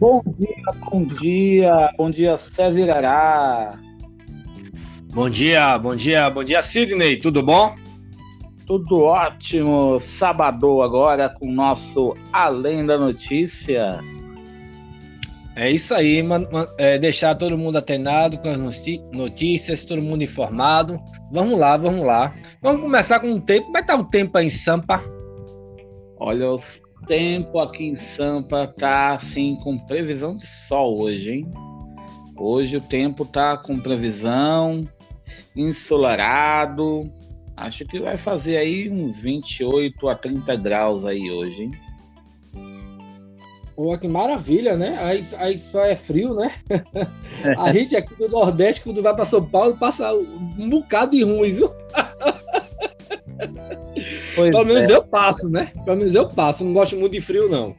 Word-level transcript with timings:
Bom 0.00 0.22
dia, 0.26 0.64
bom 0.88 1.04
dia, 1.04 1.90
bom 1.98 2.08
dia, 2.08 2.38
César 2.38 2.78
Irará. 2.78 3.80
Bom 5.12 5.28
dia, 5.28 5.76
bom 5.76 5.96
dia, 5.96 6.30
bom 6.30 6.44
dia, 6.44 6.62
Sidney, 6.62 7.16
tudo 7.16 7.42
bom? 7.42 7.74
Tudo 8.64 9.00
ótimo, 9.00 9.98
sábado 9.98 10.82
agora 10.82 11.28
com 11.28 11.48
o 11.48 11.52
nosso 11.52 12.14
Além 12.32 12.86
da 12.86 12.96
Notícia. 12.96 13.98
É 15.56 15.68
isso 15.68 15.92
aí, 15.92 16.22
man, 16.22 16.46
man, 16.52 16.68
é 16.78 16.96
deixar 16.96 17.34
todo 17.34 17.58
mundo 17.58 17.78
atenado 17.78 18.38
com 18.38 18.48
as 18.48 18.56
notícias, 19.12 19.84
todo 19.84 20.00
mundo 20.00 20.22
informado. 20.22 20.96
Vamos 21.32 21.58
lá, 21.58 21.76
vamos 21.76 22.02
lá. 22.02 22.32
Vamos 22.62 22.82
começar 22.82 23.18
com 23.18 23.32
o 23.32 23.40
tempo. 23.40 23.66
Como 23.66 23.78
é 23.78 23.80
que 23.80 23.88
tá 23.88 23.96
o 23.96 24.04
tempo 24.04 24.38
aí 24.38 24.46
em 24.46 24.50
Sampa? 24.50 25.02
Olha, 26.20 26.52
o 26.52 26.58
tempo 27.08 27.58
aqui 27.58 27.84
em 27.84 27.96
Sampa 27.96 28.66
tá 28.66 29.14
assim 29.14 29.56
com 29.56 29.78
previsão 29.78 30.36
de 30.36 30.46
sol 30.46 31.00
hoje, 31.00 31.32
hein? 31.32 31.50
Hoje 32.36 32.76
o 32.76 32.80
tempo 32.80 33.24
tá 33.24 33.56
com 33.56 33.80
previsão 33.80 34.82
ensolarado. 35.56 37.10
Acho 37.56 37.84
que 37.86 37.98
vai 37.98 38.16
fazer 38.16 38.58
aí 38.58 38.88
uns 38.88 39.18
28 39.18 40.08
a 40.08 40.14
30 40.14 40.54
graus 40.56 41.04
aí 41.04 41.30
hoje, 41.30 41.64
hein? 41.64 41.70
Pô, 43.74 43.96
que 43.96 44.06
maravilha, 44.06 44.76
né? 44.76 44.98
Aí, 45.00 45.24
aí 45.38 45.56
só 45.56 45.84
é 45.84 45.96
frio, 45.96 46.34
né? 46.34 46.52
A 47.56 47.72
gente 47.72 47.96
aqui 47.96 48.14
do 48.16 48.28
Nordeste, 48.28 48.82
quando 48.82 49.02
vai 49.02 49.14
para 49.14 49.24
São 49.24 49.44
Paulo, 49.44 49.76
passa 49.76 50.12
um 50.12 50.68
bocado 50.68 51.16
de 51.16 51.24
ruim, 51.24 51.52
viu? 51.52 51.72
Pois 54.34 54.50
Pelo 54.50 54.64
menos 54.64 54.90
é. 54.90 54.94
eu 54.94 55.02
passo, 55.02 55.48
né? 55.48 55.72
Pelo 55.84 55.96
menos 55.96 56.14
eu 56.14 56.28
passo. 56.28 56.64
Não 56.64 56.72
gosto 56.72 56.96
muito 56.96 57.12
de 57.12 57.20
frio, 57.20 57.48
não. 57.48 57.74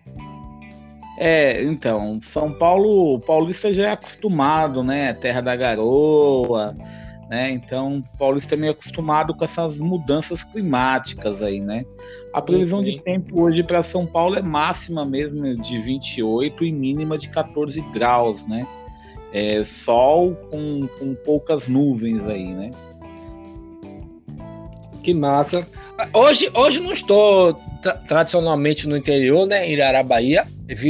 É, 1.17 1.62
então, 1.64 2.17
São 2.22 2.53
Paulo, 2.53 3.16
o 3.16 3.20
paulista 3.20 3.73
já 3.73 3.89
é 3.89 3.92
acostumado, 3.92 4.81
né? 4.81 5.14
Terra 5.14 5.42
da 5.42 5.53
garoa, 5.53 6.73
né? 7.30 7.52
Então, 7.52 7.97
o 7.97 8.17
paulista 8.17 8.56
é 8.56 8.58
meio 8.58 8.72
acostumado 8.72 9.36
com 9.36 9.44
essas 9.44 9.80
mudanças 9.80 10.45
climáticas 10.45 11.44
aí, 11.44 11.59
né? 11.59 11.84
A 12.34 12.42
previsão 12.42 12.81
de 12.81 13.02
tempo 13.02 13.42
hoje 13.42 13.64
para 13.64 13.84
São 13.84 14.06
Paulo 14.06 14.36
é 14.36 14.42
máxima 14.42 15.06
mesmo 15.06 15.56
de 15.58 15.78
28 15.80 16.64
e 16.64 16.72
mínima 16.72 17.17
de 17.17 17.28
14 17.30 17.81
graus, 17.92 18.47
né? 18.47 18.66
É, 19.34 19.62
sol 19.66 20.36
com, 20.50 20.88
com 20.97 21.14
poucas 21.14 21.67
nuvens 21.67 22.25
aí, 22.25 22.53
né? 22.53 22.72
Que 25.03 25.14
massa. 25.14 25.67
Hoje, 26.14 26.50
hoje 26.53 26.80
não 26.80 26.92
estou 26.92 27.53
tra 27.81 27.94
tradicionalmente 27.94 28.88
no 28.88 28.96
interior, 28.96 29.46
né, 29.46 29.69
em 29.69 29.79
Arabahia. 29.81 30.46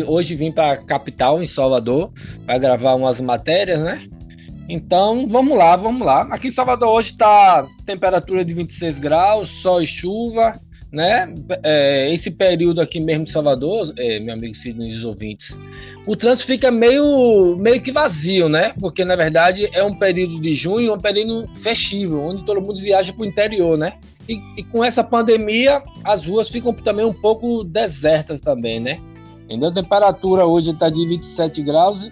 Hoje 0.08 0.36
vim 0.36 0.52
para 0.52 0.74
a 0.74 0.78
capital, 0.78 1.42
em 1.42 1.46
Salvador, 1.46 2.12
para 2.46 2.60
gravar 2.60 2.94
umas 2.96 3.20
matérias, 3.20 3.82
né? 3.82 4.02
Então, 4.68 5.28
vamos 5.28 5.58
lá, 5.58 5.76
vamos 5.76 6.06
lá. 6.06 6.28
Aqui 6.30 6.50
em 6.50 6.52
Salvador 6.52 6.90
hoje 6.90 7.12
está 7.12 7.68
temperatura 7.86 8.46
de 8.46 8.54
26 8.54 9.00
graus, 9.00 9.50
sol 9.50 9.82
e 9.82 9.88
chuva, 9.88 10.60
né? 10.92 11.34
É, 11.64 12.14
esse 12.14 12.30
período 12.30 12.80
aqui 12.80 13.00
mesmo 13.00 13.24
de 13.24 13.32
Salvador, 13.32 13.92
é, 13.98 14.20
meu 14.20 14.36
amigo 14.36 14.54
Sidney 14.54 14.92
e 14.92 14.96
os 14.96 15.06
ouvintes, 15.06 15.58
o 16.06 16.16
trânsito 16.16 16.46
fica 16.46 16.70
meio, 16.70 17.58
meio 17.58 17.82
que 17.82 17.92
vazio, 17.92 18.48
né? 18.48 18.74
Porque 18.80 19.04
na 19.04 19.16
verdade 19.16 19.68
é 19.74 19.84
um 19.84 19.98
período 19.98 20.40
de 20.40 20.54
junho, 20.54 20.94
um 20.94 21.00
período 21.00 21.50
festivo, 21.56 22.20
onde 22.20 22.44
todo 22.44 22.62
mundo 22.62 22.80
viaja 22.80 23.12
para 23.12 23.24
o 23.24 23.26
interior, 23.26 23.76
né? 23.76 23.94
E, 24.30 24.40
e, 24.58 24.64
com 24.64 24.84
essa 24.84 25.04
pandemia, 25.04 25.82
as 26.04 26.28
ruas 26.28 26.52
ficam 26.52 26.72
também 26.72 27.04
um 27.04 27.14
pouco 27.14 27.64
desertas 27.64 28.40
também, 28.40 28.80
né? 28.80 29.00
Entendeu? 29.46 29.70
A 29.70 29.74
temperatura 29.74 30.46
hoje 30.46 30.70
está 30.70 30.88
de 30.88 31.04
27 31.08 31.64
graus 31.64 32.12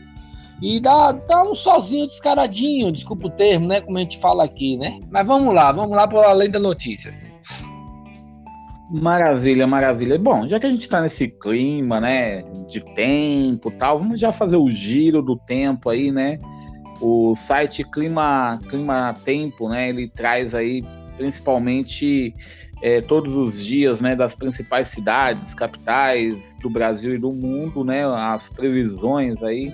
e 0.60 0.80
dá, 0.80 1.12
dá 1.12 1.44
um 1.44 1.54
sozinho 1.54 2.08
descaradinho, 2.08 2.92
desculpa 2.92 3.28
o 3.28 3.30
termo, 3.30 3.68
né? 3.68 3.82
Como 3.82 3.96
a 4.00 4.02
gente 4.02 4.18
fala 4.18 4.44
aqui, 4.44 4.78
né? 4.78 5.00
Mas 5.12 5.28
vamos 5.28 5.54
lá, 5.54 5.72
vamos 5.72 5.96
lá 5.96 6.08
para 6.08 6.28
além 6.28 6.50
das 6.50 6.60
notícias. 6.60 7.30
Maravilha, 8.90 9.68
maravilha. 9.68 10.18
Bom, 10.18 10.48
já 10.48 10.60
que 10.60 10.66
a 10.66 10.72
gente 10.72 10.82
está 10.82 11.00
nesse 11.00 11.28
clima, 11.28 12.00
né, 12.00 12.42
de 12.68 12.80
tempo 12.96 13.70
tal, 13.70 14.00
vamos 14.00 14.20
já 14.20 14.34
fazer 14.34 14.56
o 14.56 14.72
giro 14.72 15.22
do 15.22 15.38
tempo 15.38 15.92
aí, 15.92 16.12
né? 16.12 16.40
O 17.00 17.36
site 17.36 17.84
Clima, 17.84 18.58
Clima 18.70 19.16
Tempo, 19.24 19.70
né, 19.70 19.90
ele 19.90 20.10
traz 20.10 20.56
aí 20.56 20.82
principalmente 21.18 22.34
é, 22.82 23.02
todos 23.02 23.36
os 23.36 23.64
dias, 23.64 24.00
né, 24.00 24.16
das 24.16 24.36
principais 24.36 24.88
cidades, 24.90 25.54
capitais 25.54 26.38
do 26.62 26.70
Brasil 26.70 27.16
e 27.16 27.18
do 27.18 27.34
mundo, 27.34 27.84
né, 27.84 28.06
as 28.06 28.48
previsões 28.50 29.42
aí 29.42 29.74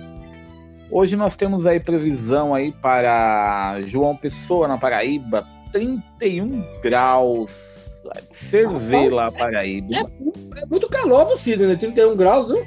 Hoje 0.90 1.16
nós 1.16 1.36
temos 1.36 1.66
aí 1.66 1.80
previsão 1.80 2.54
aí 2.54 2.70
para 2.70 3.80
João 3.84 4.16
Pessoa, 4.16 4.68
na 4.68 4.78
Paraíba, 4.78 5.46
31 5.72 6.64
graus. 6.82 8.04
Ferver 8.30 9.12
lá, 9.12 9.32
Paraíba. 9.32 9.96
É, 9.96 10.00
é, 10.00 10.66
muito 10.70 10.88
calor, 10.88 11.24
você, 11.24 11.56
né? 11.56 11.74
31 11.74 12.14
graus, 12.16 12.50
viu? 12.50 12.64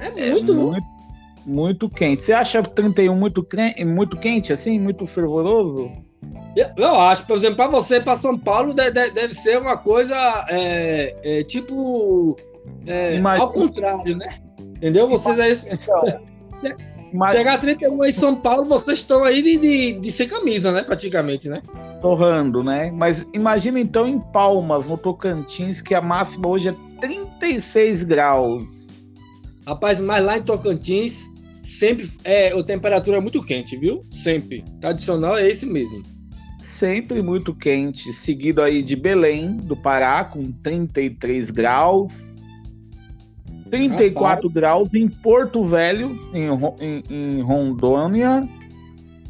É 0.00 0.10
muito, 0.10 0.52
é 0.52 0.54
muito, 0.54 0.86
muito 1.46 1.88
quente. 1.88 2.24
Você 2.24 2.32
acha 2.32 2.62
31 2.62 3.14
muito, 3.14 3.46
muito 3.86 4.16
quente, 4.18 4.52
assim? 4.52 4.78
Muito 4.78 5.06
fervoroso? 5.06 5.90
Eu 6.76 6.98
acho, 7.00 7.26
por 7.26 7.36
exemplo, 7.36 7.56
para 7.56 7.68
você 7.68 8.00
para 8.00 8.14
São 8.14 8.38
Paulo 8.38 8.72
deve, 8.72 9.10
deve, 9.10 9.34
ser 9.34 9.58
uma 9.60 9.76
coisa 9.76 10.16
é, 10.48 11.14
é, 11.22 11.44
tipo 11.44 12.34
é, 12.86 13.18
ao 13.18 13.52
contrário, 13.52 14.16
né? 14.16 14.26
Entendeu? 14.76 15.06
Vocês 15.06 15.38
aí. 15.38 15.52
Então, 15.72 16.02
Mas... 17.12 17.32
Chegar 17.32 17.54
a 17.54 17.58
31 17.58 18.04
em 18.04 18.12
São 18.12 18.34
Paulo, 18.36 18.64
vocês 18.64 18.98
estão 18.98 19.22
aí 19.22 19.42
de, 19.42 19.58
de, 19.58 19.92
de 19.94 20.12
sem 20.12 20.28
camisa, 20.28 20.72
né? 20.72 20.82
Praticamente, 20.82 21.48
né? 21.48 21.62
Torrando, 22.00 22.62
né? 22.64 22.90
Mas 22.90 23.26
imagina 23.34 23.78
então 23.78 24.06
em 24.06 24.18
Palmas, 24.18 24.86
no 24.86 24.96
Tocantins, 24.96 25.82
que 25.82 25.94
a 25.94 26.00
máxima 26.00 26.48
hoje 26.48 26.70
é 26.70 26.74
36 27.00 28.04
graus. 28.04 28.88
Rapaz, 29.66 30.00
mas 30.00 30.24
lá 30.24 30.38
em 30.38 30.42
Tocantins, 30.42 31.30
sempre 31.62 32.08
é 32.24 32.52
a 32.52 32.62
temperatura 32.62 33.18
é 33.18 33.20
muito 33.20 33.42
quente, 33.42 33.76
viu? 33.76 34.02
Sempre. 34.08 34.64
Tradicional 34.80 35.36
é 35.36 35.48
esse 35.48 35.66
mesmo. 35.66 36.15
Sempre 36.76 37.22
muito 37.22 37.54
quente, 37.54 38.12
seguido 38.12 38.60
aí 38.60 38.82
de 38.82 38.94
Belém, 38.94 39.56
do 39.56 39.74
Pará, 39.74 40.24
com 40.24 40.52
33 40.62 41.50
graus. 41.50 42.42
34 43.70 44.48
Rapaz. 44.48 44.52
graus 44.52 44.94
em 44.94 45.08
Porto 45.08 45.64
Velho, 45.64 46.18
em, 46.32 46.48
em, 46.84 47.02
em 47.10 47.42
Rondônia. 47.42 48.46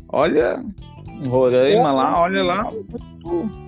Olha, 0.09 0.63
em 1.09 1.29
Roraima 1.29 1.89
é, 1.89 1.93
lá, 1.93 2.13
olha 2.17 2.43
lá. 2.43 2.69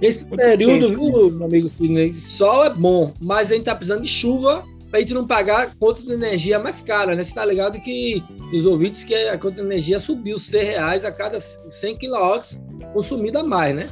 Esse 0.03 0.27
muito 0.27 0.41
período, 0.41 0.89
quente. 0.89 1.11
viu, 1.11 1.31
meu 1.31 1.47
amigo 1.47 1.69
Sidney? 1.69 2.13
Sol 2.13 2.65
é 2.65 2.71
bom, 2.71 3.13
mas 3.21 3.51
a 3.51 3.55
gente 3.55 3.65
tá 3.65 3.75
precisando 3.75 4.03
de 4.03 4.09
chuva 4.09 4.65
pra 4.91 5.01
gente 5.01 5.15
não 5.15 5.27
pagar 5.27 5.75
conta 5.77 6.03
de 6.03 6.13
energia 6.13 6.59
mais 6.59 6.83
cara, 6.83 7.15
né? 7.15 7.23
Você 7.23 7.35
tá 7.35 7.45
ligado 7.45 7.81
que 7.81 8.23
os 8.53 8.67
ouvintes 8.67 9.05
que 9.05 9.15
a 9.15 9.39
conta 9.39 9.57
de 9.57 9.61
energia 9.63 9.99
subiu 9.99 10.39
100 10.39 10.65
reais 10.65 11.05
a 11.05 11.13
cada 11.13 11.39
100 11.41 11.97
quilowatts 11.97 12.61
consumida 12.93 13.41
a 13.41 13.45
mais, 13.45 13.75
né? 13.75 13.89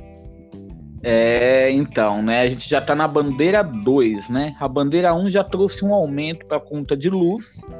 É, 1.02 1.70
então, 1.70 2.22
né? 2.22 2.42
A 2.42 2.48
gente 2.48 2.68
já 2.68 2.78
está 2.78 2.94
na 2.94 3.06
bandeira 3.06 3.62
2, 3.62 4.28
né? 4.28 4.56
A 4.58 4.66
bandeira 4.66 5.14
1 5.14 5.24
um 5.24 5.30
já 5.30 5.44
trouxe 5.44 5.84
um 5.84 5.94
aumento 5.94 6.46
para 6.46 6.56
a 6.56 6.60
conta 6.60 6.96
de 6.96 7.10
luz. 7.10 7.72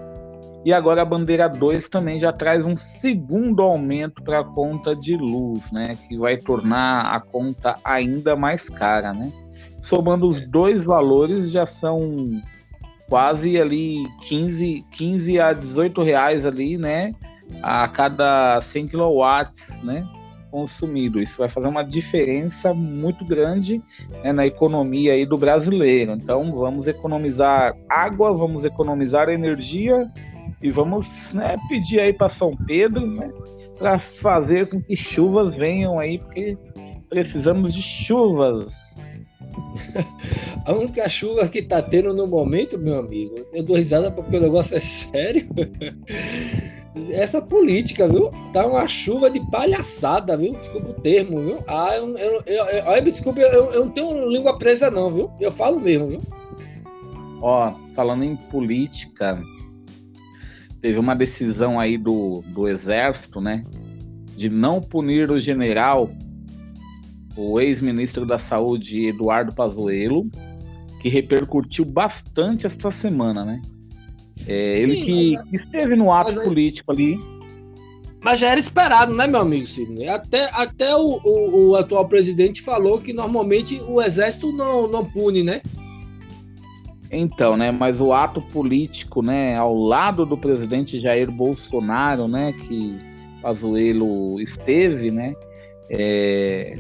E 0.65 0.73
agora 0.73 1.03
a 1.03 1.05
bandeira 1.05 1.49
2 1.49 1.89
também 1.89 2.19
já 2.19 2.33
traz 2.33 2.67
um 2.67 2.77
segundo 2.77 3.63
aumento 3.63 4.23
para 4.23 4.41
a 4.41 4.45
conta 4.45 4.95
de 4.95 5.17
luz, 5.17 5.73
né? 5.73 5.97
Que 6.09 6.19
vai 6.19 6.37
tornar 6.37 7.15
a 7.15 7.21
conta 7.21 7.77
ainda 7.85 8.37
mais 8.37 8.69
cara, 8.69 9.13
né? 9.13 9.33
Somando 9.81 10.27
os 10.27 10.41
dois 10.41 10.85
valores, 10.85 11.51
já 11.51 11.65
são 11.65 12.31
quase 13.09 13.61
ali 13.61 14.05
15, 14.23 14.85
15 14.91 15.41
a 15.41 15.53
18 15.53 16.03
reais 16.03 16.47
ali, 16.47 16.77
né? 16.77 17.13
A 17.63 17.87
cada 17.89 18.61
100 18.61 18.89
quilowatts, 18.89 19.81
né? 19.83 20.07
consumido. 20.57 21.21
Isso 21.21 21.37
vai 21.37 21.51
fazer 21.51 21.69
uma 21.69 21.85
diferença 21.85 22.73
muito 22.73 23.27
grande 23.27 23.83
né, 24.25 24.33
na 24.33 24.47
economia 24.47 25.13
aí 25.13 25.27
do 25.27 25.37
brasileiro. 25.37 26.13
Então, 26.13 26.51
vamos 26.55 26.87
economizar 26.87 27.77
água, 27.91 28.33
vamos 28.33 28.65
economizar 28.65 29.29
energia 29.29 30.11
e 30.63 30.71
vamos 30.71 31.33
né, 31.35 31.57
pedir 31.69 32.01
aí 32.01 32.13
para 32.13 32.31
São 32.31 32.53
Pedro 32.53 33.07
né, 33.07 33.31
para 33.79 33.99
fazer 34.15 34.71
com 34.71 34.81
que 34.81 34.97
chuvas 34.97 35.55
venham 35.55 35.99
aí, 35.99 36.19
porque 36.19 36.57
precisamos 37.11 37.75
de 37.75 37.83
chuvas. 37.83 39.13
A 40.65 40.73
única 40.73 41.09
chuva 41.09 41.49
que 41.49 41.59
está 41.59 41.81
tendo 41.81 42.13
no 42.13 42.27
momento, 42.27 42.79
meu 42.79 42.99
amigo, 42.99 43.35
eu 43.53 43.63
dou 43.63 43.77
risada 43.77 44.11
porque 44.11 44.37
o 44.37 44.41
negócio 44.41 44.77
é 44.77 44.81
sério 44.81 45.47
essa 47.11 47.41
política, 47.43 48.09
viu? 48.09 48.31
Tá 48.53 48.67
uma 48.67 48.87
chuva 48.87 49.31
de 49.31 49.41
palhaçada, 49.51 50.37
viu? 50.37 50.55
Desculpa 50.55 50.91
o 50.91 51.01
termo, 51.01 51.41
viu? 51.41 51.59
Ah, 51.67 51.95
eu, 51.97 52.17
eu, 52.19 52.43
eu, 52.47 52.65
eu 52.67 53.03
desculpa, 53.03 53.41
eu, 53.41 53.71
eu 53.73 53.85
não 53.85 53.93
tenho 53.93 54.29
língua 54.29 54.59
presa, 54.59 54.91
não, 54.91 55.13
viu? 55.13 55.31
Eu 55.41 55.53
falo 55.53 55.81
mesmo, 55.81 56.09
viu? 56.09 56.23
Ó, 57.43 57.75
falando 57.95 58.25
em 58.25 58.35
política, 58.35 59.41
teve 60.81 60.99
uma 60.99 61.15
decisão 61.15 61.79
aí 61.79 61.99
do, 61.99 62.43
do 62.49 62.67
Exército, 62.67 63.41
né, 63.41 63.65
de 64.37 64.49
não 64.49 64.81
punir 64.81 65.31
o 65.31 65.39
general, 65.39 66.11
o 67.37 67.61
ex-ministro 67.61 68.25
da 68.25 68.39
Saúde 68.39 69.09
Eduardo 69.09 69.55
Pazuello, 69.55 70.29
que 71.01 71.09
repercutiu 71.09 71.85
bastante 71.85 72.67
esta 72.67 72.91
semana, 72.91 73.45
né? 73.45 73.61
É, 74.47 74.81
ele 74.81 74.97
que, 74.97 75.37
que, 75.51 75.57
esteve 75.57 75.97
no 75.97 76.13
ato 76.13 76.41
aí... 76.41 76.47
político 76.47 76.93
ali. 76.93 77.19
Mas 78.23 78.41
já 78.41 78.49
era 78.49 78.59
esperado, 78.59 79.15
né, 79.15 79.27
meu 79.27 79.41
amigo 79.41 79.67
Sidney? 79.67 80.09
Até, 80.09 80.49
até 80.53 80.97
o, 80.97 81.21
o, 81.25 81.71
o, 81.71 81.77
atual 81.77 82.09
presidente 82.09 82.63
falou 82.63 82.99
que 82.99 83.13
normalmente 83.13 83.79
o 83.89 84.03
exército 84.03 84.51
não, 84.53 84.89
não 84.89 85.05
pune, 85.05 85.43
né? 85.43 85.61
Então, 87.11 87.57
né, 87.57 87.71
mas 87.71 88.01
o 88.01 88.13
ato 88.13 88.43
político, 88.43 89.23
né, 89.23 89.57
ao 89.57 89.75
lado 89.75 90.27
do 90.27 90.37
presidente 90.37 90.99
Jair 90.99 91.31
Bolsonaro, 91.31 92.27
né, 92.27 92.53
que 92.53 92.99
Pazuello 93.41 94.41
esteve, 94.41 95.13
né, 95.13 95.33
é, 95.89 96.75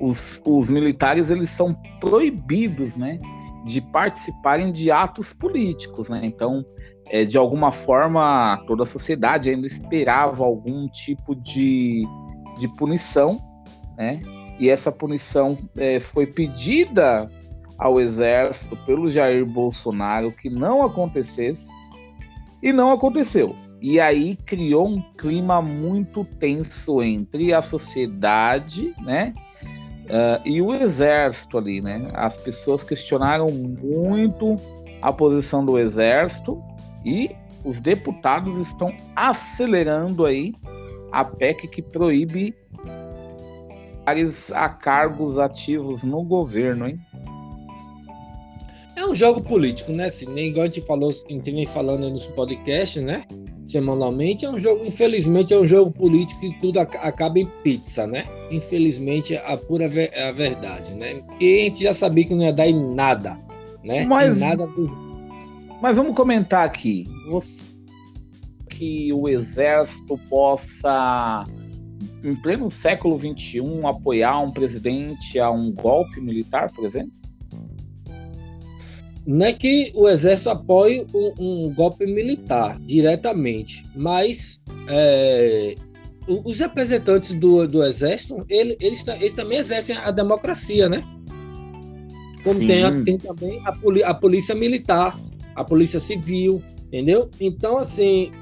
os, 0.00 0.42
os 0.44 0.70
militares 0.70 1.30
eles 1.30 1.50
são 1.50 1.74
proibidos, 2.00 2.96
né, 2.96 3.18
de 3.64 3.80
participarem 3.80 4.72
de 4.72 4.90
atos 4.90 5.32
políticos, 5.32 6.08
né? 6.08 6.20
Então, 6.24 6.64
é, 7.10 7.24
de 7.24 7.36
alguma 7.36 7.70
forma, 7.70 8.62
toda 8.66 8.84
a 8.84 8.86
sociedade 8.86 9.50
ainda 9.50 9.66
esperava 9.66 10.44
algum 10.44 10.88
tipo 10.88 11.34
de, 11.34 12.02
de 12.58 12.68
punição, 12.76 13.38
né? 13.96 14.20
E 14.58 14.68
essa 14.68 14.90
punição 14.90 15.58
é, 15.76 16.00
foi 16.00 16.26
pedida 16.26 17.28
ao 17.78 18.00
exército 18.00 18.76
pelo 18.84 19.10
Jair 19.10 19.44
Bolsonaro 19.44 20.32
que 20.32 20.50
não 20.50 20.82
acontecesse 20.82 21.70
e 22.62 22.72
não 22.72 22.92
aconteceu. 22.92 23.54
E 23.80 23.98
aí 23.98 24.36
criou 24.44 24.88
um 24.88 25.00
clima 25.16 25.62
muito 25.62 26.24
tenso 26.24 27.02
entre 27.02 27.52
a 27.52 27.62
sociedade, 27.62 28.94
né? 29.00 29.32
Uh, 30.04 30.42
e 30.44 30.60
o 30.60 30.74
exército 30.74 31.56
ali, 31.56 31.80
né? 31.80 32.10
As 32.12 32.36
pessoas 32.36 32.84
questionaram 32.84 33.48
muito 33.48 34.56
a 35.00 35.12
posição 35.12 35.64
do 35.64 35.78
exército 35.78 36.62
e 37.04 37.30
os 37.64 37.78
deputados 37.78 38.58
estão 38.58 38.94
acelerando 39.14 40.26
aí 40.26 40.52
a 41.12 41.24
PEC 41.24 41.68
que 41.68 41.82
proíbe 41.82 42.54
a 44.54 44.68
cargos 44.68 45.38
ativos 45.38 46.02
no 46.02 46.22
governo, 46.24 46.88
hein? 46.88 46.98
É 48.96 49.06
um 49.06 49.14
jogo 49.14 49.42
político, 49.42 49.92
né? 49.92 50.06
Assim, 50.06 50.26
igual 50.38 50.64
a 50.64 50.66
gente 50.66 50.82
falou, 50.82 51.10
a 51.10 51.32
gente 51.32 51.66
falando 51.66 52.04
aí 52.04 52.10
nos 52.10 52.26
podcasts, 52.26 53.02
né? 53.02 53.24
Semanalmente. 53.70 54.44
É 54.44 54.50
um 54.50 54.58
jogo, 54.58 54.84
infelizmente, 54.84 55.54
é 55.54 55.58
um 55.58 55.66
jogo 55.66 55.90
político 55.90 56.44
e 56.44 56.52
tudo 56.58 56.78
acaba 56.78 57.38
em 57.38 57.46
pizza, 57.62 58.06
né? 58.06 58.24
Infelizmente, 58.50 59.36
a 59.36 59.56
pura 59.56 59.88
ver, 59.88 60.14
a 60.16 60.32
verdade, 60.32 60.94
né? 60.94 61.22
E 61.40 61.60
a 61.60 61.64
gente 61.64 61.82
já 61.82 61.94
sabia 61.94 62.24
que 62.24 62.34
não 62.34 62.44
ia 62.44 62.52
dar 62.52 62.66
em 62.66 62.94
nada, 62.94 63.38
né? 63.84 64.04
Mas, 64.06 64.36
em 64.36 64.40
nada 64.40 64.66
do... 64.66 64.90
mas 65.80 65.96
vamos 65.96 66.14
comentar 66.14 66.66
aqui. 66.66 67.06
Você 67.28 67.68
que 68.80 69.12
o 69.12 69.28
exército 69.28 70.18
possa, 70.30 71.44
em 72.24 72.34
pleno 72.34 72.70
século 72.70 73.20
XXI, 73.20 73.60
apoiar 73.84 74.40
um 74.40 74.50
presidente 74.50 75.38
a 75.38 75.50
um 75.50 75.70
golpe 75.70 76.18
militar, 76.18 76.72
por 76.72 76.86
exemplo? 76.86 77.12
Não 79.30 79.46
é 79.46 79.52
que 79.52 79.92
o 79.94 80.08
exército 80.08 80.50
apoie 80.50 81.06
um, 81.14 81.32
um 81.38 81.74
golpe 81.74 82.04
militar 82.04 82.76
diretamente, 82.80 83.86
mas 83.94 84.60
é, 84.88 85.76
os 86.26 86.58
representantes 86.58 87.32
do, 87.34 87.68
do 87.68 87.84
exército, 87.84 88.44
ele, 88.48 88.76
eles, 88.80 89.06
eles 89.06 89.32
também 89.32 89.58
exercem 89.58 89.96
a 89.98 90.10
democracia, 90.10 90.88
né? 90.88 91.04
Como 92.42 92.58
tem, 92.58 93.04
tem, 93.04 93.18
também 93.18 93.62
a, 93.64 94.10
a 94.10 94.14
polícia 94.14 94.52
militar, 94.52 95.16
a 95.54 95.62
polícia 95.62 96.00
civil, 96.00 96.60
entendeu? 96.86 97.30
Então, 97.40 97.78
assim, 97.78 98.32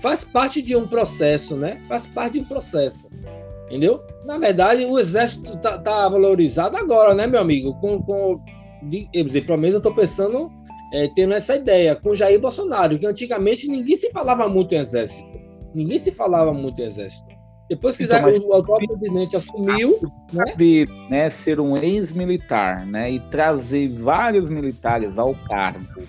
faz 0.00 0.24
parte 0.24 0.62
de 0.62 0.74
um 0.74 0.86
processo, 0.86 1.54
né? 1.54 1.82
Faz 1.86 2.06
parte 2.06 2.34
de 2.34 2.40
um 2.40 2.44
processo, 2.44 3.08
entendeu? 3.66 4.00
Na 4.24 4.38
verdade, 4.38 4.86
o 4.86 4.98
exército 4.98 5.58
tá, 5.58 5.76
tá 5.76 6.08
valorizado 6.08 6.78
agora, 6.78 7.14
né, 7.14 7.26
meu 7.26 7.40
amigo? 7.40 7.74
Com, 7.74 8.00
com 8.00 8.40
de, 8.88 9.08
dizer, 9.10 9.46
pelo 9.46 9.58
menos 9.58 9.74
eu 9.74 9.78
estou 9.78 9.94
pensando, 9.94 10.50
é, 10.92 11.08
tendo 11.14 11.34
essa 11.34 11.56
ideia 11.56 11.96
com 11.96 12.14
Jair 12.14 12.40
Bolsonaro, 12.40 12.98
que 12.98 13.06
antigamente 13.06 13.68
ninguém 13.68 13.96
se 13.96 14.10
falava 14.10 14.48
muito 14.48 14.74
em 14.74 14.78
exército. 14.78 15.38
Ninguém 15.74 15.98
se 15.98 16.12
falava 16.12 16.52
muito 16.52 16.80
em 16.80 16.84
exército. 16.84 17.34
Depois 17.68 17.96
que 17.96 18.04
então, 18.04 18.18
o 18.46 18.54
atual 18.54 18.78
presidente 18.78 19.36
assumiu, 19.36 19.98
né? 20.32 20.44
né, 21.08 21.30
ser 21.30 21.58
um 21.58 21.76
ex-militar, 21.76 22.86
né, 22.86 23.12
e 23.12 23.20
trazer 23.30 23.88
vários 23.98 24.50
militares 24.50 25.16
ao 25.16 25.34
cargo 25.48 26.02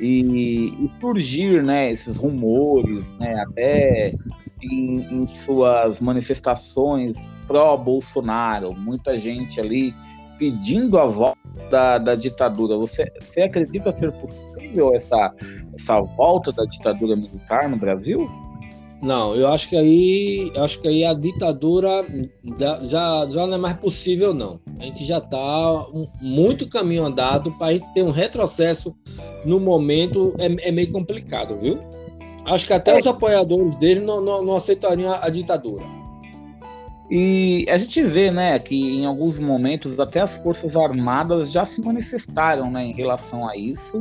e, 0.00 0.68
e 0.68 0.90
surgir, 1.00 1.62
né, 1.62 1.92
esses 1.92 2.16
rumores, 2.16 3.08
né, 3.18 3.44
até 3.46 4.12
em, 4.60 5.22
em 5.22 5.26
suas 5.28 6.00
manifestações 6.00 7.16
pró-Bolsonaro, 7.46 8.74
muita 8.74 9.16
gente 9.16 9.60
ali 9.60 9.94
pedindo 10.38 10.98
a 10.98 11.06
volta 11.06 11.38
da, 11.70 11.98
da 11.98 12.14
ditadura. 12.14 12.76
Você, 12.76 13.10
você 13.20 13.42
acredita 13.42 13.92
ser 13.98 14.12
possível 14.12 14.94
essa, 14.94 15.32
essa 15.74 16.00
volta 16.00 16.52
da 16.52 16.64
ditadura 16.64 17.16
militar 17.16 17.68
no 17.68 17.76
Brasil? 17.76 18.28
Não, 19.02 19.34
eu 19.34 19.48
acho 19.48 19.68
que 19.68 19.76
aí, 19.76 20.50
acho 20.56 20.80
que 20.80 20.88
aí 20.88 21.04
a 21.04 21.12
ditadura 21.12 22.06
já, 22.80 23.26
já 23.26 23.46
não 23.46 23.54
é 23.54 23.58
mais 23.58 23.76
possível, 23.76 24.32
não. 24.32 24.58
A 24.80 24.84
gente 24.84 25.04
já 25.04 25.18
está 25.18 25.86
um, 25.88 26.06
muito 26.22 26.66
caminho 26.66 27.04
andado 27.04 27.52
para 27.52 27.66
a 27.66 27.72
gente 27.74 27.92
ter 27.92 28.02
um 28.02 28.10
retrocesso 28.10 28.94
no 29.44 29.60
momento 29.60 30.34
é, 30.38 30.68
é 30.68 30.72
meio 30.72 30.90
complicado, 30.90 31.58
viu? 31.60 31.78
Acho 32.46 32.66
que 32.66 32.72
até 32.72 32.92
é. 32.92 32.96
os 32.96 33.06
apoiadores 33.06 33.76
dele 33.76 34.00
não, 34.00 34.22
não, 34.22 34.42
não 34.42 34.56
aceitariam 34.56 35.12
a, 35.12 35.26
a 35.26 35.28
ditadura. 35.28 35.84
E 37.10 37.66
a 37.68 37.76
gente 37.76 38.02
vê, 38.02 38.30
né, 38.30 38.58
que 38.58 38.74
em 38.74 39.04
alguns 39.04 39.38
momentos 39.38 40.00
até 40.00 40.20
as 40.20 40.36
forças 40.38 40.74
armadas 40.74 41.52
já 41.52 41.64
se 41.64 41.82
manifestaram, 41.82 42.70
né, 42.70 42.84
em 42.84 42.94
relação 42.94 43.46
a 43.48 43.56
isso 43.56 44.00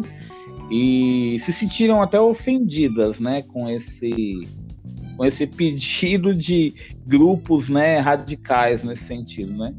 e 0.71 1.37
se 1.39 1.51
sentiram 1.51 2.01
até 2.01 2.19
ofendidas, 2.19 3.19
né, 3.19 3.41
com 3.41 3.69
esse 3.69 4.47
com 5.17 5.23
esse 5.23 5.45
pedido 5.45 6.33
de 6.33 6.73
grupos, 7.05 7.69
né, 7.69 7.99
radicais 7.99 8.83
nesse 8.83 9.03
sentido, 9.03 9.53
né? 9.53 9.73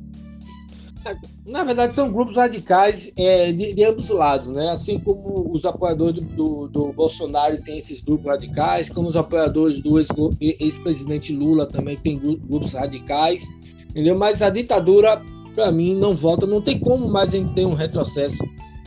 Na 1.46 1.64
verdade, 1.64 1.94
são 1.94 2.10
grupos 2.10 2.36
radicais 2.36 3.12
é, 3.16 3.52
de, 3.52 3.74
de, 3.74 3.84
ambos 3.84 4.10
os 4.10 4.16
lados, 4.16 4.50
né? 4.50 4.70
Assim 4.70 4.98
como 4.98 5.50
os 5.54 5.64
apoiadores 5.64 6.22
do, 6.22 6.28
do, 6.34 6.68
do, 6.68 6.92
Bolsonaro 6.92 7.60
têm 7.62 7.78
esses 7.78 8.00
grupos 8.00 8.26
radicais, 8.26 8.88
como 8.88 9.08
os 9.08 9.16
apoiadores 9.16 9.80
do 9.80 9.98
ex-presidente 10.40 11.32
Lula 11.32 11.66
também 11.66 11.96
têm 11.96 12.18
grupos 12.18 12.72
radicais, 12.72 13.48
entendeu? 13.90 14.16
Mas 14.16 14.40
a 14.40 14.48
ditadura, 14.48 15.22
para 15.54 15.70
mim, 15.70 15.94
não 15.94 16.14
volta. 16.14 16.46
Não 16.46 16.62
tem 16.62 16.78
como 16.78 17.08
mais 17.08 17.34
a 17.34 17.38
gente 17.38 17.52
ter 17.52 17.66
um 17.66 17.74
retrocesso 17.74 18.42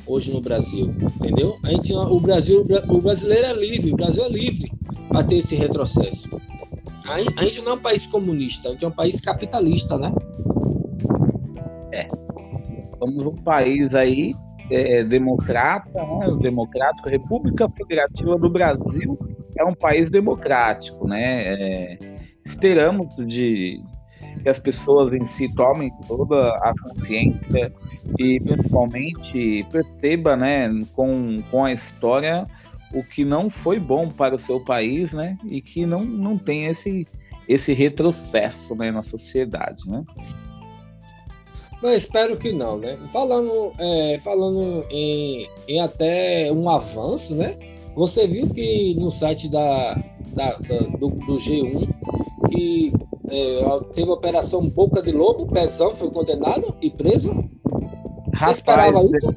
hoje 0.07 0.31
no 0.31 0.41
Brasil, 0.41 0.93
entendeu? 1.17 1.57
A 1.63 1.69
gente, 1.69 1.93
o 1.93 2.19
Brasil, 2.19 2.65
o 2.89 3.01
brasileiro 3.01 3.45
é 3.45 3.53
livre, 3.53 3.91
o 3.91 3.95
Brasil 3.95 4.24
é 4.24 4.29
livre 4.29 4.71
para 5.09 5.24
ter 5.24 5.38
esse 5.38 5.55
retrocesso. 5.55 6.29
A 7.05 7.43
gente 7.43 7.62
não 7.62 7.71
é 7.71 7.75
um 7.75 7.79
país 7.79 8.05
comunista, 8.05 8.67
a 8.67 8.71
gente 8.74 8.83
é 8.83 8.88
um 8.88 8.91
país 8.91 9.21
capitalista, 9.21 9.97
né? 9.97 10.12
Somos 12.98 13.25
um 13.25 13.36
país 13.36 13.94
aí 13.94 14.34
é, 14.72 15.03
democrata, 15.03 16.01
né? 16.03 16.38
democrático, 16.41 17.10
República 17.10 17.70
Federativa 17.70 18.38
do 18.38 18.50
Brasil 18.50 19.17
é 19.58 19.63
um 19.63 19.74
país 19.74 20.10
democrático, 20.12 21.08
né? 21.08 21.44
É, 21.46 21.98
esperamos 22.46 23.15
de 23.27 23.82
que 24.41 24.50
as 24.50 24.60
pessoas 24.60 25.13
em 25.13 25.25
si 25.25 25.53
tomem 25.56 25.91
toda 26.08 26.50
a 26.58 26.74
consciência 26.84 27.74
e 28.20 28.39
principalmente 28.39 29.65
perceba, 29.72 30.36
né, 30.36 30.70
com, 30.94 31.41
com 31.50 31.65
a 31.65 31.74
história 31.74 32.46
o 32.94 33.03
que 33.03 33.25
não 33.25 33.50
foi 33.50 33.79
bom 33.79 34.10
para 34.10 34.36
o 34.36 34.39
seu 34.39 34.63
país, 34.63 35.12
né, 35.12 35.38
e 35.46 35.62
que 35.62 35.86
não, 35.86 36.06
não 36.06 36.38
tem 36.38 36.67
esse, 36.67 37.06
esse 37.48 37.74
retrocesso 37.74 38.75
né, 38.75 38.91
na 38.91 39.03
sociedade, 39.03 39.84
né. 39.88 40.03
Mas 41.81 42.03
espero 42.03 42.38
que 42.38 42.51
não, 42.51 42.77
né? 42.77 42.98
Falando, 43.12 43.74
é, 43.77 44.17
falando 44.19 44.86
em, 44.89 45.48
em, 45.67 45.79
até 45.79 46.51
um 46.51 46.69
avanço, 46.69 47.36
né? 47.36 47.55
Você 47.96 48.27
viu 48.27 48.50
que 48.50 48.96
no 48.96 49.12
site 49.12 49.50
da, 49.50 49.93
da, 50.34 50.57
da 50.57 50.77
do, 50.98 51.10
do, 51.10 51.36
G1 51.36 51.88
que 52.50 52.93
é, 53.29 53.79
teve 53.93 54.10
a 54.10 54.13
operação 54.13 54.67
Boca 54.69 55.01
de 55.01 55.12
Lobo, 55.12 55.48
Pezão 55.48 55.93
foi 55.93 56.10
condenado 56.10 56.75
e 56.81 56.89
preso? 56.89 57.31
Rapaz, 58.34 58.55
Você 58.55 58.60
esperava 58.60 59.03
isso? 59.03 59.34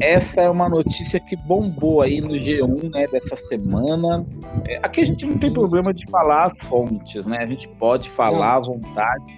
essa 0.00 0.40
é 0.40 0.50
uma 0.50 0.68
notícia 0.68 1.20
que 1.20 1.36
bombou 1.36 2.00
aí 2.00 2.20
no 2.20 2.30
G1, 2.30 2.90
né, 2.90 3.06
dessa 3.06 3.36
semana. 3.36 4.26
É, 4.66 4.78
aqui 4.82 5.02
a 5.02 5.04
gente 5.04 5.26
não 5.26 5.36
tem 5.36 5.52
problema 5.52 5.92
de 5.92 6.10
falar 6.10 6.46
as 6.46 6.68
fontes, 6.68 7.26
né? 7.26 7.38
A 7.38 7.46
gente 7.46 7.68
pode 7.68 8.08
falar 8.08 8.56
à 8.56 8.60
vontade. 8.60 9.36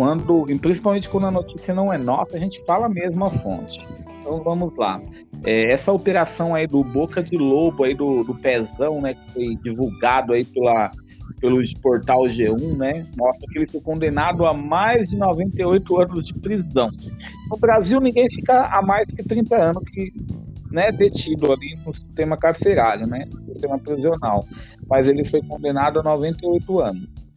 Quando, 0.00 0.46
principalmente 0.62 1.10
quando 1.10 1.26
a 1.26 1.30
notícia 1.30 1.74
não 1.74 1.92
é 1.92 1.98
nossa, 1.98 2.34
a 2.34 2.40
gente 2.40 2.64
fala 2.64 2.88
mesmo 2.88 3.22
a 3.22 3.30
fonte. 3.30 3.86
Então 4.18 4.42
vamos 4.42 4.74
lá. 4.74 4.98
É, 5.44 5.70
essa 5.70 5.92
operação 5.92 6.54
aí 6.54 6.66
do 6.66 6.82
Boca 6.82 7.22
de 7.22 7.36
Lobo 7.36 7.84
aí 7.84 7.94
do, 7.94 8.24
do 8.24 8.34
Pezão, 8.34 8.98
né, 9.02 9.12
que 9.12 9.32
foi 9.34 9.56
divulgado 9.56 10.32
aí 10.32 10.42
pela 10.42 10.90
pelo 11.38 11.62
portal 11.82 12.22
G1, 12.22 12.78
né, 12.78 13.06
mostra 13.14 13.46
que 13.52 13.58
ele 13.58 13.68
foi 13.70 13.80
condenado 13.82 14.46
a 14.46 14.54
mais 14.54 15.06
de 15.10 15.18
98 15.18 16.00
anos 16.00 16.24
de 16.24 16.32
prisão. 16.32 16.88
No 17.50 17.58
Brasil, 17.58 18.00
ninguém 18.00 18.26
fica 18.30 18.58
a 18.74 18.80
mais 18.80 19.06
que 19.06 19.22
30 19.22 19.54
anos 19.54 19.82
que, 19.84 20.14
né, 20.70 20.90
detido 20.92 21.52
ali 21.52 21.76
no 21.84 21.92
sistema 21.92 22.38
carcerário, 22.38 23.06
né, 23.06 23.26
no 23.30 23.52
sistema 23.52 23.78
prisional. 23.78 24.46
Mas 24.88 25.06
ele 25.06 25.28
foi 25.28 25.42
condenado 25.42 26.00
a 26.00 26.02
98 26.02 26.80
anos. 26.80 27.29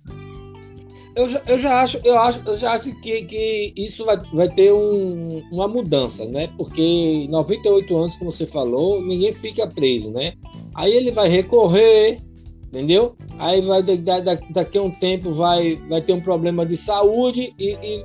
Eu 1.16 1.30
já, 1.30 1.42
eu 1.48 1.60
já 1.60 1.82
acho, 1.82 2.02
eu 2.04 2.18
acho, 2.18 2.42
eu 2.46 2.56
já 2.56 2.72
acho 2.74 3.00
que, 3.02 3.24
que 3.24 3.74
isso 3.78 4.04
vai, 4.04 4.18
vai 4.34 4.50
ter 4.50 4.74
um, 4.74 5.44
uma 5.52 5.68
mudança, 5.68 6.26
né? 6.26 6.50
Porque 6.58 7.28
98 7.30 7.96
anos, 7.96 8.18
como 8.18 8.32
você 8.32 8.48
falou, 8.48 9.00
ninguém 9.02 9.32
fica 9.32 9.68
preso, 9.68 10.12
né? 10.12 10.34
Aí 10.74 10.92
ele 10.92 11.12
vai 11.12 11.30
recorrer, 11.30 12.20
entendeu? 12.66 13.16
Aí 13.38 13.62
vai 13.62 13.84
daqui 13.84 14.78
a 14.78 14.82
um 14.82 14.90
tempo 14.90 15.32
vai, 15.32 15.76
vai 15.88 16.02
ter 16.02 16.14
um 16.14 16.22
problema 16.22 16.66
de 16.66 16.76
saúde 16.76 17.54
e, 17.60 17.78
e 17.84 18.04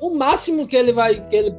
o 0.00 0.14
máximo 0.14 0.64
que 0.64 0.76
ele 0.76 0.92
vai 0.92 1.20
que 1.20 1.34
ele 1.34 1.52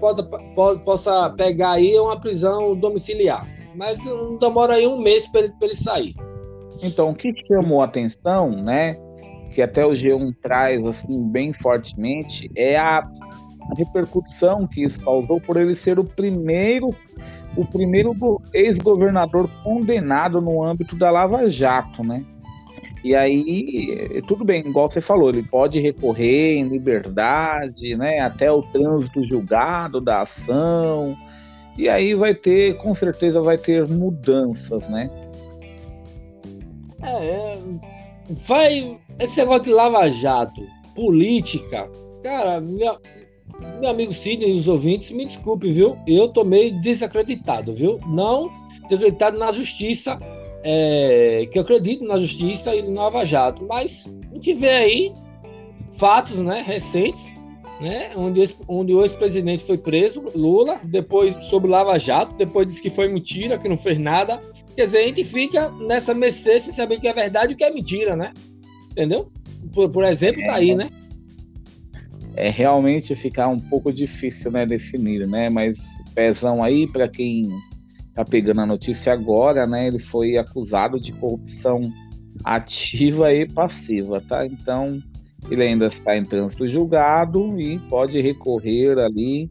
possa 0.86 1.30
pegar 1.32 1.72
aí 1.72 1.94
é 1.94 2.02
uma 2.02 2.20
prisão 2.20 2.74
domiciliar. 2.76 3.46
Mas 3.76 4.06
não 4.06 4.38
demora 4.40 4.76
aí 4.76 4.88
um 4.88 4.98
mês 4.98 5.28
para 5.28 5.42
ele, 5.42 5.54
ele 5.62 5.76
sair. 5.76 6.14
Então, 6.82 7.10
o 7.10 7.16
que 7.16 7.34
chamou 7.48 7.82
a 7.82 7.86
atenção, 7.86 8.52
né? 8.52 8.98
Que 9.52 9.62
até 9.62 9.86
o 9.86 9.92
G1 9.92 10.36
traz 10.42 10.86
assim 10.86 11.28
bem 11.30 11.54
fortemente, 11.54 12.50
é 12.56 12.78
a 12.78 13.04
repercussão 13.78 14.68
que 14.68 14.84
isso 14.84 15.00
causou 15.00 15.40
por 15.40 15.58
ele 15.58 15.76
ser 15.76 16.00
o 16.00 16.04
primeiro 16.04 16.96
o 17.56 17.66
primeiro 17.66 18.14
ex-governador 18.54 19.50
condenado 19.64 20.40
no 20.40 20.64
âmbito 20.64 20.96
da 20.96 21.10
Lava 21.10 21.50
Jato, 21.50 22.04
né? 22.04 22.24
E 23.04 23.16
aí, 23.16 24.22
tudo 24.28 24.44
bem, 24.44 24.62
igual 24.68 24.90
você 24.90 25.02
falou, 25.02 25.30
ele 25.30 25.44
pode 25.44 25.80
recorrer 25.80 26.58
em 26.58 26.68
liberdade, 26.68 27.96
né? 27.96 28.20
Até 28.20 28.52
o 28.52 28.62
trânsito 28.62 29.24
julgado 29.24 30.02
da 30.02 30.22
ação. 30.22 31.18
E 31.78 31.88
aí 31.88 32.14
vai 32.14 32.36
ter, 32.36 32.78
com 32.78 32.94
certeza, 32.94 33.42
vai 33.42 33.58
ter 33.58 33.88
mudanças, 33.88 34.88
né? 34.90 35.10
É, 37.02 37.26
é 37.26 37.49
vai. 38.30 39.00
Esse 39.20 39.38
negócio 39.38 39.64
de 39.64 39.72
Lava 39.72 40.10
Jato, 40.10 40.66
política, 40.96 41.90
cara, 42.24 42.62
meu, 42.62 42.98
meu 43.82 43.90
amigo 43.90 44.14
Sidney 44.14 44.54
e 44.54 44.58
os 44.58 44.68
ouvintes, 44.68 45.12
me 45.12 45.26
desculpe, 45.26 45.72
viu? 45.72 45.98
Eu 46.08 46.30
tô 46.30 46.44
meio 46.44 46.80
desacreditado, 46.82 47.74
viu? 47.74 48.00
Não 48.08 48.50
desacreditado 48.84 49.38
na 49.38 49.52
justiça 49.52 50.18
é, 50.64 51.48
que 51.52 51.58
eu 51.58 51.64
acredito 51.64 52.06
na 52.06 52.18
justiça 52.18 52.76
e 52.76 52.82
no 52.82 52.92
Nova 52.92 53.24
Jato, 53.24 53.66
mas 53.68 54.14
a 54.32 54.34
gente 54.36 54.54
vê 54.54 54.70
aí 54.70 55.14
fatos 55.92 56.40
né, 56.40 56.64
recentes, 56.66 57.34
né, 57.80 58.12
onde, 58.16 58.56
onde 58.68 58.94
o 58.94 59.02
ex-presidente 59.02 59.64
foi 59.64 59.78
preso, 59.78 60.24
Lula, 60.36 60.80
depois 60.84 61.36
sobre 61.46 61.70
Lava 61.70 61.98
Jato, 61.98 62.36
depois 62.36 62.68
disse 62.68 62.82
que 62.82 62.90
foi 62.90 63.08
mentira, 63.08 63.58
que 63.58 63.70
não 63.70 63.78
fez 63.78 63.98
nada. 63.98 64.42
Quer 64.76 64.86
dizer, 64.86 64.98
a 65.00 65.08
gente 65.08 65.24
fica 65.24 65.70
nessa 65.72 66.14
mercê 66.14 66.60
sem 66.60 66.74
saber 66.74 66.98
o 66.98 67.02
que 67.02 67.08
é 67.08 67.14
verdade 67.14 67.54
e 67.54 67.56
o 67.56 67.58
que 67.58 67.64
é 67.64 67.72
mentira, 67.72 68.16
né? 68.16 68.32
Entendeu? 68.92 69.32
Por, 69.74 69.90
por 69.90 70.04
exemplo, 70.04 70.42
tá 70.46 70.56
aí, 70.56 70.76
né? 70.76 70.90
É 72.36 72.50
realmente 72.50 73.16
ficar 73.16 73.50
um 73.50 73.60
pouco 73.60 73.92
difícil, 73.92 74.52
né, 74.52 74.66
definir, 74.66 75.28
né? 75.28 75.50
Mas 75.50 75.78
pezão 76.16 76.64
aí 76.64 76.88
para 76.90 77.08
quem 77.08 77.50
tá 78.14 78.24
pegando 78.24 78.62
a 78.62 78.66
notícia 78.66 79.12
agora, 79.12 79.68
né? 79.68 79.88
Ele 79.88 80.00
foi 80.00 80.38
acusado 80.38 81.00
de 81.00 81.12
corrupção 81.14 81.82
ativa 82.44 83.34
e 83.34 83.48
passiva, 83.48 84.22
tá? 84.22 84.46
Então, 84.46 85.02
ele 85.50 85.64
ainda 85.64 85.88
está 85.88 86.18
em 86.18 86.24
trânsito 86.24 86.68
julgado 86.68 87.60
e 87.60 87.80
pode 87.90 88.20
recorrer 88.22 88.98
ali, 89.00 89.50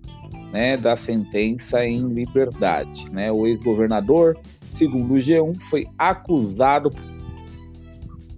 né, 0.52 0.76
da 0.76 0.96
sentença 0.96 1.84
em 1.84 2.08
liberdade, 2.08 3.10
né? 3.10 3.30
O 3.32 3.46
ex-governador, 3.46 4.38
segundo 4.78 5.14
o 5.14 5.16
G1, 5.16 5.58
foi 5.68 5.86
acusado 5.98 6.90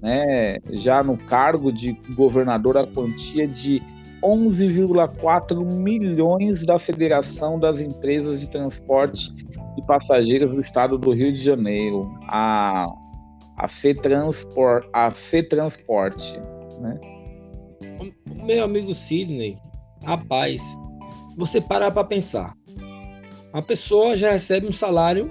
né, 0.00 0.56
já 0.72 1.02
no 1.02 1.16
cargo 1.16 1.70
de 1.70 1.92
governador 2.14 2.78
a 2.78 2.86
quantia 2.86 3.46
de 3.46 3.82
11,4 4.22 5.64
milhões 5.64 6.64
da 6.64 6.78
Federação 6.78 7.58
das 7.58 7.80
Empresas 7.80 8.40
de 8.40 8.50
Transporte 8.50 9.34
de 9.34 9.86
passageiros 9.86 10.50
do 10.50 10.60
estado 10.60 10.98
do 10.98 11.12
Rio 11.12 11.32
de 11.32 11.42
Janeiro, 11.42 12.02
a, 12.28 12.84
a, 13.56 13.68
FETransport, 13.68 14.86
a 14.92 15.10
FETransporte. 15.10 16.38
Né? 16.80 16.98
Meu 18.44 18.64
amigo 18.64 18.94
Sidney, 18.94 19.56
rapaz, 20.04 20.76
você 21.36 21.60
parar 21.60 21.90
para 21.90 22.04
pensar. 22.04 22.54
A 23.52 23.62
pessoa 23.62 24.16
já 24.16 24.30
recebe 24.30 24.66
um 24.66 24.72
salário, 24.72 25.30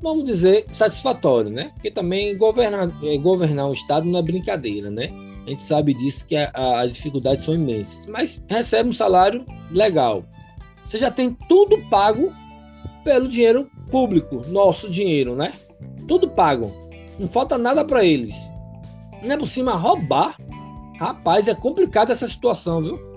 vamos 0.00 0.24
dizer, 0.24 0.64
satisfatório, 0.72 1.50
né? 1.50 1.70
Porque 1.74 1.90
também 1.90 2.36
governar, 2.36 2.90
é, 3.02 3.16
governar 3.18 3.68
um 3.68 3.72
estado 3.72 4.06
não 4.06 4.18
é 4.18 4.22
brincadeira, 4.22 4.90
né? 4.90 5.10
A 5.46 5.50
gente 5.50 5.62
sabe 5.62 5.94
disso 5.94 6.26
que 6.26 6.36
a, 6.36 6.50
a, 6.54 6.80
as 6.80 6.94
dificuldades 6.94 7.44
são 7.44 7.54
imensas, 7.54 8.06
mas 8.06 8.42
recebe 8.48 8.88
um 8.88 8.92
salário 8.92 9.44
legal. 9.70 10.24
Você 10.84 10.98
já 10.98 11.10
tem 11.10 11.36
tudo 11.48 11.78
pago 11.88 12.32
pelo 13.04 13.28
dinheiro 13.28 13.70
público, 13.90 14.44
nosso 14.48 14.88
dinheiro, 14.90 15.34
né? 15.34 15.52
Tudo 16.06 16.30
pago. 16.30 16.72
Não 17.18 17.28
falta 17.28 17.58
nada 17.58 17.84
para 17.84 18.04
eles. 18.04 18.50
Não 19.22 19.32
é 19.32 19.36
por 19.36 19.46
cima 19.46 19.76
roubar. 19.76 20.36
Rapaz, 20.98 21.48
é 21.48 21.54
complicado 21.54 22.10
essa 22.10 22.28
situação, 22.28 22.82
viu? 22.82 23.09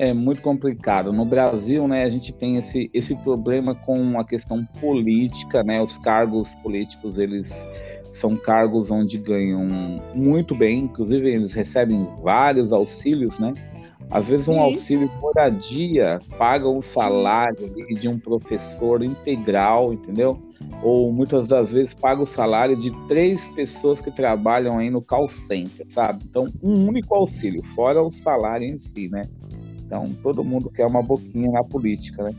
É 0.00 0.14
muito 0.14 0.40
complicado. 0.40 1.12
No 1.12 1.26
Brasil, 1.26 1.86
né, 1.86 2.04
a 2.04 2.08
gente 2.08 2.32
tem 2.32 2.56
esse, 2.56 2.90
esse 2.94 3.14
problema 3.16 3.74
com 3.74 4.18
a 4.18 4.24
questão 4.24 4.64
política, 4.80 5.62
né? 5.62 5.82
Os 5.82 5.98
cargos 5.98 6.54
políticos, 6.62 7.18
eles 7.18 7.68
são 8.10 8.34
cargos 8.34 8.90
onde 8.90 9.18
ganham 9.18 9.68
muito 10.14 10.54
bem, 10.54 10.84
inclusive 10.84 11.28
eles 11.28 11.52
recebem 11.52 12.08
vários 12.22 12.72
auxílios, 12.72 13.38
né? 13.38 13.52
Às 14.10 14.28
vezes 14.28 14.48
um 14.48 14.58
auxílio 14.58 15.06
de 15.06 15.16
moradia 15.20 16.18
paga 16.38 16.66
o 16.66 16.80
salário 16.80 17.68
de 17.68 18.08
um 18.08 18.18
professor 18.18 19.02
integral, 19.04 19.92
entendeu? 19.92 20.40
Ou 20.82 21.12
muitas 21.12 21.46
das 21.46 21.72
vezes 21.72 21.92
paga 21.92 22.22
o 22.22 22.26
salário 22.26 22.74
de 22.74 22.90
três 23.06 23.50
pessoas 23.50 24.00
que 24.00 24.10
trabalham 24.10 24.78
aí 24.78 24.88
no 24.88 25.02
call 25.02 25.28
center, 25.28 25.86
sabe? 25.90 26.24
Então, 26.24 26.46
um 26.62 26.88
único 26.88 27.14
auxílio, 27.14 27.62
fora 27.74 28.02
o 28.02 28.10
salário 28.10 28.66
em 28.66 28.78
si, 28.78 29.06
né? 29.06 29.24
Então, 29.90 30.14
todo 30.22 30.44
mundo 30.44 30.70
quer 30.70 30.86
uma 30.86 31.02
boquinha 31.02 31.50
na 31.50 31.64
política, 31.64 32.22
né? 32.22 32.34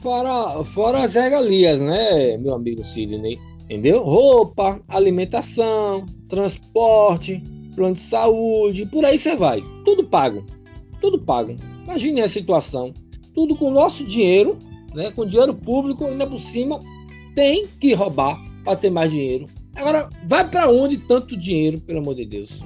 Fora, 0.00 0.64
fora 0.64 1.02
as 1.02 1.14
regalias, 1.14 1.80
né, 1.80 2.38
meu 2.38 2.54
amigo 2.54 2.82
Sidney? 2.82 3.38
Entendeu? 3.64 4.02
Roupa, 4.02 4.80
alimentação, 4.88 6.06
transporte, 6.28 7.42
plano 7.74 7.94
de 7.94 8.00
saúde, 8.00 8.86
por 8.86 9.04
aí 9.04 9.18
você 9.18 9.36
vai. 9.36 9.62
Tudo 9.84 10.04
pago 10.04 10.44
tudo 11.00 11.18
pago. 11.18 11.56
Imagine 11.84 12.22
a 12.22 12.28
situação. 12.28 12.92
Tudo 13.34 13.56
com 13.56 13.66
o 13.66 13.70
nosso 13.70 14.04
dinheiro, 14.04 14.58
né, 14.94 15.10
com 15.12 15.26
dinheiro 15.26 15.54
público, 15.54 16.04
ainda 16.04 16.26
por 16.26 16.38
cima, 16.38 16.80
tem 17.34 17.66
que 17.80 17.92
roubar 17.94 18.38
para 18.64 18.76
ter 18.76 18.90
mais 18.90 19.10
dinheiro. 19.10 19.46
Agora, 19.74 20.08
vai 20.24 20.48
para 20.48 20.70
onde 20.70 20.96
tanto 20.98 21.36
dinheiro, 21.36 21.80
pelo 21.80 22.00
amor 22.00 22.14
de 22.14 22.24
Deus? 22.24 22.60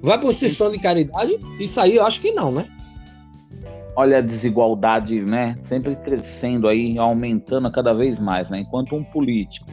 Vai 0.00 0.18
para 0.18 0.28
instituição 0.28 0.70
de 0.70 0.78
caridade? 0.78 1.34
Isso 1.58 1.80
aí 1.80 1.96
eu 1.96 2.06
acho 2.06 2.20
que 2.20 2.30
não, 2.30 2.52
né? 2.52 2.66
Olha 3.98 4.18
a 4.18 4.20
desigualdade, 4.20 5.20
né? 5.22 5.58
Sempre 5.62 5.96
crescendo 5.96 6.68
aí, 6.68 6.96
aumentando 6.96 7.68
cada 7.72 7.92
vez 7.92 8.20
mais, 8.20 8.48
né? 8.48 8.60
Enquanto 8.60 8.94
um 8.94 9.02
político 9.02 9.72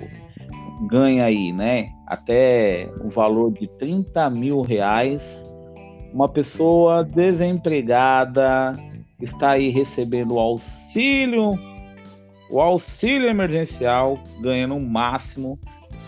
ganha 0.89 1.25
aí, 1.25 1.53
né? 1.53 1.89
Até 2.07 2.89
o 3.03 3.09
valor 3.09 3.53
de 3.53 3.67
30 3.77 4.27
mil 4.31 4.61
reais 4.61 5.45
uma 6.15 6.27
pessoa 6.29 7.03
desempregada 7.03 8.73
está 9.21 9.51
aí 9.51 9.69
recebendo 9.69 10.39
auxílio, 10.39 11.59
o 12.49 12.61
auxílio 12.61 13.27
emergencial, 13.27 14.17
ganha 14.39 14.65
no 14.65 14.79
máximo 14.79 15.59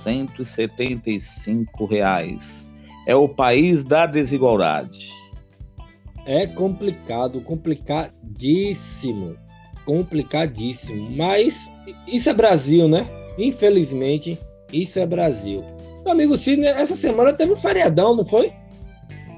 175 0.03 1.85
reais. 1.85 2.65
É 3.05 3.13
o 3.15 3.29
país 3.29 3.83
da 3.83 4.05
desigualdade. 4.05 5.09
É 6.27 6.45
complicado, 6.45 7.39
complicadíssimo. 7.41 9.37
complicadíssimo. 9.85 11.09
Mas 11.15 11.71
isso 12.05 12.29
é 12.29 12.33
Brasil, 12.33 12.89
né? 12.89 13.07
Infelizmente, 13.39 14.37
isso 14.71 14.99
é 14.99 15.05
Brasil. 15.05 15.63
Meu 16.03 16.11
amigo 16.11 16.37
Sidney, 16.37 16.67
essa 16.67 16.95
semana 16.95 17.31
teve 17.33 17.53
um 17.53 17.55
feriadão, 17.55 18.13
não 18.13 18.25
foi? 18.25 18.51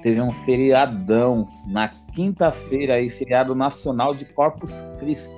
Teve 0.02 0.20
um 0.20 0.32
feriadão 0.32 1.46
na 1.68 1.90
quinta-feira 2.16 2.96
aí, 2.96 3.12
feriado 3.12 3.54
nacional 3.54 4.16
de 4.16 4.26
Corpus 4.26 4.84
Christi. 4.98 5.32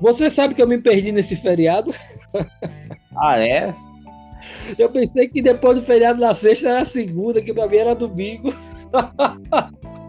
Você 0.00 0.34
sabe 0.34 0.54
que 0.54 0.62
eu 0.62 0.68
me 0.68 0.78
perdi 0.78 1.12
nesse 1.12 1.36
feriado? 1.36 1.92
Ah, 3.16 3.38
é? 3.38 3.72
Eu 4.76 4.88
pensei 4.88 5.28
que 5.28 5.40
depois 5.40 5.78
do 5.78 5.86
feriado 5.86 6.20
na 6.20 6.34
sexta 6.34 6.68
era 6.68 6.84
segunda, 6.84 7.40
que 7.40 7.54
pra 7.54 7.68
mim 7.68 7.76
era 7.76 7.94
domingo. 7.94 8.52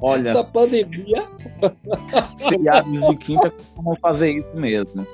Olha. 0.02 0.30
Essa 0.30 0.44
pandemia. 0.44 1.28
Feriados 2.38 2.92
de 2.92 3.18
quinta 3.18 3.50
costumam 3.50 3.96
fazer 4.02 4.32
isso 4.34 4.56
mesmo. 4.56 5.06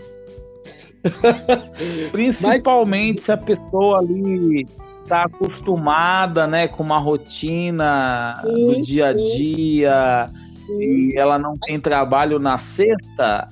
Principalmente 2.12 3.16
Mas... 3.16 3.24
se 3.24 3.32
a 3.32 3.38
pessoa 3.38 4.00
ali 4.00 4.68
está 5.04 5.24
acostumada, 5.24 6.48
né, 6.48 6.68
com 6.68 6.84
uma 6.84 7.00
rotina 7.00 8.34
sim, 8.42 8.48
do 8.48 8.82
dia 8.82 9.08
a 9.08 9.14
dia 9.14 10.30
sim. 10.66 10.80
e 10.80 11.18
ela 11.18 11.38
não 11.38 11.52
tem 11.52 11.80
trabalho 11.80 12.40
na 12.40 12.58
sexta, 12.58 13.48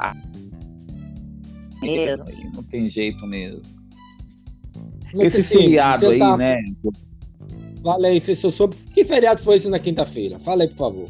aí 1.82 2.16
não 2.54 2.64
tem 2.64 2.90
jeito 2.90 3.26
mesmo. 3.28 3.62
Esse 5.16 5.44
feriado 5.44 6.08
aí, 6.08 6.20
tá... 6.20 6.38
né? 6.38 6.56
Fala 7.84 8.08
aí, 8.08 8.20
professor, 8.20 8.52
sobre 8.52 8.78
que 8.94 9.06
feriado 9.06 9.42
foi 9.42 9.56
esse 9.56 9.70
na 9.70 9.80
quinta-feira? 9.80 10.38
Fala 10.40 10.64
aí, 10.64 10.70
por 10.70 10.78
favor. 10.78 11.10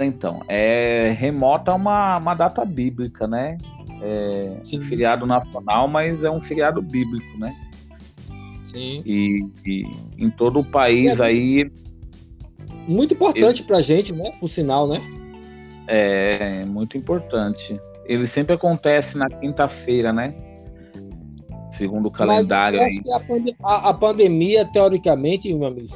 Então, 0.00 0.42
é 0.48 1.10
remota 1.10 1.72
uma, 1.74 2.18
uma 2.18 2.34
data 2.34 2.64
bíblica, 2.64 3.26
né? 3.26 3.56
É 4.02 4.60
um 4.74 4.82
feriado 4.82 5.26
nacional, 5.26 5.88
mas 5.88 6.22
é 6.22 6.30
um 6.30 6.42
feriado 6.42 6.82
bíblico, 6.82 7.38
né? 7.38 7.54
Sim. 8.64 9.02
E, 9.06 9.46
e 9.64 9.82
em 10.18 10.30
todo 10.30 10.60
o 10.60 10.64
país 10.64 11.18
é, 11.20 11.24
aí. 11.24 11.70
Muito 12.86 13.14
importante 13.14 13.60
ele, 13.60 13.68
pra 13.68 13.80
gente, 13.80 14.12
né? 14.12 14.32
Por 14.38 14.48
sinal, 14.48 14.88
né? 14.88 15.00
É, 15.86 16.64
muito 16.64 16.98
importante. 16.98 17.76
Ele 18.06 18.26
sempre 18.26 18.54
acontece 18.54 19.16
na 19.16 19.26
quinta-feira, 19.26 20.12
né? 20.12 20.34
Segundo 21.76 22.06
o 22.06 22.10
calendário. 22.10 22.80
Mas 22.80 22.96
eu 22.96 23.14
acho 23.14 23.24
que 23.24 23.56
a, 23.62 23.68
a, 23.68 23.88
a, 23.90 23.94
pandemia, 23.94 24.64
teoricamente, 24.64 25.52
meu 25.54 25.68
amigo, 25.68 25.86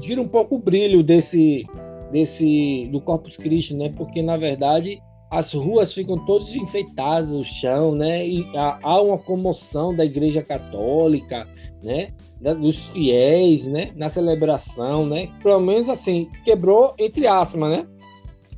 tira 0.00 0.20
um 0.20 0.28
pouco 0.28 0.56
o 0.56 0.58
brilho 0.58 1.02
desse, 1.02 1.66
desse 2.12 2.88
do 2.92 3.00
Corpus 3.00 3.36
Christi, 3.36 3.74
né? 3.74 3.88
Porque 3.96 4.22
na 4.22 4.36
verdade 4.36 5.00
as 5.30 5.52
ruas 5.52 5.94
ficam 5.94 6.18
todas 6.24 6.54
enfeitadas, 6.54 7.30
o 7.30 7.44
chão, 7.44 7.94
né? 7.94 8.26
E 8.26 8.46
há 8.54 9.00
uma 9.00 9.16
comoção 9.16 9.94
da 9.94 10.04
Igreja 10.04 10.42
Católica, 10.42 11.48
né? 11.82 12.08
Dos 12.40 12.88
fiéis, 12.88 13.68
né? 13.68 13.90
Na 13.96 14.08
celebração, 14.08 15.06
né? 15.06 15.28
Pelo 15.42 15.60
menos 15.60 15.88
assim, 15.88 16.28
quebrou 16.44 16.94
entre 16.98 17.26
aspas, 17.26 17.70
né? 17.70 17.86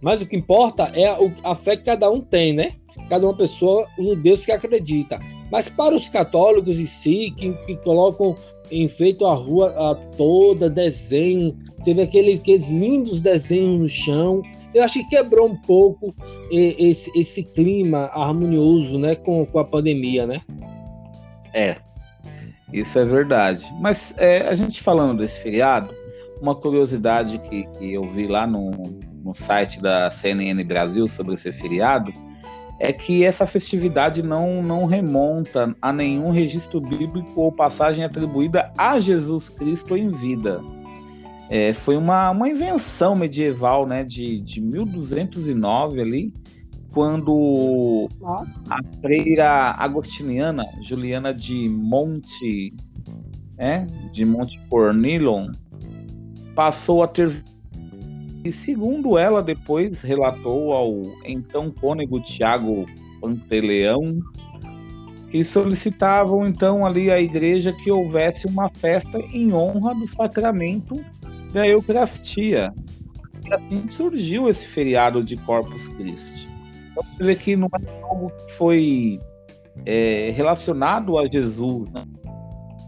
Mas 0.00 0.20
o 0.20 0.26
que 0.26 0.36
importa 0.36 0.90
é 0.94 1.16
a 1.44 1.54
fé 1.54 1.76
que 1.76 1.84
cada 1.84 2.10
um 2.10 2.20
tem, 2.20 2.52
né? 2.52 2.72
Cada 3.08 3.26
uma 3.26 3.36
pessoa 3.36 3.86
no 3.98 4.16
Deus 4.16 4.44
que 4.44 4.50
acredita. 4.50 5.20
Mas 5.52 5.68
para 5.68 5.94
os 5.94 6.08
católicos 6.08 6.80
em 6.80 6.86
si, 6.86 7.30
que, 7.36 7.52
que 7.66 7.76
colocam 7.76 8.34
enfeito 8.70 9.26
a 9.26 9.34
rua 9.34 9.68
a 9.76 9.94
toda, 10.16 10.70
desenho, 10.70 11.54
você 11.78 11.92
vê 11.92 12.04
aqueles, 12.04 12.40
aqueles 12.40 12.70
lindos 12.70 13.20
desenhos 13.20 13.78
no 13.78 13.88
chão, 13.88 14.42
eu 14.74 14.82
acho 14.82 15.00
que 15.00 15.16
quebrou 15.16 15.48
um 15.48 15.56
pouco 15.56 16.14
esse, 16.50 17.10
esse 17.14 17.44
clima 17.44 18.10
harmonioso 18.14 18.98
né, 18.98 19.14
com, 19.14 19.44
com 19.44 19.58
a 19.58 19.64
pandemia, 19.64 20.26
né? 20.26 20.40
É, 21.52 21.76
isso 22.72 22.98
é 22.98 23.04
verdade. 23.04 23.70
Mas 23.78 24.16
é, 24.16 24.48
a 24.48 24.54
gente 24.54 24.82
falando 24.82 25.18
desse 25.18 25.38
feriado, 25.38 25.94
uma 26.40 26.56
curiosidade 26.56 27.38
que, 27.40 27.66
que 27.78 27.92
eu 27.92 28.10
vi 28.10 28.26
lá 28.26 28.46
no, 28.46 28.70
no 29.22 29.34
site 29.34 29.82
da 29.82 30.10
CNN 30.10 30.64
Brasil 30.64 31.06
sobre 31.10 31.34
esse 31.34 31.52
feriado 31.52 32.10
é 32.82 32.92
que 32.92 33.24
essa 33.24 33.46
festividade 33.46 34.24
não, 34.24 34.60
não 34.60 34.86
remonta 34.86 35.72
a 35.80 35.92
nenhum 35.92 36.32
registro 36.32 36.80
bíblico 36.80 37.40
ou 37.40 37.52
passagem 37.52 38.04
atribuída 38.04 38.72
a 38.76 38.98
Jesus 38.98 39.48
Cristo 39.48 39.96
em 39.96 40.10
vida. 40.10 40.60
É, 41.48 41.72
foi 41.72 41.96
uma, 41.96 42.32
uma 42.32 42.48
invenção 42.48 43.14
medieval, 43.14 43.86
né, 43.86 44.02
de, 44.02 44.40
de 44.40 44.60
1209 44.60 46.00
ali, 46.00 46.34
quando 46.92 48.08
Nossa. 48.20 48.60
a 48.68 48.80
freira 49.00 49.74
agostiniana, 49.78 50.64
Juliana 50.82 51.32
de 51.32 51.68
Monte, 51.68 52.74
é, 53.58 53.86
de 54.10 54.24
Monte 54.24 54.58
Cornilon, 54.68 55.52
passou 56.56 57.04
a 57.04 57.06
ter 57.06 57.44
e 58.44 58.50
segundo 58.50 59.16
ela 59.16 59.42
depois 59.42 60.02
relatou 60.02 60.72
ao 60.72 61.02
então 61.24 61.70
cônego 61.70 62.20
Tiago 62.20 62.86
Panteleão 63.20 64.20
que 65.30 65.42
solicitavam 65.44 66.46
então 66.46 66.84
ali 66.84 67.10
à 67.10 67.20
igreja 67.20 67.72
que 67.72 67.90
houvesse 67.90 68.46
uma 68.46 68.68
festa 68.68 69.18
em 69.32 69.52
honra 69.52 69.94
do 69.94 70.06
sacramento 70.06 70.94
da 71.54 71.66
Eucaristia. 71.66 72.70
E 73.46 73.54
assim 73.54 73.88
surgiu 73.96 74.48
esse 74.48 74.68
feriado 74.68 75.24
de 75.24 75.36
Corpus 75.38 75.88
Christi. 75.88 76.46
Então 76.90 77.02
você 77.02 77.24
vê 77.24 77.34
que 77.34 77.56
não 77.56 77.68
é 77.68 78.02
algo 78.02 78.30
que 78.30 78.58
foi 78.58 79.18
é, 79.86 80.30
relacionado 80.36 81.18
a 81.18 81.26
Jesus, 81.26 81.88
né? 81.90 82.04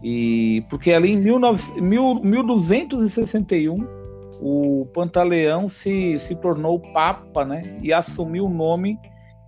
E 0.03 0.63
porque 0.69 0.91
ali 0.91 1.13
em 1.13 1.21
19, 1.21 1.81
mil, 1.81 2.21
1261 2.23 4.04
o 4.41 4.87
Pantaleão 4.93 5.67
se, 5.69 6.19
se 6.19 6.35
tornou 6.35 6.79
papa, 6.79 7.45
né? 7.45 7.77
E 7.81 7.93
assumiu 7.93 8.45
o 8.45 8.49
nome 8.49 8.99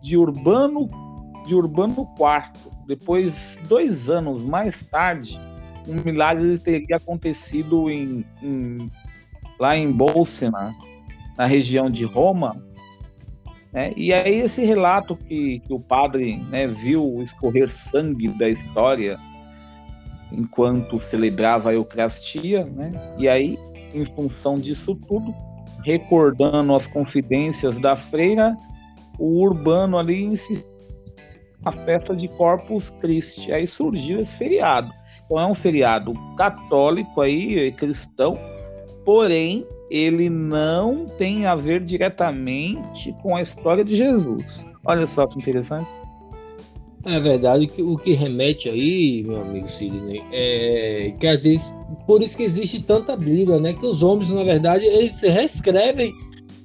de 0.01 0.17
Urbano 0.17 0.87
de 1.45 1.55
Urbano 1.55 2.07
IV. 2.19 2.71
Depois, 2.85 3.59
dois 3.67 4.09
anos 4.09 4.43
mais 4.43 4.83
tarde, 4.83 5.39
um 5.87 5.95
milagre 6.03 6.59
teria 6.59 6.97
acontecido 6.97 7.89
em, 7.89 8.25
em 8.43 8.91
lá 9.59 9.75
em 9.75 9.91
Bolsena, 9.91 10.75
na 11.37 11.45
região 11.45 11.89
de 11.89 12.05
Roma. 12.05 12.61
Né? 13.71 13.93
E 13.95 14.13
aí 14.13 14.41
esse 14.41 14.63
relato 14.63 15.15
que, 15.15 15.59
que 15.59 15.73
o 15.73 15.79
padre 15.79 16.37
né, 16.49 16.67
viu 16.67 17.21
escorrer 17.21 17.71
sangue 17.71 18.27
da 18.27 18.49
história 18.49 19.17
enquanto 20.31 20.99
celebrava 20.99 21.69
a 21.69 21.73
Eucaristia, 21.73 22.65
né? 22.65 22.89
E 23.17 23.29
aí, 23.29 23.57
em 23.93 24.05
função 24.05 24.55
disso 24.55 24.95
tudo, 25.07 25.33
recordando 25.83 26.73
as 26.73 26.85
confidências 26.85 27.79
da 27.79 27.95
freira, 27.95 28.57
o 29.19 29.41
urbano 29.41 29.97
ali 29.97 30.23
insistiu 30.23 30.77
a 31.65 31.71
festa 31.71 32.15
de 32.15 32.27
Corpus 32.29 32.91
Christi. 33.01 33.51
Aí 33.51 33.67
surgiu 33.67 34.19
esse 34.19 34.35
feriado. 34.35 34.91
Então 35.25 35.39
é 35.39 35.45
um 35.45 35.55
feriado 35.55 36.13
católico 36.37 37.19
aí, 37.21 37.71
cristão, 37.73 38.39
porém 39.03 39.65
ele 39.89 40.29
não 40.29 41.05
tem 41.05 41.45
a 41.45 41.55
ver 41.55 41.83
diretamente 41.83 43.13
com 43.21 43.35
a 43.35 43.41
história 43.41 43.83
de 43.83 43.95
Jesus. 43.95 44.65
Olha 44.85 45.05
só 45.07 45.25
que 45.27 45.37
interessante. 45.37 45.89
É 47.05 47.19
verdade 47.19 47.67
que 47.67 47.81
o 47.81 47.95
que 47.97 48.13
remete 48.13 48.69
aí, 48.69 49.23
meu 49.23 49.41
amigo 49.41 49.67
Sidney, 49.67 50.21
é 50.31 51.13
que 51.19 51.27
às 51.27 51.43
vezes 51.43 51.75
por 52.05 52.21
isso 52.21 52.35
que 52.35 52.43
existe 52.43 52.81
tanta 52.81 53.15
briga, 53.15 53.59
né? 53.59 53.73
Que 53.73 53.85
os 53.85 54.03
homens, 54.03 54.29
na 54.29 54.43
verdade, 54.43 54.85
eles 54.85 55.21
reescrevem 55.21 56.13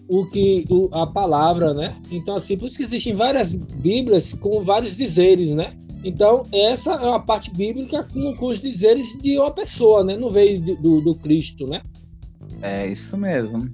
o 0.08 0.26
que 0.26 0.64
o, 0.68 0.88
a 0.92 1.06
palavra, 1.06 1.72
né? 1.72 1.94
Então 2.10 2.36
assim, 2.36 2.56
por 2.56 2.66
isso 2.66 2.76
que 2.76 2.82
existem 2.82 3.14
várias 3.14 3.54
Bíblias 3.54 4.34
com 4.34 4.62
vários 4.62 4.96
dizeres, 4.96 5.54
né? 5.54 5.74
Então, 6.04 6.46
essa 6.52 6.94
é 6.94 7.06
uma 7.06 7.20
parte 7.20 7.50
bíblica 7.50 8.02
com, 8.12 8.34
com 8.34 8.46
os 8.46 8.60
dizeres 8.60 9.16
de 9.20 9.38
uma 9.38 9.52
pessoa, 9.52 10.02
né? 10.02 10.16
Não 10.16 10.30
veio 10.30 10.60
do, 10.60 11.00
do 11.00 11.14
Cristo, 11.14 11.66
né? 11.66 11.80
É 12.60 12.88
isso 12.88 13.16
mesmo. 13.16 13.72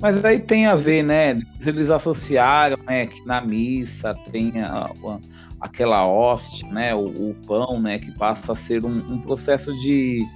Mas 0.00 0.22
aí 0.24 0.40
tem 0.40 0.66
a 0.66 0.74
ver, 0.74 1.02
né? 1.02 1.40
Eles 1.64 1.88
associaram, 1.88 2.76
né? 2.84 3.06
Que 3.06 3.24
na 3.24 3.40
missa 3.40 4.14
tem 4.30 4.60
a, 4.60 4.86
a, 4.86 5.20
aquela 5.62 6.06
hóstia, 6.06 6.68
né? 6.68 6.94
O, 6.94 7.30
o, 7.30 7.34
pão, 7.46 7.80
né? 7.80 7.98
Que 7.98 8.10
passa 8.18 8.52
a 8.52 8.54
ser 8.54 8.84
um, 8.84 8.98
um 9.12 9.18
processo 9.20 9.72
de, 9.76 10.26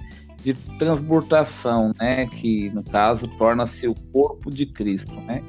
de 0.41 0.53
transbordação, 0.79 1.91
né? 1.99 2.25
Que 2.27 2.69
no 2.69 2.81
caso 2.81 3.27
torna-se 3.37 3.87
o 3.87 3.93
corpo 4.13 4.49
de 4.49 4.65
Cristo, 4.65 5.13
né? 5.21 5.43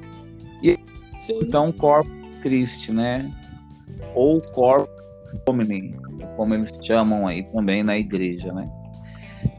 E 0.63 0.77
Sim. 1.17 1.39
então 1.43 1.71
corpo 1.71 2.11
de 2.11 2.41
Cristo, 2.41 2.93
né? 2.93 3.33
Ou 4.15 4.39
corpo 4.53 4.91
homini, 5.49 5.95
como 6.37 6.55
eles 6.55 6.73
chamam 6.85 7.27
aí 7.27 7.45
também 7.53 7.85
na 7.85 7.97
igreja, 7.97 8.53
né? 8.53 8.65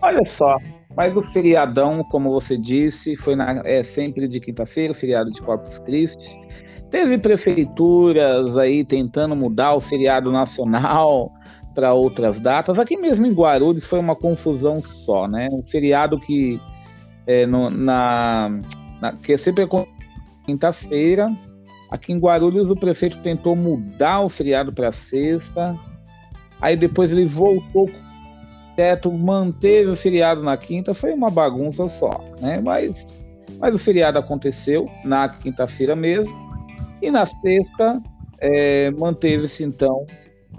Olha 0.01 0.23
só, 0.27 0.57
mas 0.95 1.15
o 1.15 1.21
feriadão, 1.21 2.03
como 2.03 2.31
você 2.31 2.57
disse, 2.57 3.15
foi 3.15 3.35
na, 3.35 3.61
é 3.63 3.83
sempre 3.83 4.27
de 4.27 4.39
quinta-feira, 4.39 4.93
feriado 4.93 5.31
de 5.31 5.41
Corpus 5.41 5.79
Christi. 5.79 6.37
Teve 6.91 7.17
prefeituras 7.17 8.57
aí 8.57 8.83
tentando 8.83 9.35
mudar 9.35 9.75
o 9.75 9.79
feriado 9.79 10.31
nacional 10.31 11.31
para 11.75 11.93
outras 11.93 12.39
datas. 12.39 12.79
Aqui 12.79 12.97
mesmo 12.97 13.25
em 13.25 13.33
Guarulhos 13.33 13.85
foi 13.85 13.99
uma 13.99 14.15
confusão 14.15 14.81
só, 14.81 15.27
né? 15.27 15.47
Um 15.51 15.63
feriado 15.63 16.19
que 16.19 16.59
é, 17.27 17.45
no, 17.45 17.69
na, 17.69 18.49
na, 18.99 19.13
que 19.13 19.33
é 19.33 19.37
sempre 19.37 19.67
quinta-feira. 20.45 21.31
Aqui 21.91 22.11
em 22.11 22.17
Guarulhos 22.17 22.69
o 22.69 22.75
prefeito 22.75 23.19
tentou 23.19 23.55
mudar 23.55 24.21
o 24.21 24.29
feriado 24.29 24.73
para 24.73 24.91
sexta. 24.91 25.77
Aí 26.61 26.75
depois 26.75 27.11
ele 27.11 27.25
voltou 27.25 27.89
teto, 28.75 29.11
manteve 29.11 29.91
o 29.91 29.95
feriado 29.95 30.41
na 30.41 30.55
quinta, 30.55 30.93
foi 30.93 31.13
uma 31.13 31.29
bagunça 31.29 31.87
só, 31.87 32.23
né? 32.39 32.61
Mas, 32.61 33.25
mas 33.59 33.75
o 33.75 33.77
feriado 33.77 34.17
aconteceu 34.17 34.89
na 35.03 35.27
quinta-feira 35.27 35.95
mesmo. 35.95 36.48
E 37.01 37.09
na 37.11 37.25
sexta 37.25 38.01
é, 38.39 38.91
manteve-se 38.91 39.63
então 39.63 40.05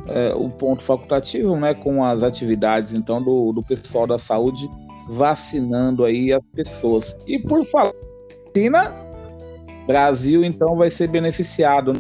é, 0.07 0.33
o 0.35 0.49
ponto 0.49 0.83
facultativo, 0.83 1.57
né, 1.57 1.75
com 1.75 2.05
as 2.05 2.23
atividades 2.23 2.95
então 2.95 3.23
do, 3.23 3.53
do 3.53 3.63
pessoal 3.63 4.07
da 4.07 4.19
saúde 4.19 4.69
vacinando 5.09 6.05
aí 6.05 6.33
as 6.33 6.43
pessoas. 6.55 7.19
E 7.27 7.39
por 7.39 7.67
falar 7.67 7.93
vacina, 8.47 8.95
Brasil 9.87 10.45
então 10.45 10.77
vai 10.77 10.91
ser 10.91 11.09
beneficiado. 11.09 11.93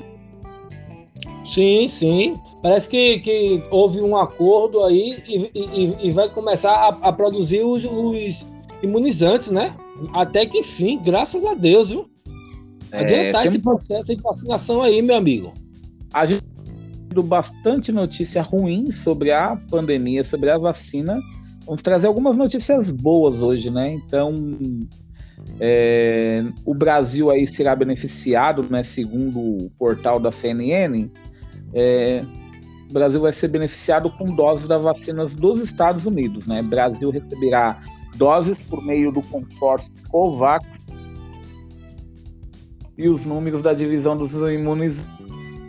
Sim, 1.44 1.88
sim. 1.88 2.36
Parece 2.62 2.88
que, 2.88 3.18
que 3.20 3.64
houve 3.70 4.00
um 4.00 4.16
acordo 4.16 4.84
aí 4.84 5.22
e, 5.26 5.50
e, 5.54 6.08
e 6.08 6.10
vai 6.12 6.28
começar 6.28 6.72
a, 6.72 7.08
a 7.08 7.12
produzir 7.12 7.62
os, 7.62 7.84
os, 7.84 8.46
imunizantes, 8.82 9.50
né? 9.50 9.74
Até 10.12 10.46
que 10.46 10.58
enfim, 10.58 11.00
graças 11.02 11.44
a 11.44 11.54
Deus, 11.54 11.88
viu? 11.88 12.09
É, 12.92 13.00
Adiantar 13.00 13.46
esse 13.46 13.58
processo 13.58 14.04
de 14.04 14.16
vacinação 14.16 14.82
aí, 14.82 15.00
meu 15.02 15.16
amigo. 15.16 15.52
A 16.12 16.26
gente 16.26 16.42
tem 17.14 17.24
bastante 17.24 17.92
notícia 17.92 18.42
ruim 18.42 18.90
sobre 18.90 19.32
a 19.32 19.56
pandemia, 19.70 20.24
sobre 20.24 20.50
a 20.50 20.58
vacina 20.58 21.20
Vamos 21.70 21.82
trazer 21.82 22.08
algumas 22.08 22.36
notícias 22.36 22.90
boas 22.90 23.40
hoje, 23.40 23.70
né? 23.70 23.92
Então, 23.92 24.34
é, 25.60 26.42
o 26.64 26.74
Brasil 26.74 27.30
aí 27.30 27.46
será 27.54 27.76
beneficiado, 27.76 28.66
né? 28.68 28.82
Segundo 28.82 29.38
o 29.38 29.70
portal 29.78 30.18
da 30.18 30.32
CNN, 30.32 31.08
é, 31.72 32.24
o 32.88 32.92
Brasil 32.92 33.20
vai 33.20 33.32
ser 33.32 33.46
beneficiado 33.46 34.10
com 34.18 34.34
doses 34.34 34.66
das 34.66 34.82
vacinas 34.82 35.32
dos 35.32 35.60
Estados 35.60 36.06
Unidos, 36.06 36.44
né? 36.44 36.60
O 36.60 36.68
Brasil 36.68 37.08
receberá 37.10 37.80
doses 38.16 38.64
por 38.64 38.84
meio 38.84 39.12
do 39.12 39.22
consórcio 39.22 39.92
COVAX 40.08 40.66
e 43.00 43.08
os 43.08 43.24
números 43.24 43.62
da 43.62 43.72
divisão 43.72 44.14
dos 44.14 44.34
imunes 44.34 45.06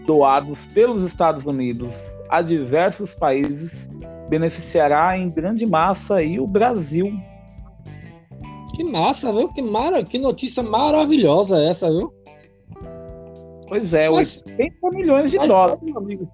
doados 0.06 0.66
pelos 0.68 1.04
Estados 1.04 1.46
Unidos 1.46 2.20
a 2.30 2.42
diversos 2.42 3.16
países 3.16 3.90
beneficiará 4.30 5.18
em 5.18 5.30
grande 5.30 5.66
massa 5.66 6.16
aí 6.16 6.40
o 6.40 6.46
Brasil. 6.46 7.12
Que 8.76 8.84
massa, 8.84 9.32
viu? 9.32 9.48
Que, 9.50 9.62
mara... 9.62 10.04
que 10.04 10.18
notícia 10.18 10.62
maravilhosa 10.62 11.62
essa, 11.62 11.90
viu? 11.90 12.14
Pois 13.68 13.94
é, 13.94 14.10
mas, 14.10 14.44
80 14.46 14.92
milhões 14.92 15.32
de 15.32 15.38
dólares. 15.38 15.82
Amigo, 15.96 16.30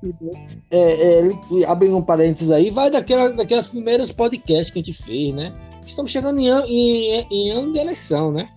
é, 0.71 1.29
é, 1.29 1.65
abrindo 1.67 1.97
um 1.97 2.01
parênteses 2.01 2.49
aí, 2.49 2.71
vai 2.71 2.89
daquela, 2.89 3.31
daquelas 3.31 3.67
primeiras 3.67 4.11
podcasts 4.11 4.71
que 4.71 4.79
a 4.79 4.83
gente 4.83 5.03
fez, 5.03 5.33
né? 5.33 5.53
Estamos 5.85 6.09
chegando 6.09 6.39
em, 6.39 6.47
em, 6.47 7.27
em 7.29 7.49
ano 7.51 7.71
de 7.71 7.77
eleição, 7.77 8.31
né? 8.31 8.49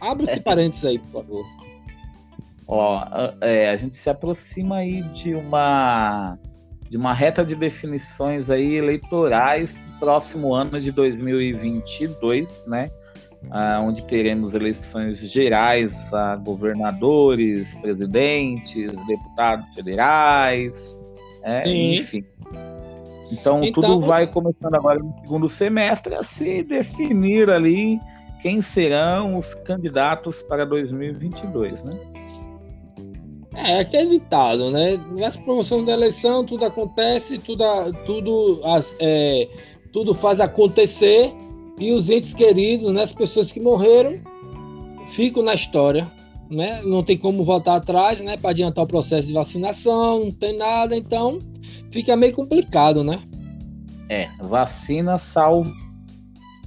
Abre 0.00 0.26
esse 0.26 0.40
é. 0.40 0.42
parênteses 0.42 0.84
aí, 0.84 0.98
por 0.98 1.22
favor. 1.22 1.67
Ó, 2.68 3.02
é, 3.40 3.70
a 3.70 3.76
gente 3.78 3.96
se 3.96 4.10
aproxima 4.10 4.76
aí 4.76 5.02
de 5.02 5.34
uma 5.34 6.38
de 6.90 6.96
uma 6.96 7.12
reta 7.12 7.44
de 7.44 7.54
definições 7.54 8.48
aí 8.48 8.76
eleitorais 8.76 9.74
no 9.74 9.98
próximo 9.98 10.54
ano 10.54 10.80
de 10.80 10.90
2022, 10.90 12.64
né? 12.66 12.88
Ah, 13.50 13.80
onde 13.82 14.02
teremos 14.04 14.54
eleições 14.54 15.18
gerais 15.30 16.12
a 16.12 16.36
governadores, 16.36 17.76
presidentes, 17.76 18.90
deputados 19.06 19.66
federais, 19.74 20.98
é, 21.42 21.68
enfim. 21.68 22.24
Então, 23.30 23.62
então, 23.62 23.82
tudo 23.82 24.00
vai 24.00 24.26
começando 24.26 24.74
agora 24.74 24.98
no 24.98 25.14
segundo 25.22 25.48
semestre 25.48 26.14
a 26.14 26.22
se 26.22 26.62
definir 26.62 27.50
ali 27.50 27.98
quem 28.40 28.60
serão 28.60 29.36
os 29.36 29.54
candidatos 29.54 30.42
para 30.42 30.64
2022, 30.64 31.84
né? 31.84 31.92
É, 33.64 33.80
acreditado, 33.80 34.70
né? 34.70 34.96
Nessa 35.16 35.40
promoção 35.40 35.84
da 35.84 35.92
eleição, 35.92 36.44
tudo 36.44 36.64
acontece, 36.64 37.38
tudo, 37.38 37.64
tudo, 38.06 38.60
as, 38.64 38.94
é, 39.00 39.48
tudo 39.92 40.14
faz 40.14 40.40
acontecer 40.40 41.34
e 41.76 41.90
os 41.92 42.08
entes 42.08 42.34
queridos, 42.34 42.92
né, 42.92 43.02
as 43.02 43.12
pessoas 43.12 43.50
que 43.50 43.60
morreram, 43.60 44.20
ficam 45.06 45.42
na 45.42 45.54
história, 45.54 46.06
né? 46.48 46.80
Não 46.84 47.02
tem 47.02 47.16
como 47.16 47.42
voltar 47.42 47.74
atrás, 47.74 48.20
né, 48.20 48.36
para 48.36 48.50
adiantar 48.50 48.84
o 48.84 48.88
processo 48.88 49.26
de 49.26 49.34
vacinação, 49.34 50.26
não 50.26 50.32
tem 50.32 50.56
nada, 50.56 50.96
então 50.96 51.40
fica 51.90 52.16
meio 52.16 52.32
complicado, 52.32 53.02
né? 53.02 53.20
É, 54.08 54.28
vacina 54.40 55.18
salva, 55.18 55.74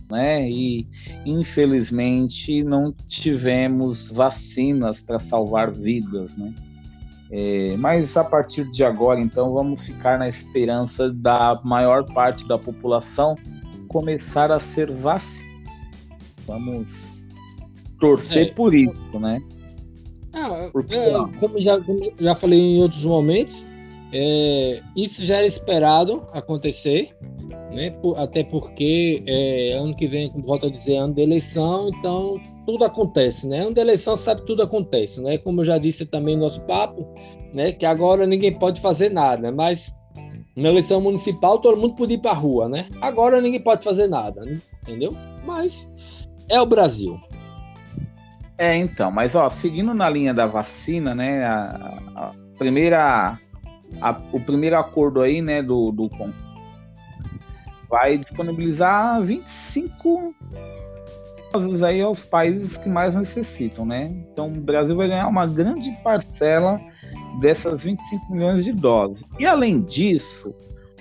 né? 0.09 0.49
E 0.49 0.85
infelizmente 1.25 2.61
não 2.65 2.93
tivemos 3.07 4.09
vacinas 4.11 5.01
para 5.01 5.19
salvar 5.19 5.71
vidas, 5.71 6.35
né? 6.35 6.53
É, 7.31 7.77
mas 7.77 8.17
a 8.17 8.23
partir 8.23 8.69
de 8.71 8.83
agora, 8.83 9.19
então, 9.19 9.53
vamos 9.53 9.81
ficar 9.81 10.19
na 10.19 10.27
esperança 10.27 11.11
da 11.13 11.59
maior 11.63 12.03
parte 12.13 12.45
da 12.45 12.57
população 12.57 13.35
começar 13.87 14.51
a 14.51 14.59
ser 14.59 14.91
vacinada. 14.91 15.49
Vamos 16.45 17.29
torcer 17.99 18.47
é. 18.47 18.51
por 18.51 18.73
isso, 18.73 19.19
né? 19.19 19.41
Ah, 20.33 20.69
Porque, 20.71 20.95
é, 20.95 21.11
como, 21.39 21.59
já, 21.59 21.79
já 22.19 22.35
falei 22.35 22.59
em 22.59 22.81
outros 22.81 23.03
momentos, 23.03 23.67
é, 24.11 24.81
isso 24.95 25.23
já 25.23 25.37
era 25.37 25.47
esperado 25.47 26.27
acontecer, 26.33 27.15
né? 27.71 27.93
Até 28.17 28.43
porque 28.43 29.23
é, 29.25 29.73
ano 29.73 29.95
que 29.95 30.07
vem, 30.07 30.31
volto 30.43 30.67
a 30.67 30.69
dizer, 30.69 30.93
é 30.93 30.97
ano 30.97 31.13
de 31.13 31.21
eleição, 31.21 31.89
então 31.89 32.39
tudo 32.65 32.85
acontece, 32.85 33.47
né? 33.47 33.61
Ano 33.61 33.73
de 33.73 33.81
eleição 33.81 34.15
sabe 34.15 34.45
tudo 34.45 34.63
acontece, 34.63 35.21
né? 35.21 35.37
Como 35.37 35.61
eu 35.61 35.65
já 35.65 35.77
disse 35.77 36.05
também 36.05 36.35
no 36.35 36.43
nosso 36.43 36.61
papo, 36.61 37.07
né? 37.53 37.71
Que 37.71 37.85
agora 37.85 38.25
ninguém 38.25 38.57
pode 38.57 38.79
fazer 38.81 39.09
nada, 39.09 39.51
mas 39.51 39.95
na 40.55 40.69
eleição 40.69 40.99
municipal 41.01 41.59
todo 41.59 41.79
mundo 41.79 41.95
podia 41.95 42.15
ir 42.15 42.21
para 42.21 42.31
a 42.31 42.35
rua, 42.35 42.67
né? 42.67 42.87
Agora 43.01 43.41
ninguém 43.41 43.61
pode 43.61 43.83
fazer 43.83 44.07
nada, 44.07 44.41
né? 44.41 44.61
entendeu? 44.83 45.15
Mas 45.45 45.89
é 46.49 46.59
o 46.59 46.65
Brasil. 46.65 47.19
É, 48.57 48.77
então, 48.77 49.09
mas 49.09 49.33
ó, 49.33 49.49
seguindo 49.49 49.93
na 49.93 50.09
linha 50.09 50.33
da 50.33 50.45
vacina, 50.45 51.15
né? 51.15 51.43
A, 51.45 52.01
a 52.15 52.31
primeira 52.57 53.39
a, 53.99 54.21
o 54.31 54.39
primeiro 54.39 54.77
acordo 54.77 55.21
aí, 55.21 55.41
né, 55.41 55.61
do, 55.61 55.91
do 55.91 56.09
vai 57.91 58.17
disponibilizar 58.17 59.21
25 59.21 60.33
doses 61.51 61.83
aí 61.83 62.01
aos 62.01 62.23
países 62.23 62.77
que 62.77 62.87
mais 62.87 63.13
necessitam, 63.13 63.85
né? 63.85 64.09
Então 64.31 64.47
o 64.47 64.61
Brasil 64.61 64.95
vai 64.95 65.09
ganhar 65.09 65.27
uma 65.27 65.45
grande 65.45 65.91
parcela 66.01 66.79
dessas 67.41 67.83
25 67.83 68.33
milhões 68.33 68.63
de 68.63 68.71
doses. 68.71 69.21
E 69.37 69.45
além 69.45 69.81
disso, 69.81 70.55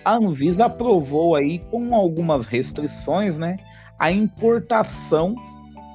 a 0.05 0.16
Anvisa 0.16 0.64
aprovou 0.64 1.37
aí 1.37 1.61
com 1.70 1.94
algumas 1.94 2.48
restrições, 2.48 3.38
né, 3.38 3.57
a 3.98 4.11
importação 4.11 5.35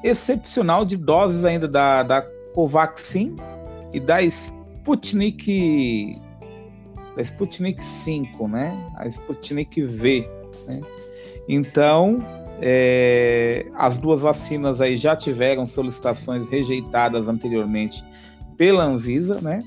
excepcional 0.03 0.86
de 0.86 0.95
doses 0.95 1.43
ainda 1.43 1.67
da, 1.67 2.03
da 2.03 2.21
Covaxin 2.53 3.36
e 3.91 3.99
da 3.99 4.21
Sputnik 4.21 6.21
da 7.15 7.21
Sputnik 7.21 7.81
5, 7.81 8.47
né? 8.47 8.77
A 8.97 9.08
Sputnik 9.08 9.81
V, 9.81 10.29
né? 10.67 10.82
Então, 11.47 12.25
é, 12.62 13.65
as 13.75 13.97
duas 13.97 14.21
vacinas 14.21 14.82
aí 14.82 14.97
já 14.97 15.15
tiveram 15.15 15.67
solicitações 15.67 16.47
rejeitadas 16.47 17.28
anteriormente 17.28 18.04
pela 18.58 18.84
Anvisa, 18.84 19.41
né? 19.41 19.60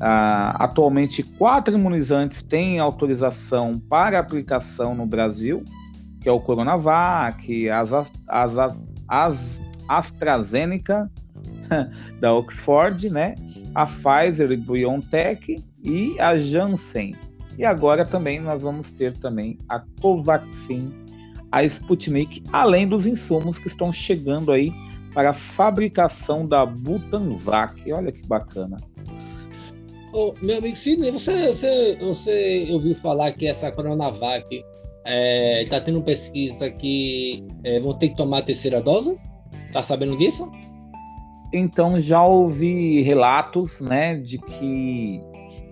Ah, 0.00 0.64
atualmente, 0.64 1.22
quatro 1.22 1.74
imunizantes 1.74 2.40
têm 2.40 2.78
autorização 2.78 3.78
para 3.78 4.18
aplicação 4.18 4.94
no 4.94 5.04
Brasil, 5.04 5.62
que 6.22 6.28
é 6.28 6.32
o 6.32 6.40
Coronavac, 6.40 7.68
as, 7.68 7.92
as, 8.26 8.78
as 9.06 9.60
AstraZeneca 9.86 11.10
da 12.18 12.32
Oxford, 12.32 13.10
né? 13.10 13.34
A 13.74 13.84
Pfizer 13.86 14.50
e 14.52 14.56
BioNTech 14.56 15.62
e 15.84 16.18
a 16.18 16.38
Janssen. 16.38 17.14
E 17.60 17.64
agora 17.66 18.06
também 18.06 18.40
nós 18.40 18.62
vamos 18.62 18.90
ter 18.90 19.14
também 19.18 19.58
a 19.68 19.82
Covaxin, 20.00 20.90
a 21.52 21.62
Sputnik, 21.62 22.42
além 22.50 22.88
dos 22.88 23.04
insumos 23.04 23.58
que 23.58 23.66
estão 23.66 23.92
chegando 23.92 24.50
aí 24.50 24.72
para 25.12 25.28
a 25.28 25.34
fabricação 25.34 26.46
da 26.46 26.64
Butanvac. 26.64 27.92
Olha 27.92 28.10
que 28.10 28.26
bacana. 28.26 28.78
Oh, 30.14 30.32
meu 30.40 30.56
amigo 30.56 30.74
Sidney, 30.74 31.10
você, 31.10 31.48
você, 31.48 31.98
você 32.00 32.68
ouviu 32.70 32.94
falar 32.94 33.32
que 33.32 33.46
essa 33.46 33.70
Coronavac 33.70 34.46
está 34.50 34.64
é, 35.04 35.66
tá 35.68 35.82
tendo 35.82 36.02
pesquisa 36.02 36.70
que 36.70 37.46
é, 37.62 37.78
vão 37.78 37.92
ter 37.92 38.08
que 38.08 38.16
tomar 38.16 38.38
a 38.38 38.42
terceira 38.42 38.80
dose? 38.80 39.18
Tá 39.70 39.82
sabendo 39.82 40.16
disso? 40.16 40.50
Então 41.52 42.00
já 42.00 42.24
ouvi 42.24 43.02
relatos, 43.02 43.80
né, 43.82 44.16
de 44.16 44.38
que 44.38 45.20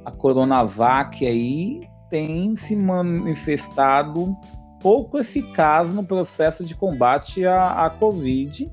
a 0.05 0.11
Coronavac 0.11 1.27
aí 1.27 1.89
tem 2.11 2.57
se 2.57 2.75
manifestado 2.75 4.37
pouco 4.81 5.19
eficaz 5.19 5.91
no 5.91 6.05
processo 6.05 6.65
de 6.65 6.75
combate 6.75 7.45
à, 7.45 7.87
à 7.87 7.91
Covid 7.91 8.71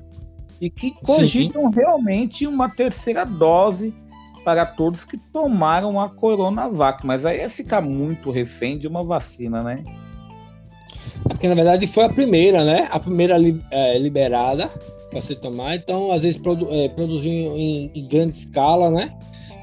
e 0.60 0.70
que 0.70 0.92
cogitam 1.04 1.64
Sim. 1.64 1.78
realmente 1.78 2.46
uma 2.46 2.68
terceira 2.68 3.24
dose 3.24 3.92
para 4.44 4.64
todos 4.64 5.04
que 5.04 5.18
tomaram 5.32 6.00
a 6.00 6.08
Coronavac, 6.08 7.04
mas 7.04 7.26
aí 7.26 7.40
é 7.40 7.48
ficar 7.48 7.80
muito 7.80 8.30
refém 8.30 8.78
de 8.78 8.86
uma 8.86 9.02
vacina, 9.02 9.62
né? 9.62 9.82
É 11.24 11.30
porque 11.30 11.48
na 11.48 11.54
verdade 11.54 11.86
foi 11.86 12.04
a 12.04 12.08
primeira, 12.08 12.64
né? 12.64 12.86
A 12.90 13.00
primeira 13.00 13.36
li, 13.36 13.60
é, 13.70 13.98
liberada 13.98 14.70
para 15.10 15.20
se 15.20 15.34
tomar, 15.34 15.74
então 15.74 16.12
às 16.12 16.22
vezes 16.22 16.40
produ, 16.40 16.68
é, 16.70 16.88
produziu 16.88 17.32
em, 17.32 17.90
em, 17.92 18.06
grande 18.06 18.36
escala, 18.36 18.88
né? 18.88 19.12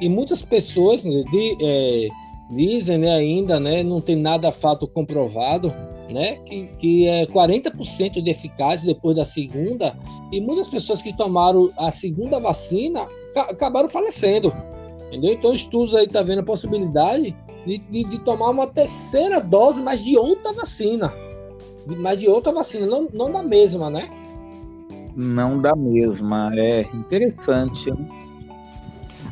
E 0.02 0.10
muitas 0.10 0.42
pessoas 0.42 1.04
né, 1.04 1.24
de, 1.32 1.58
é, 1.62 2.08
dizem 2.50 2.98
né, 2.98 3.14
ainda, 3.14 3.60
né? 3.60 3.84
Não 3.84 4.00
tem 4.00 4.16
nada 4.16 4.52
fato 4.52 4.88
comprovado, 4.88 5.74
né? 6.10 6.38
Que, 6.46 6.68
que 6.78 7.08
é 7.08 7.26
40% 7.26 8.22
de 8.22 8.30
eficácia 8.30 8.94
depois 8.94 9.16
da 9.16 9.26
segunda, 9.26 9.98
e 10.32 10.42
muitas 10.42 10.68
pessoas 10.68 11.02
que 11.02 11.16
tomaram 11.16 11.70
a 11.78 11.92
segunda 11.92 12.40
vacina 12.40 13.08
acabaram 13.36 13.90
falecendo. 13.90 14.54
Entendeu? 15.08 15.34
Então, 15.34 15.54
estudos 15.54 15.94
aí 15.94 16.08
tá 16.08 16.22
vendo 16.22 16.40
a 16.40 16.44
possibilidade 16.44 17.36
de, 17.66 17.78
de, 17.78 18.04
de, 18.04 18.20
tomar 18.20 18.50
uma 18.50 18.68
terceira 18.68 19.40
dose, 19.40 19.80
mas 19.82 20.04
de 20.04 20.18
outra 20.18 20.52
vacina. 20.54 21.14
De, 21.88 21.96
mas 21.96 22.20
de 22.20 22.28
outra 22.28 22.52
vacina, 22.52 22.88
não, 22.88 23.08
não 23.14 23.32
da 23.32 23.44
mesma, 23.44 23.90
né? 23.90 24.10
Não 25.16 25.62
da 25.62 25.76
mesma. 25.76 26.52
É 26.56 26.82
interessante. 26.94 27.92
Né? 27.92 28.23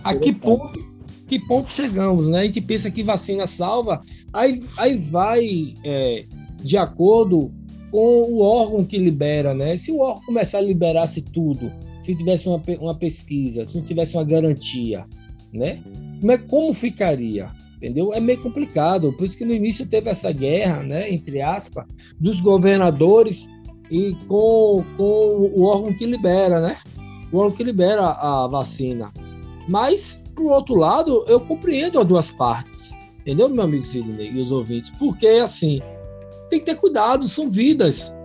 A 0.03 0.15
que 0.15 0.33
ponto, 0.33 0.79
que 1.27 1.39
ponto 1.39 1.69
chegamos, 1.69 2.27
né? 2.27 2.39
A 2.39 2.43
gente 2.43 2.61
pensa 2.61 2.91
que 2.91 3.03
vacina 3.03 3.45
salva, 3.45 4.01
aí, 4.33 4.61
aí 4.77 4.97
vai 4.97 5.47
é, 5.83 6.25
de 6.63 6.77
acordo 6.77 7.51
com 7.91 8.23
o 8.31 8.41
órgão 8.41 8.83
que 8.83 8.97
libera, 8.97 9.53
né? 9.53 9.75
Se 9.75 9.91
o 9.91 9.99
órgão 9.99 10.25
começar 10.25 10.59
a 10.59 10.61
liberasse 10.61 11.21
tudo, 11.21 11.71
se 11.99 12.15
tivesse 12.15 12.47
uma, 12.47 12.61
uma 12.79 12.95
pesquisa, 12.95 13.65
se 13.65 13.77
não 13.77 13.83
tivesse 13.83 14.15
uma 14.17 14.23
garantia, 14.23 15.05
né? 15.53 15.81
Como, 16.19 16.31
é, 16.31 16.37
como 16.37 16.73
ficaria? 16.73 17.51
Entendeu? 17.77 18.13
É 18.13 18.19
meio 18.19 18.39
complicado. 18.41 19.11
Por 19.13 19.25
isso 19.25 19.37
que 19.37 19.45
no 19.45 19.53
início 19.53 19.85
teve 19.87 20.09
essa 20.09 20.31
guerra, 20.31 20.83
né? 20.83 21.11
Entre 21.11 21.41
aspas, 21.41 21.85
dos 22.19 22.39
governadores 22.39 23.47
e 23.89 24.15
com, 24.27 24.83
com 24.97 25.03
o 25.03 25.63
órgão 25.63 25.93
que 25.93 26.05
libera, 26.05 26.61
né? 26.61 26.77
O 27.31 27.37
órgão 27.37 27.57
que 27.57 27.63
libera 27.63 28.01
a 28.01 28.47
vacina. 28.47 29.11
Mas, 29.69 30.21
por 30.35 30.51
outro 30.51 30.75
lado, 30.75 31.23
eu 31.27 31.39
compreendo 31.39 31.99
as 31.99 32.05
duas 32.05 32.31
partes. 32.31 32.93
Entendeu, 33.21 33.49
meu 33.49 33.63
amigo 33.63 33.83
Sidney 33.83 34.31
e 34.31 34.41
os 34.41 34.51
ouvintes? 34.51 34.91
Porque, 34.97 35.27
assim, 35.27 35.79
tem 36.49 36.59
que 36.59 36.65
ter 36.65 36.75
cuidado, 36.75 37.27
são 37.27 37.49
vidas. 37.49 38.15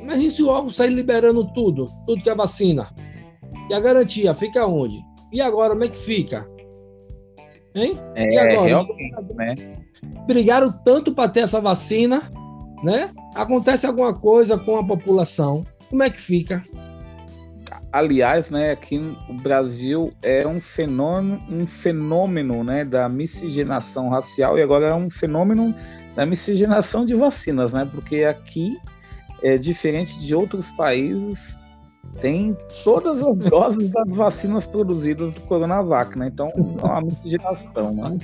Imagina 0.00 0.30
se 0.30 0.42
o 0.42 0.48
órgão 0.48 0.70
sair 0.70 0.90
liberando 0.90 1.44
tudo, 1.52 1.90
tudo 2.06 2.22
que 2.22 2.30
é 2.30 2.34
vacina. 2.34 2.86
E 3.70 3.74
a 3.74 3.80
garantia 3.80 4.34
fica 4.34 4.66
onde? 4.66 5.02
E 5.32 5.40
agora, 5.40 5.70
como 5.70 5.84
é 5.84 5.88
que 5.88 5.96
fica? 5.96 6.48
Hein? 7.74 7.98
É, 8.14 8.32
e 8.32 8.38
agora? 8.38 8.66
Realmente, 8.66 9.34
né? 9.34 9.72
Brigaram 10.26 10.72
tanto 10.84 11.14
para 11.14 11.28
ter 11.28 11.40
essa 11.40 11.60
vacina, 11.60 12.30
né? 12.84 13.10
Acontece 13.34 13.86
alguma 13.86 14.14
coisa 14.14 14.56
com 14.58 14.76
a 14.76 14.86
população, 14.86 15.62
como 15.90 16.02
é 16.02 16.10
que 16.10 16.20
fica? 16.20 16.64
Aliás, 17.96 18.50
né, 18.50 18.72
aqui 18.72 18.98
no 18.98 19.40
Brasil 19.40 20.12
é 20.20 20.46
um 20.46 20.60
fenômeno, 20.60 21.42
um 21.48 21.66
fenômeno, 21.66 22.62
né, 22.62 22.84
da 22.84 23.08
miscigenação 23.08 24.10
racial 24.10 24.58
e 24.58 24.62
agora 24.62 24.88
é 24.88 24.94
um 24.94 25.08
fenômeno 25.08 25.74
da 26.14 26.26
miscigenação 26.26 27.06
de 27.06 27.14
vacinas, 27.14 27.72
né? 27.72 27.88
Porque 27.90 28.24
aqui 28.24 28.76
é 29.42 29.56
diferente 29.56 30.20
de 30.20 30.34
outros 30.34 30.70
países, 30.72 31.58
tem 32.20 32.54
todas 32.84 33.22
as 33.22 33.36
doses 33.48 33.88
das 33.88 34.08
vacinas 34.10 34.66
produzidas 34.66 35.32
do 35.32 35.40
Coronavac, 35.40 36.18
né? 36.18 36.28
Então, 36.30 36.48
é 36.54 36.60
uma 36.60 37.00
miscigenação, 37.00 37.94
né? 37.94 38.18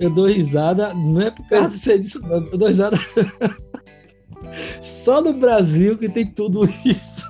Eu 0.00 0.10
dou 0.10 0.26
risada, 0.26 0.92
não 0.94 1.22
é 1.22 1.30
por 1.30 1.46
causa 1.46 1.68
de 1.68 1.78
ser 1.78 2.00
disso, 2.00 2.20
não. 2.22 2.42
Eu 2.42 2.58
dou 2.58 2.66
risada. 2.66 2.96
Só 4.82 5.22
no 5.22 5.32
Brasil 5.34 5.96
que 5.96 6.08
tem 6.08 6.26
tudo 6.26 6.64
isso. 6.64 7.22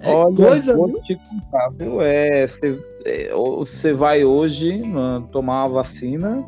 É 0.00 0.14
Olha, 0.14 0.34
coisa, 0.34 0.74
vou 0.74 1.00
te 1.02 1.14
contar, 1.16 1.68
viu? 1.70 2.00
É, 2.00 2.46
você 2.46 2.78
é, 3.04 3.92
vai 3.92 4.24
hoje 4.24 4.82
tomar 5.30 5.64
uma 5.64 5.68
vacina, 5.68 6.44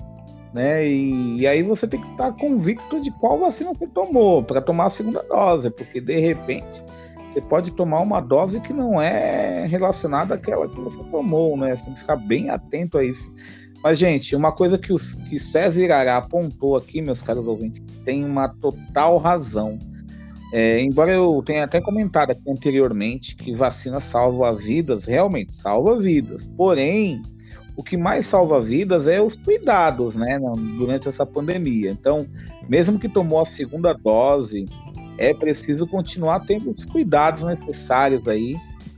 né? 0.55 0.87
E, 0.87 1.41
e, 1.41 1.47
aí 1.47 1.63
você 1.63 1.87
tem 1.87 2.01
que 2.01 2.11
estar 2.13 2.33
convicto 2.33 3.01
de 3.01 3.11
qual 3.11 3.39
vacina 3.39 3.73
você 3.75 3.87
tomou 3.87 4.43
para 4.43 4.61
tomar 4.63 4.87
a 4.87 4.91
segunda 4.91 5.23
dose, 5.23 5.71
porque 5.71 6.01
de 6.01 6.19
repente 6.19 6.83
você 7.33 7.41
pode 7.43 7.73
tomar 7.73 8.01
uma 8.01 8.21
dose 8.21 8.61
que 8.61 8.73
não 8.73 9.01
é 9.01 9.67
relacionada 9.67 10.35
àquela 10.35 10.69
que 10.69 10.81
você 10.81 11.05
tomou, 11.11 11.57
né? 11.57 11.77
Tem 11.77 11.93
que 11.93 12.01
ficar 12.01 12.17
bem 12.17 12.49
atento 12.49 12.99
a 12.99 13.05
isso. 13.05 13.33
Mas, 13.83 13.99
gente, 13.99 14.37
uma 14.37 14.53
coisa 14.53 14.79
que, 14.79 14.93
os, 14.93 15.15
que 15.29 15.39
César 15.39 15.81
Irará 15.81 16.17
apontou 16.19 16.77
aqui, 16.77 17.03
meus 17.03 17.21
caros 17.21 17.47
ouvintes, 17.47 17.83
tem 18.05 18.25
uma 18.25 18.49
total 18.49 19.19
razão. 19.19 19.79
É, 20.53 20.81
embora 20.83 21.13
eu 21.13 21.43
tenha 21.45 21.65
até 21.65 21.81
comentado 21.81 22.31
aqui 22.31 22.43
anteriormente 22.47 23.35
que 23.35 23.55
vacina 23.55 23.99
salva 24.01 24.55
vidas, 24.55 25.07
realmente 25.07 25.53
salva 25.53 25.99
vidas. 25.99 26.47
Porém, 26.57 27.23
o 27.75 27.83
que 27.83 27.97
mais 27.97 28.27
salva 28.27 28.61
vidas 28.61 29.09
é 29.09 29.21
os 29.21 29.35
cuidados, 29.35 30.15
né, 30.15 30.39
durante 30.77 31.09
essa 31.09 31.25
pandemia. 31.25 31.91
Então, 31.91 32.27
mesmo 32.69 32.99
que 32.99 33.09
tomou 33.09 33.41
a 33.41 33.47
segunda 33.47 33.95
dose, 33.95 34.67
é 35.17 35.33
preciso 35.33 35.87
continuar 35.87 36.41
tendo 36.41 36.71
os 36.71 36.85
cuidados 36.85 37.43
necessários 37.45 38.27
aí 38.29 38.55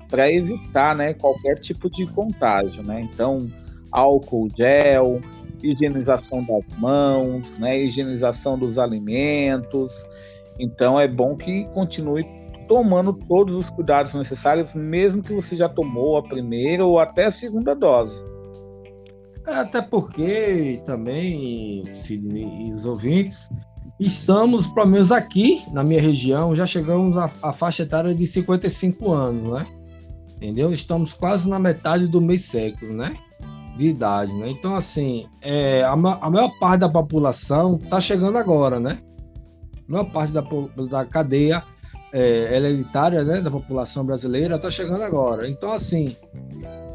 para 0.08 0.30
evitar, 0.30 0.94
né, 0.96 1.14
qualquer 1.14 1.60
tipo 1.60 1.88
de 1.88 2.06
contágio, 2.06 2.82
né? 2.82 3.00
Então, 3.12 3.48
álcool 3.90 4.48
gel, 4.56 5.20
higienização 5.62 6.44
das 6.44 6.64
mãos, 6.78 7.58
né, 7.58 7.80
higienização 7.80 8.58
dos 8.58 8.78
alimentos. 8.78 10.06
Então, 10.58 10.98
é 10.98 11.08
bom 11.08 11.36
que 11.36 11.64
continue 11.74 12.24
tomando 12.68 13.12
todos 13.12 13.56
os 13.56 13.70
cuidados 13.70 14.14
necessários, 14.14 14.74
mesmo 14.74 15.22
que 15.22 15.34
você 15.34 15.56
já 15.56 15.68
tomou 15.68 16.16
a 16.16 16.22
primeira 16.22 16.84
ou 16.84 16.98
até 16.98 17.26
a 17.26 17.30
segunda 17.30 17.74
dose. 17.74 18.22
Até 19.46 19.82
porque 19.82 20.80
também, 20.86 21.84
Sidney 21.92 22.68
e 22.68 22.72
os 22.72 22.86
ouvintes, 22.86 23.50
estamos, 24.00 24.66
pelo 24.68 24.86
menos 24.86 25.12
aqui 25.12 25.62
na 25.72 25.84
minha 25.84 26.00
região, 26.00 26.54
já 26.54 26.64
chegamos 26.64 27.16
à, 27.16 27.52
faixa 27.52 27.82
etária 27.82 28.14
de 28.14 28.26
55 28.26 29.12
anos, 29.12 29.52
né? 29.52 29.66
Entendeu? 30.36 30.72
Estamos 30.72 31.12
quase 31.12 31.48
na 31.48 31.58
metade 31.58 32.08
do 32.08 32.20
meio 32.20 32.38
século, 32.38 32.94
né? 32.94 33.14
De 33.76 33.88
idade, 33.88 34.32
né? 34.34 34.48
Então, 34.48 34.74
assim, 34.74 35.26
é, 35.42 35.82
a, 35.82 35.92
a 35.92 36.30
maior 36.30 36.50
parte 36.58 36.80
da 36.80 36.88
população 36.88 37.76
está 37.82 38.00
chegando 38.00 38.38
agora, 38.38 38.80
né? 38.80 38.98
A 39.88 39.92
maior 39.92 40.10
parte 40.10 40.32
da, 40.32 40.42
da 40.88 41.04
cadeia 41.04 41.62
é, 42.12 42.56
hereditária 42.56 43.24
né, 43.24 43.40
da 43.40 43.50
população 43.50 44.04
brasileira 44.04 44.56
está 44.56 44.70
chegando 44.70 45.02
agora. 45.02 45.48
Então, 45.48 45.72
assim, 45.72 46.16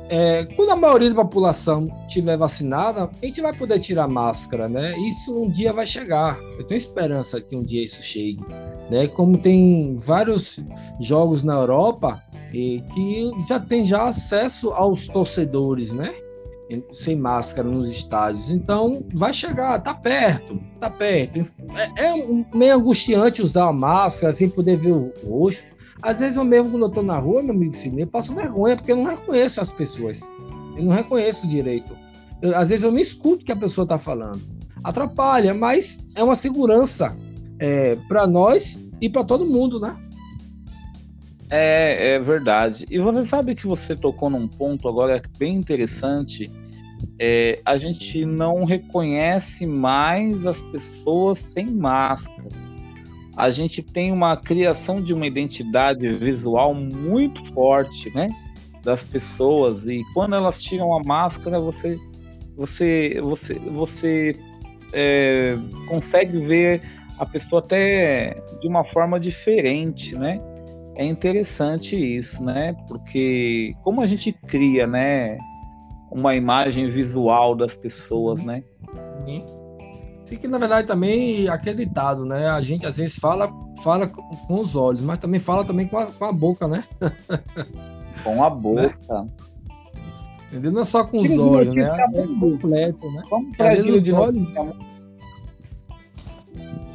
é, 0.10 0.46
quando 0.56 0.72
a 0.72 0.76
maioria 0.76 1.10
da 1.10 1.16
população 1.16 1.88
tiver 2.08 2.36
vacinada, 2.36 3.10
a 3.22 3.26
gente 3.26 3.42
vai 3.42 3.54
poder 3.54 3.78
tirar 3.80 4.08
máscara, 4.08 4.68
né? 4.68 4.98
Isso 5.08 5.44
um 5.44 5.52
dia 5.52 5.72
vai 5.72 5.86
chegar. 5.86 6.40
Eu 6.58 6.66
tenho 6.66 6.78
esperança 6.78 7.40
que 7.40 7.56
um 7.56 7.62
dia 7.62 7.84
isso 7.84 8.02
chegue, 8.02 8.44
né? 8.90 9.08
Como 9.08 9.38
tem 9.38 9.96
vários 9.98 10.60
jogos 11.00 11.44
na 11.44 11.54
Europa 11.54 12.24
e 12.52 12.82
que 12.94 13.30
já 13.48 13.60
tem 13.60 13.86
já 13.86 14.08
acesso 14.08 14.72
aos 14.72 15.08
torcedores, 15.08 15.94
né? 15.94 16.12
Sem 16.92 17.16
máscara 17.16 17.68
nos 17.68 17.90
estádios. 17.90 18.52
Então, 18.52 19.04
vai 19.14 19.34
chegar, 19.34 19.82
tá 19.82 19.94
perto, 19.94 20.60
tá 20.80 20.90
perto. 20.90 21.40
É, 21.76 22.06
é 22.06 22.14
meio 22.54 22.76
angustiante 22.76 23.42
usar 23.42 23.70
a 23.70 23.74
máscara, 23.74 24.32
sem 24.32 24.50
poder 24.50 24.78
ver 24.78 24.92
o 24.92 25.12
rosto 25.26 25.66
às 26.02 26.20
vezes 26.20 26.38
eu 26.38 26.44
mesmo, 26.44 26.72
quando 26.72 26.84
eu 26.84 26.90
tô 26.90 27.02
na 27.02 27.18
rua, 27.18 27.44
meu 27.44 27.54
amigo 27.54 27.74
Sidney, 27.74 28.04
eu 28.04 28.08
passo 28.08 28.34
vergonha, 28.34 28.76
porque 28.76 28.92
eu 28.92 28.96
não 28.96 29.06
reconheço 29.06 29.60
as 29.60 29.72
pessoas. 29.72 30.32
Eu 30.78 30.84
não 30.84 30.94
reconheço 30.94 31.48
direito. 31.48 31.96
Eu, 32.42 32.56
às 32.56 32.70
vezes 32.70 32.84
eu 32.84 32.92
não 32.92 33.00
escuto 33.00 33.44
o 33.44 33.46
que 33.46 33.52
a 33.52 33.56
pessoa 33.56 33.84
está 33.84 33.98
falando. 33.98 34.42
Atrapalha, 34.84 35.54
mas 35.54 36.00
é 36.16 36.24
uma 36.24 36.36
segurança 36.36 37.18
é, 37.60 37.98
para 38.08 38.26
nós 38.26 38.80
e 39.02 39.10
para 39.10 39.26
todo 39.26 39.46
mundo, 39.46 39.80
né? 39.80 39.96
É, 41.50 42.14
é 42.14 42.20
verdade. 42.20 42.86
E 42.90 43.00
você 43.00 43.26
sabe 43.26 43.56
que 43.56 43.66
você 43.66 43.96
tocou 43.96 44.30
num 44.30 44.48
ponto 44.48 44.88
agora 44.88 45.22
bem 45.38 45.56
interessante. 45.56 46.52
É, 47.18 47.60
a 47.66 47.78
gente 47.78 48.24
não 48.26 48.64
reconhece 48.66 49.66
mais 49.66 50.46
as 50.46 50.62
pessoas 50.64 51.40
sem 51.40 51.66
máscara. 51.66 52.50
A 53.36 53.50
gente 53.50 53.82
tem 53.82 54.12
uma 54.12 54.36
criação 54.38 55.02
de 55.02 55.14
uma 55.14 55.26
identidade 55.26 56.08
visual 56.16 56.74
muito 56.74 57.44
forte, 57.54 58.14
né? 58.14 58.28
Das 58.84 59.04
pessoas 59.04 59.88
e 59.88 60.04
quando 60.14 60.36
elas 60.36 60.62
tiram 60.62 60.94
a 60.96 61.02
máscara, 61.04 61.60
você, 61.60 61.98
você, 62.56 63.20
você, 63.22 63.54
você 63.56 64.36
é, 64.94 65.58
consegue 65.88 66.38
ver 66.46 66.82
a 67.18 67.26
pessoa 67.26 67.62
até 67.62 68.42
de 68.62 68.68
uma 68.68 68.84
forma 68.84 69.20
diferente, 69.20 70.18
né? 70.18 70.38
É 71.00 71.06
interessante 71.06 71.96
isso, 71.96 72.44
né? 72.44 72.74
Porque 72.86 73.74
como 73.86 74.02
a 74.02 74.06
gente 74.06 74.34
cria, 74.34 74.86
né, 74.86 75.38
uma 76.12 76.36
imagem 76.36 76.90
visual 76.90 77.56
das 77.56 77.74
pessoas, 77.74 78.44
né? 78.44 78.62
Sim. 79.24 79.46
Sim, 80.26 80.36
que 80.36 80.46
na 80.46 80.58
verdade 80.58 80.86
também 80.86 81.48
acreditado, 81.48 82.26
né? 82.26 82.48
A 82.48 82.60
gente 82.60 82.86
às 82.86 82.98
vezes 82.98 83.16
fala, 83.16 83.50
fala 83.82 84.08
com 84.10 84.56
os 84.60 84.76
olhos, 84.76 85.02
mas 85.02 85.20
também 85.20 85.40
fala 85.40 85.64
também 85.64 85.88
com 85.88 85.98
a, 85.98 86.08
com 86.08 86.26
a 86.26 86.34
boca, 86.34 86.68
né? 86.68 86.84
Com 88.22 88.44
a 88.44 88.50
boca. 88.50 88.98
Né? 89.08 89.28
Entendeu? 90.50 90.74
Não 90.74 90.82
é 90.82 90.84
só 90.84 91.06
com 91.06 91.20
os 91.20 91.40
olhos, 91.40 91.74
né? 91.74 91.84
É 92.14 92.28
completo, 92.38 93.10
né? 93.14 93.24
Vamos 93.30 93.56
para 93.56 93.76
de 93.76 94.14
olhos. 94.14 94.46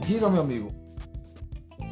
Diga, 0.02 0.28
meu 0.28 0.42
amigo. 0.42 0.83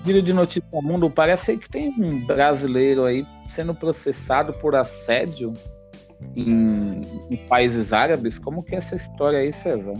Giro 0.05 0.21
de 0.21 0.33
notícia 0.33 0.65
do 0.73 0.83
mundo, 0.83 1.09
parece 1.09 1.57
que 1.57 1.69
tem 1.69 1.91
um 1.91 2.27
brasileiro 2.27 3.05
aí 3.05 3.25
sendo 3.45 3.75
processado 3.75 4.53
por 4.55 4.75
assédio 4.75 5.53
em, 6.35 7.03
em 7.31 7.37
países 7.49 7.93
árabes. 7.93 8.39
Como 8.39 8.63
que 8.63 8.75
é 8.75 8.79
essa 8.79 8.97
história 8.97 9.39
aí, 9.39 9.53
César? 9.53 9.95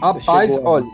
Rapaz, 0.00 0.60
olha, 0.62 0.86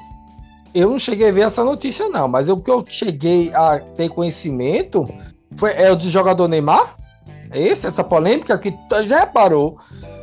eu 0.74 0.90
não 0.90 0.98
cheguei 0.98 1.29
a 1.29 1.33
ver 1.33 1.42
essa 1.42 1.64
notícia, 1.64 2.09
não, 2.09 2.29
mas 2.29 2.48
o 2.48 2.57
que 2.57 2.70
eu 2.70 2.85
cheguei 2.87 3.53
a 3.55 3.79
ter 3.79 4.09
conhecimento 4.09 5.09
foi 5.57 5.72
é 5.72 5.90
o 5.90 5.96
do 5.96 6.05
jogador 6.05 6.48
Neymar. 6.48 6.96
Esse, 7.53 7.87
essa 7.87 8.03
polêmica 8.03 8.59
que 8.59 8.74
já 9.07 9.20
reparou 9.20 9.79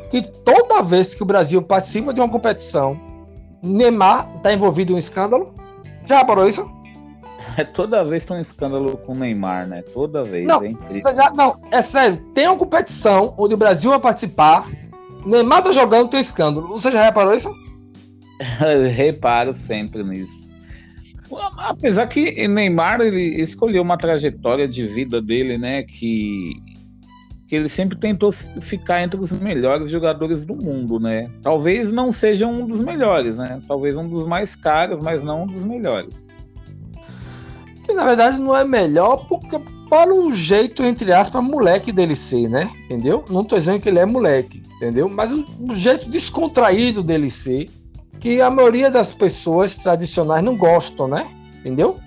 que 0.10 0.22
toda 0.22 0.84
vez 0.84 1.16
que 1.16 1.24
o 1.24 1.26
Brasil 1.26 1.62
participa 1.62 2.14
de 2.14 2.20
uma 2.20 2.28
competição, 2.28 3.00
Neymar 3.64 4.30
está 4.36 4.54
envolvido 4.54 4.92
em 4.92 4.96
um 4.96 5.00
escândalo. 5.00 5.54
Já 6.06 6.20
reparou 6.20 6.48
isso? 6.48 6.70
É 7.58 7.64
toda 7.64 8.04
vez 8.04 8.24
tem 8.24 8.38
um 8.38 8.42
escândalo 8.42 8.98
com 8.98 9.14
o 9.14 9.16
Neymar, 9.16 9.68
né? 9.68 9.82
Toda 9.94 10.24
vez. 10.24 10.48
Não, 10.48 10.62
é. 10.64 10.72
Já, 11.16 11.30
não, 11.36 11.60
é 11.72 11.82
sério. 11.82 12.18
Tem 12.34 12.48
uma 12.48 12.58
competição 12.58 13.34
onde 13.38 13.54
o 13.54 13.58
Brasil 13.58 13.92
vai 13.92 14.00
participar. 14.00 14.70
Neymar 15.26 15.64
tá 15.64 15.72
jogando, 15.72 16.10
tem 16.10 16.20
escândalo. 16.20 16.68
Você 16.68 16.92
já 16.92 17.04
reparou 17.04 17.34
isso? 17.34 17.54
Reparo 18.96 19.56
sempre 19.56 20.04
nisso. 20.04 20.52
Apesar 21.58 22.08
que 22.08 22.48
Neymar 22.48 23.00
ele 23.02 23.42
escolheu 23.42 23.82
uma 23.82 23.98
trajetória 23.98 24.68
de 24.68 24.84
vida 24.84 25.22
dele, 25.22 25.58
né? 25.58 25.84
Que, 25.84 26.52
que 27.48 27.56
ele 27.56 27.70
sempre 27.70 27.98
tentou 27.98 28.32
ficar 28.32 29.02
entre 29.02 29.20
os 29.20 29.32
melhores 29.32 29.90
jogadores 29.90 30.44
do 30.44 30.56
mundo, 30.56 31.00
né? 31.00 31.30
Talvez 31.42 31.92
não 31.92 32.12
seja 32.12 32.48
um 32.48 32.66
dos 32.66 32.82
melhores, 32.82 33.38
né? 33.38 33.62
Talvez 33.68 33.96
um 33.96 34.08
dos 34.08 34.28
mais 34.28 34.56
caros, 34.56 35.00
mas 35.00 35.24
não 35.24 35.44
um 35.44 35.48
dos 35.48 35.64
melhores 35.64 36.31
que 37.92 37.94
na 37.94 38.06
verdade 38.06 38.40
não 38.40 38.56
é 38.56 38.64
melhor 38.64 39.26
porque 39.28 39.60
para 39.90 40.14
o 40.14 40.34
jeito, 40.34 40.84
entre 40.84 41.12
aspas, 41.12 41.44
moleque 41.44 41.92
dele 41.92 42.16
ser, 42.16 42.48
né? 42.48 42.70
Entendeu? 42.86 43.26
Não 43.30 43.44
tô 43.44 43.58
dizendo 43.58 43.82
que 43.82 43.90
ele 43.90 44.00
é 44.00 44.06
moleque, 44.06 44.64
entendeu? 44.78 45.10
Mas 45.10 45.32
o, 45.32 45.46
o 45.70 45.76
jeito 45.76 46.10
descontraído 46.10 47.04
dele 47.04 47.30
ser, 47.30 47.70
que 48.18 48.40
a 48.40 48.50
maioria 48.50 48.90
das 48.90 49.12
pessoas 49.12 49.76
tradicionais 49.76 50.42
não 50.42 50.56
gostam, 50.56 51.10
né? 51.10 51.30
Entendeu? 51.60 51.98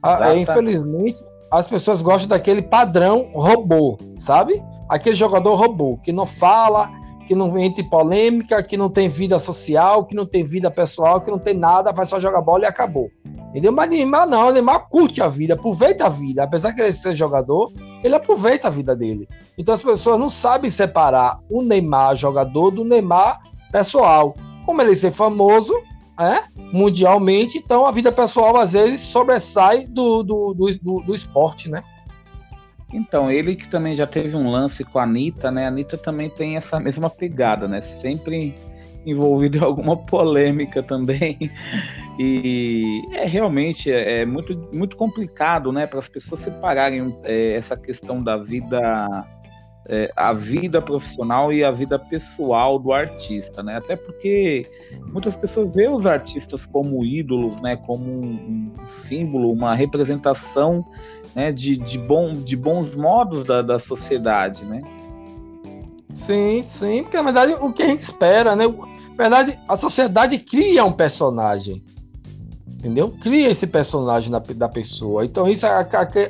A, 0.00 0.30
é, 0.30 0.38
infelizmente, 0.38 1.20
as 1.50 1.66
pessoas 1.66 2.00
gostam 2.00 2.28
daquele 2.28 2.62
padrão 2.62 3.28
robô, 3.34 3.98
sabe? 4.18 4.62
Aquele 4.88 5.16
jogador 5.16 5.56
robô, 5.56 5.98
que 6.00 6.12
não 6.12 6.26
fala, 6.26 6.88
que 7.26 7.34
não 7.34 7.58
entra 7.58 7.82
em 7.82 7.90
polêmica, 7.90 8.62
que 8.62 8.76
não 8.76 8.88
tem 8.88 9.08
vida 9.08 9.38
social, 9.40 10.04
que 10.04 10.14
não 10.14 10.26
tem 10.26 10.44
vida 10.44 10.70
pessoal, 10.70 11.20
que 11.20 11.30
não 11.30 11.40
tem 11.40 11.54
nada, 11.54 11.92
vai 11.92 12.06
só 12.06 12.20
jogar 12.20 12.40
bola 12.40 12.64
e 12.64 12.66
acabou. 12.66 13.10
Entendeu? 13.52 13.70
Mas 13.70 13.90
Neymar 13.90 14.26
não, 14.26 14.50
Neymar 14.50 14.88
curte 14.88 15.22
a 15.22 15.28
vida, 15.28 15.52
aproveita 15.52 16.06
a 16.06 16.08
vida. 16.08 16.42
Apesar 16.42 16.70
de 16.70 16.80
ele 16.80 16.90
ser 16.90 17.14
jogador, 17.14 17.70
ele 18.02 18.14
aproveita 18.14 18.68
a 18.68 18.70
vida 18.70 18.96
dele. 18.96 19.28
Então 19.58 19.74
as 19.74 19.82
pessoas 19.82 20.18
não 20.18 20.30
sabem 20.30 20.70
separar 20.70 21.38
o 21.50 21.60
Neymar 21.60 22.16
jogador 22.16 22.70
do 22.70 22.82
Neymar 22.82 23.38
pessoal. 23.70 24.34
Como 24.64 24.80
ele 24.80 24.94
ser 24.94 25.10
famoso, 25.10 25.74
é, 26.18 26.44
mundialmente, 26.72 27.58
então 27.58 27.84
a 27.84 27.90
vida 27.90 28.10
pessoal 28.10 28.56
às 28.56 28.72
vezes 28.72 29.00
sobressai 29.00 29.86
do, 29.86 30.22
do, 30.22 30.54
do, 30.54 30.78
do, 30.78 31.00
do 31.02 31.14
esporte, 31.14 31.70
né? 31.70 31.82
Então, 32.90 33.30
ele 33.30 33.56
que 33.56 33.68
também 33.68 33.94
já 33.94 34.06
teve 34.06 34.36
um 34.36 34.50
lance 34.50 34.84
com 34.84 34.98
a 34.98 35.04
Anitta, 35.04 35.50
né? 35.50 35.64
A 35.64 35.68
Anitta 35.68 35.96
também 35.96 36.28
tem 36.28 36.56
essa 36.56 36.78
mesma 36.78 37.08
pegada, 37.08 37.66
né? 37.66 37.80
Sempre 37.80 38.54
envolvido 39.06 39.58
em 39.58 39.62
alguma 39.62 39.96
polêmica 39.96 40.82
também. 40.82 41.50
E 42.18 43.02
é 43.12 43.24
realmente 43.24 43.90
é, 43.90 44.20
é 44.20 44.26
muito, 44.26 44.68
muito 44.72 44.96
complicado, 44.96 45.72
né, 45.72 45.86
para 45.86 45.98
as 45.98 46.08
pessoas 46.08 46.40
separarem 46.40 47.16
é, 47.24 47.54
essa 47.54 47.76
questão 47.76 48.22
da 48.22 48.36
vida, 48.36 49.08
é, 49.88 50.12
a 50.14 50.32
vida 50.32 50.80
profissional 50.82 51.52
e 51.52 51.64
a 51.64 51.70
vida 51.70 51.98
pessoal 51.98 52.78
do 52.78 52.92
artista, 52.92 53.62
né? 53.62 53.76
Até 53.76 53.96
porque 53.96 54.66
muitas 55.06 55.36
pessoas 55.36 55.74
veem 55.74 55.88
os 55.88 56.06
artistas 56.06 56.66
como 56.66 57.04
ídolos, 57.04 57.60
né, 57.60 57.76
como 57.76 58.04
um, 58.04 58.72
um 58.78 58.86
símbolo, 58.86 59.50
uma 59.50 59.74
representação, 59.74 60.84
né, 61.34 61.50
de, 61.50 61.78
de, 61.78 61.98
bom, 61.98 62.32
de 62.32 62.56
bons 62.56 62.94
modos 62.94 63.42
da, 63.42 63.62
da 63.62 63.78
sociedade, 63.78 64.64
né? 64.64 64.78
Sim, 66.12 66.62
sim, 66.62 67.02
porque 67.02 67.16
na 67.16 67.22
verdade 67.22 67.54
o 67.60 67.72
que 67.72 67.82
a 67.82 67.86
gente 67.86 68.00
espera, 68.00 68.54
né? 68.54 68.66
Na 68.66 69.16
verdade, 69.16 69.58
a 69.68 69.76
sociedade 69.76 70.38
cria 70.38 70.84
um 70.84 70.92
personagem. 70.92 71.82
Entendeu? 72.66 73.14
Cria 73.20 73.48
esse 73.48 73.66
personagem 73.66 74.30
na, 74.30 74.40
da 74.40 74.68
pessoa. 74.68 75.24
Então 75.24 75.48
isso 75.48 75.64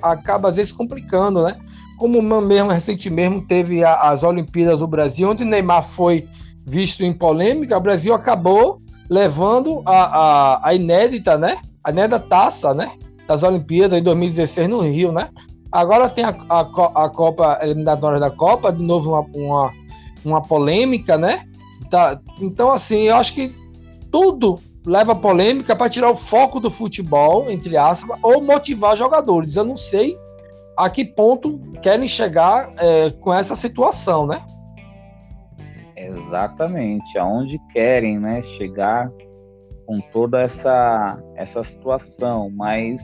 acaba 0.03 0.51
às 0.51 0.57
vezes 0.57 0.71
complicando, 0.71 1.43
né? 1.43 1.57
Como 1.99 2.21
mesmo 2.43 2.71
recentemente 2.71 3.31
mesmo 3.33 3.47
teve 3.47 3.83
a, 3.83 4.11
as 4.11 4.23
Olimpíadas 4.23 4.81
do 4.81 4.87
Brasil, 4.87 5.31
onde 5.31 5.45
Neymar 5.45 5.83
foi 5.83 6.29
visto 6.67 7.03
em 7.03 7.13
polêmica, 7.13 7.77
o 7.77 7.81
Brasil 7.81 8.15
acabou 8.15 8.81
levando 9.09 9.83
a, 9.87 10.03
a, 10.03 10.69
a 10.69 10.75
inédita, 10.75 11.39
né? 11.39 11.57
A 11.83 11.91
inédita 11.91 12.21
taça, 12.21 12.75
né? 12.75 12.91
Das 13.27 13.43
Olimpíadas 13.43 13.99
em 13.99 14.03
2016 14.03 14.69
no 14.69 14.81
Rio, 14.81 15.11
né? 15.11 15.29
Agora 15.73 16.11
tem 16.11 16.25
a, 16.25 16.37
a, 16.51 16.61
a 17.05 17.09
Copa 17.09 17.59
eliminatória 17.63 18.21
da 18.21 18.31
Copa, 18.31 18.71
de 18.71 18.85
novo 18.85 19.11
uma, 19.11 19.27
uma, 19.35 19.73
uma 20.25 20.43
polêmica, 20.43 21.17
né? 21.17 21.43
Tá, 21.91 22.21
então, 22.41 22.71
assim, 22.71 23.05
eu 23.05 23.17
acho 23.17 23.35
que 23.35 23.55
tudo 24.11 24.61
leva 24.87 25.15
polêmica 25.15 25.75
para 25.75 25.89
tirar 25.89 26.11
o 26.11 26.17
foco 26.17 26.61
do 26.61 26.71
futebol, 26.71 27.51
entre 27.51 27.77
aspas, 27.77 28.19
ou 28.23 28.43
motivar 28.43 28.97
jogadores. 28.97 29.57
Eu 29.57 29.65
não 29.65 29.77
sei 29.77 30.17
a 30.77 30.91
que 30.91 31.05
ponto 31.05 31.59
querem 31.83 32.09
chegar 32.09 32.71
é, 32.77 33.11
com 33.11 33.33
essa 33.33 33.57
situação, 33.57 34.27
né? 34.27 34.41
Exatamente, 35.97 37.17
aonde 37.17 37.59
querem, 37.73 38.19
né, 38.19 38.43
chegar 38.43 39.11
com 39.87 39.99
toda 40.13 40.41
essa 40.43 41.23
essa 41.37 41.63
situação, 41.63 42.51
mas 42.51 43.03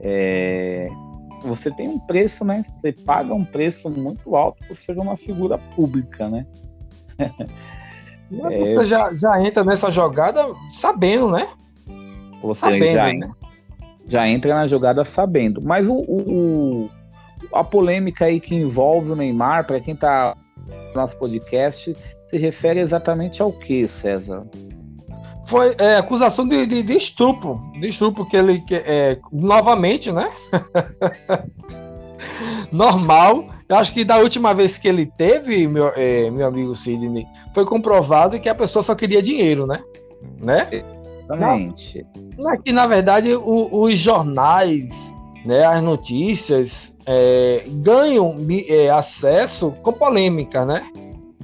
é, 0.00 0.88
você 1.44 1.70
tem 1.70 1.88
um 1.88 1.98
preço, 1.98 2.44
né? 2.44 2.62
Você 2.74 2.92
paga 2.92 3.34
um 3.34 3.44
preço 3.44 3.90
muito 3.90 4.34
alto 4.34 4.66
por 4.66 4.76
ser 4.76 4.98
uma 4.98 5.16
figura 5.16 5.58
pública, 5.58 6.28
né? 6.28 6.46
É, 8.50 8.58
você 8.58 8.84
já, 8.84 9.14
já 9.14 9.38
entra 9.38 9.62
nessa 9.62 9.90
jogada 9.90 10.42
sabendo, 10.68 11.30
né? 11.30 11.46
Você 12.42 12.60
sabendo, 12.60 12.94
já, 12.94 13.12
né? 13.12 13.30
já 14.08 14.26
entra 14.26 14.54
na 14.54 14.66
jogada 14.66 15.04
sabendo. 15.04 15.60
Mas 15.62 15.88
o, 15.88 15.98
o, 15.98 16.90
a 17.52 17.62
polêmica 17.62 18.24
aí 18.24 18.40
que 18.40 18.54
envolve 18.54 19.10
o 19.10 19.14
Neymar, 19.14 19.66
para 19.66 19.78
quem 19.78 19.94
está 19.94 20.34
no 20.66 20.94
nosso 20.94 21.16
podcast, 21.18 21.94
se 22.26 22.38
refere 22.38 22.80
exatamente 22.80 23.40
ao 23.42 23.52
que, 23.52 23.86
César? 23.86 24.44
Foi 25.46 25.74
é, 25.78 25.96
acusação 25.96 26.46
de, 26.48 26.66
de, 26.66 26.82
de, 26.82 26.96
estupro. 26.96 27.60
De 27.80 27.88
estupro 27.88 28.26
que 28.26 28.36
ele. 28.36 28.60
Que, 28.60 28.76
é, 28.76 29.18
novamente, 29.32 30.10
né? 30.10 30.30
Normal. 32.72 33.46
Eu 33.68 33.76
acho 33.76 33.92
que 33.92 34.04
da 34.04 34.18
última 34.18 34.54
vez 34.54 34.78
que 34.78 34.88
ele 34.88 35.06
teve, 35.06 35.68
meu, 35.68 35.92
é, 35.94 36.30
meu 36.30 36.46
amigo 36.46 36.74
Sidney, 36.74 37.26
foi 37.54 37.64
comprovado 37.64 38.40
que 38.40 38.48
a 38.48 38.54
pessoa 38.54 38.82
só 38.82 38.94
queria 38.94 39.22
dinheiro, 39.22 39.66
né? 39.66 39.80
Né? 40.40 40.84
Exatamente. 41.24 42.06
Na, 42.38 42.56
que, 42.56 42.72
na 42.72 42.86
verdade, 42.86 43.34
o, 43.34 43.82
os 43.82 43.98
jornais 43.98 45.14
né, 45.44 45.64
as 45.64 45.82
notícias 45.82 46.96
é, 47.06 47.64
ganham 47.82 48.36
é, 48.68 48.90
acesso 48.90 49.72
com 49.82 49.92
polêmica, 49.92 50.64
né? 50.64 50.82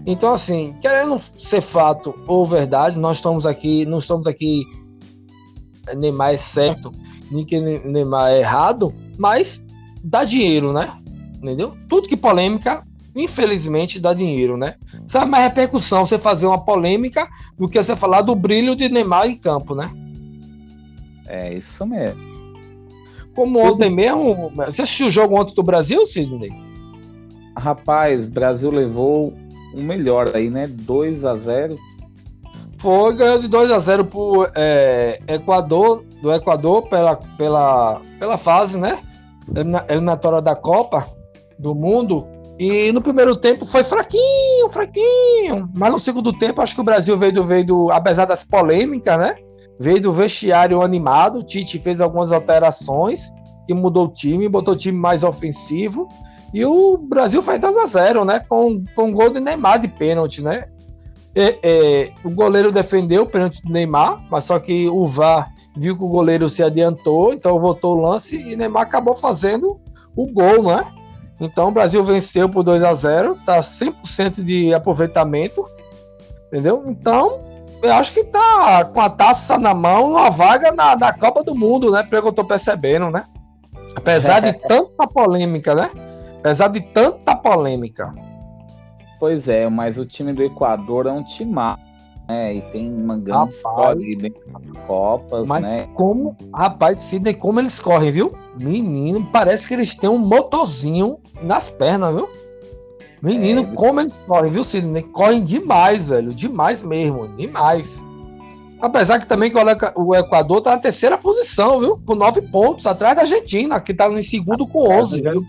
Então, 0.07 0.33
assim, 0.33 0.75
querendo 0.81 1.19
ser 1.19 1.61
fato 1.61 2.15
ou 2.27 2.45
verdade, 2.47 2.99
nós 2.99 3.17
estamos 3.17 3.45
aqui, 3.45 3.85
não 3.85 3.99
estamos 3.99 4.27
aqui 4.27 4.65
Neymar 5.97 6.35
é 6.35 6.37
certo, 6.37 6.93
nem 7.31 7.45
que 7.45 7.61
Neymar 7.61 8.31
é 8.31 8.41
errado, 8.41 8.95
mas 9.19 9.65
dá 10.03 10.25
dinheiro, 10.25 10.73
né? 10.73 10.91
Entendeu? 11.43 11.75
Tudo 11.89 12.09
que 12.09 12.17
polêmica, 12.17 12.85
infelizmente, 13.15 14.01
dá 14.01 14.15
dinheiro, 14.15 14.57
né? 14.57 14.75
Sabe 15.07 15.31
mais 15.31 15.45
repercussão 15.45 16.05
você 16.05 16.19
fazer 16.19 16.47
uma 16.47 16.63
polêmica 16.63 17.29
do 17.59 17.69
que 17.69 17.83
você 17.83 17.97
falar 17.97 18.23
do 18.23 18.35
brilho 18.35 18.77
de 18.77 18.89
Neymar 18.89 19.27
em 19.27 19.37
campo, 19.37 19.75
né? 19.75 19.91
É 21.27 21.55
isso 21.55 21.87
mesmo. 21.87 22.21
Como 23.35 23.61
ontem 23.61 23.91
mesmo. 23.91 24.53
Você 24.67 24.83
assistiu 24.83 25.07
o 25.07 25.11
jogo 25.11 25.41
ontem 25.41 25.55
do 25.55 25.63
Brasil, 25.63 26.05
Sidney? 26.05 26.51
Rapaz, 27.57 28.27
Brasil 28.27 28.71
levou 28.71 29.33
um 29.75 29.83
melhor 29.83 30.35
aí, 30.35 30.51
né? 30.51 30.67
2 30.67 31.25
a 31.25 31.37
0 31.37 31.79
Foi, 32.79 33.15
ganhou 33.15 33.39
de 33.39 33.49
2 33.49 33.71
a 33.71 33.79
0 33.79 34.05
pro 34.05 34.49
é, 34.55 35.21
Equador, 35.29 36.05
do 36.23 36.33
Equador 36.33 36.89
pela, 36.89 37.17
pela, 37.17 38.01
pela 38.19 38.37
fase, 38.37 38.79
né? 38.79 38.99
Eliminatória 39.89 40.41
da 40.41 40.55
Copa 40.55 41.07
do 41.59 41.75
Mundo. 41.75 42.27
E 42.59 42.93
no 42.93 43.01
primeiro 43.01 43.35
tempo 43.35 43.65
foi 43.65 43.83
fraquinho, 43.83 44.69
fraquinho. 44.71 45.69
Mas 45.75 45.93
no 45.93 45.99
segundo 45.99 46.33
tempo, 46.33 46.61
acho 46.61 46.75
que 46.75 46.81
o 46.81 46.85
Brasil 46.85 47.17
veio 47.17 47.33
do, 47.33 47.43
veio 47.43 47.65
do 47.65 47.91
apesar 47.91 48.27
das 48.27 48.45
polêmicas, 48.45 49.19
né? 49.19 49.35
Veio 49.79 50.01
do 50.01 50.13
vestiário 50.13 50.83
animado. 50.83 51.39
O 51.39 51.43
Tite 51.43 51.79
fez 51.79 52.03
algumas 52.03 52.33
alterações 52.33 53.31
que 53.67 53.73
mudou 53.73 54.07
o 54.07 54.13
time, 54.13 54.49
botou 54.49 54.75
o 54.75 54.77
time 54.77 54.99
mais 54.99 55.25
ofensivo. 55.25 56.07
E 56.53 56.65
o 56.65 56.97
Brasil 56.97 57.43
faz 57.43 57.61
2 57.61 57.77
a 57.77 57.87
0 57.87 58.25
né? 58.25 58.41
Com, 58.49 58.83
com 58.95 59.05
um 59.05 59.13
gol 59.13 59.31
de 59.31 59.41
Neymar 59.41 59.79
de 59.79 59.89
pênalti, 59.89 60.43
né? 60.43 60.65
É, 61.35 61.59
é, 61.63 62.13
o 62.25 62.31
goleiro 62.31 62.73
defendeu 62.73 63.23
o 63.23 63.27
pênalti 63.27 63.63
do 63.63 63.73
Neymar, 63.73 64.21
mas 64.31 64.45
só 64.45 64.59
que 64.59 64.89
o 64.89 65.07
VAR 65.07 65.49
viu 65.77 65.97
que 65.97 66.03
o 66.03 66.09
goleiro 66.09 66.49
se 66.49 66.63
adiantou, 66.63 67.33
então 67.33 67.61
voltou 67.61 67.97
o 67.97 68.01
lance 68.01 68.37
e 68.37 68.57
Neymar 68.57 68.83
acabou 68.83 69.15
fazendo 69.15 69.81
o 70.17 70.27
gol, 70.27 70.65
né? 70.65 70.85
Então 71.41 71.69
o 71.69 71.73
Brasil 71.73 72.03
venceu 72.03 72.49
por 72.49 72.65
2 72.65 72.83
a 72.83 72.93
0 72.93 73.39
tá 73.47 73.61
100% 73.61 74.43
de 74.43 74.75
aproveitamento, 74.75 75.65
entendeu? 76.49 76.83
Então 76.87 77.41
eu 77.83 77.95
acho 77.95 78.13
que 78.13 78.25
tá 78.25 78.85
com 78.85 79.01
a 79.01 79.09
taça 79.09 79.57
na 79.57 79.73
mão, 79.73 80.11
uma 80.11 80.31
vaga 80.31 80.73
na, 80.73 80.97
na 80.97 81.13
Copa 81.13 81.43
do 81.43 81.55
Mundo, 81.55 81.93
né? 81.93 82.03
Pelo 82.03 82.23
que 82.23 82.29
eu 82.29 82.33
tô 82.33 82.45
percebendo, 82.45 83.11
né? 83.11 83.25
Apesar 83.97 84.41
de 84.41 84.53
tanta 84.67 85.07
polêmica, 85.07 85.75
né? 85.75 85.91
Apesar 86.41 86.69
de 86.69 86.81
tanta 86.81 87.37
polêmica. 87.37 88.13
Pois 89.19 89.49
é, 89.49 89.69
mas 89.69 89.99
o 89.99 90.07
time 90.07 90.33
do 90.33 90.43
Equador 90.43 91.07
é 91.07 91.13
um 91.13 91.23
time 91.23 91.53
né? 92.31 92.55
E 92.55 92.63
tem 92.71 92.93
uma 92.93 93.19
grande 93.19 93.53
história 93.55 93.99
de 93.99 94.33
Copas, 94.87 95.47
mas 95.47 95.73
né? 95.73 95.89
como, 95.95 96.37
rapaz, 96.55 96.99
Sidney, 96.99 97.35
como 97.35 97.59
eles 97.59 97.81
correm, 97.81 98.13
viu? 98.13 98.33
Menino, 98.59 99.27
parece 99.33 99.69
que 99.69 99.75
eles 99.75 99.95
têm 99.97 100.09
um 100.09 100.19
motorzinho 100.19 101.19
nas 101.43 101.69
pernas, 101.69 102.15
viu? 102.15 102.29
Menino, 103.21 103.63
é, 103.63 103.75
como 103.75 104.01
eles 104.01 104.17
correm, 104.29 104.53
viu, 104.53 104.63
Sidney? 104.63 105.03
Correm 105.09 105.43
demais, 105.43 106.09
velho. 106.09 106.33
Demais 106.33 106.85
mesmo, 106.85 107.27
demais. 107.37 108.05
Apesar 108.81 109.19
que 109.19 109.27
também 109.27 109.53
o 109.97 110.15
Equador 110.15 110.61
tá 110.61 110.71
na 110.71 110.79
terceira 110.79 111.19
posição, 111.19 111.81
viu? 111.81 112.01
Com 112.07 112.15
nove 112.15 112.41
pontos, 112.43 112.87
atrás 112.87 113.17
da 113.17 113.23
Argentina, 113.23 113.81
que 113.81 113.93
tá 113.93 114.09
em 114.09 114.23
segundo 114.23 114.67
com 114.67 114.89
onze, 114.89 115.21
viu? 115.21 115.45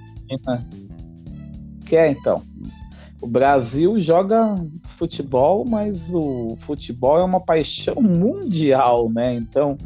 Que 1.91 1.97
é, 1.97 2.09
então. 2.09 2.41
O 3.21 3.27
Brasil 3.27 3.99
joga 3.99 4.55
futebol, 4.97 5.65
mas 5.67 6.01
o 6.09 6.57
futebol 6.61 7.19
é 7.19 7.23
uma 7.25 7.41
paixão 7.41 7.95
mundial, 7.95 9.09
né? 9.09 9.35
Então, 9.35 9.77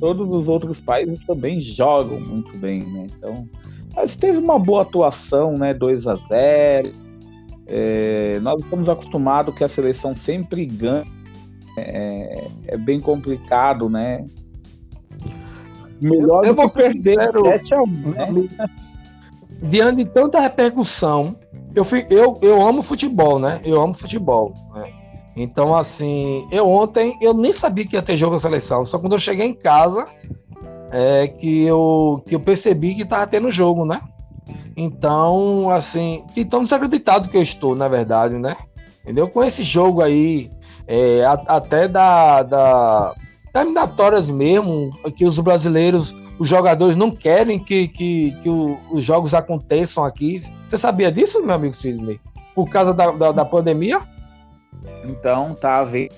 todos 0.00 0.28
os 0.28 0.48
outros 0.48 0.80
países 0.80 1.24
também 1.24 1.62
jogam 1.62 2.18
muito 2.18 2.58
bem, 2.58 2.82
né? 2.82 3.06
Então, 3.16 3.48
mas 3.94 4.16
teve 4.16 4.38
uma 4.38 4.58
boa 4.58 4.82
atuação, 4.82 5.56
né? 5.56 5.72
2 5.72 6.08
a 6.08 6.16
0 6.16 6.90
é, 7.68 8.40
nós 8.40 8.60
estamos 8.60 8.88
acostumados 8.88 9.54
que 9.54 9.62
a 9.62 9.68
seleção 9.68 10.16
sempre 10.16 10.66
ganha. 10.66 11.06
É, 11.78 12.48
é 12.66 12.76
bem 12.76 12.98
complicado, 12.98 13.88
né? 13.88 14.26
Melhor 16.00 16.42
eu, 16.42 16.48
eu 16.48 16.54
vou 16.56 16.68
perder 16.68 17.20
7 17.22 17.72
a 17.72 17.82
1, 17.82 17.86
né? 17.86 18.28
Diante 19.62 19.98
de 19.98 20.10
tanta 20.10 20.40
repercussão, 20.40 21.36
eu, 21.74 21.84
fui, 21.84 22.06
eu, 22.10 22.38
eu 22.42 22.66
amo 22.66 22.82
futebol, 22.82 23.38
né? 23.38 23.60
Eu 23.64 23.80
amo 23.80 23.94
futebol. 23.94 24.52
Né? 24.74 24.92
Então, 25.36 25.74
assim, 25.74 26.46
eu 26.50 26.68
ontem 26.68 27.16
eu 27.20 27.32
nem 27.32 27.52
sabia 27.52 27.86
que 27.86 27.96
ia 27.96 28.02
ter 28.02 28.16
jogo 28.16 28.34
da 28.34 28.40
seleção. 28.40 28.84
Só 28.84 28.98
quando 28.98 29.14
eu 29.14 29.18
cheguei 29.18 29.46
em 29.46 29.54
casa 29.54 30.06
é 30.90 31.26
que 31.26 31.64
eu, 31.64 32.22
que 32.26 32.34
eu 32.34 32.40
percebi 32.40 32.94
que 32.94 33.04
tava 33.04 33.26
tendo 33.26 33.50
jogo, 33.50 33.86
né? 33.86 34.00
Então, 34.76 35.70
assim, 35.70 36.24
tão 36.50 36.62
desacreditado 36.62 37.28
que 37.28 37.36
eu 37.36 37.42
estou, 37.42 37.74
na 37.74 37.88
verdade, 37.88 38.38
né? 38.38 38.56
Entendeu? 39.02 39.28
Com 39.28 39.42
esse 39.42 39.62
jogo 39.62 40.02
aí, 40.02 40.50
é, 40.86 41.24
a, 41.24 41.32
até 41.32 41.88
da, 41.88 42.42
da, 42.42 43.14
eliminatórias 43.54 44.30
mesmo, 44.30 44.90
que 45.14 45.24
os 45.24 45.38
brasileiros, 45.38 46.14
os 46.38 46.48
jogadores 46.48 46.96
não 46.96 47.10
querem 47.10 47.58
que, 47.58 47.88
que, 47.88 48.32
que 48.40 48.48
o, 48.48 48.78
os 48.90 49.04
jogos 49.04 49.34
aconteçam 49.34 50.04
aqui. 50.04 50.40
Você 50.66 50.78
sabia 50.78 51.12
disso, 51.12 51.44
meu 51.44 51.54
amigo 51.54 51.74
Sidney? 51.74 52.20
Por 52.54 52.68
causa 52.68 52.94
da, 52.94 53.10
da, 53.10 53.32
da 53.32 53.44
pandemia? 53.44 54.00
Então, 55.04 55.54
tá 55.54 55.80
havendo 55.80 56.14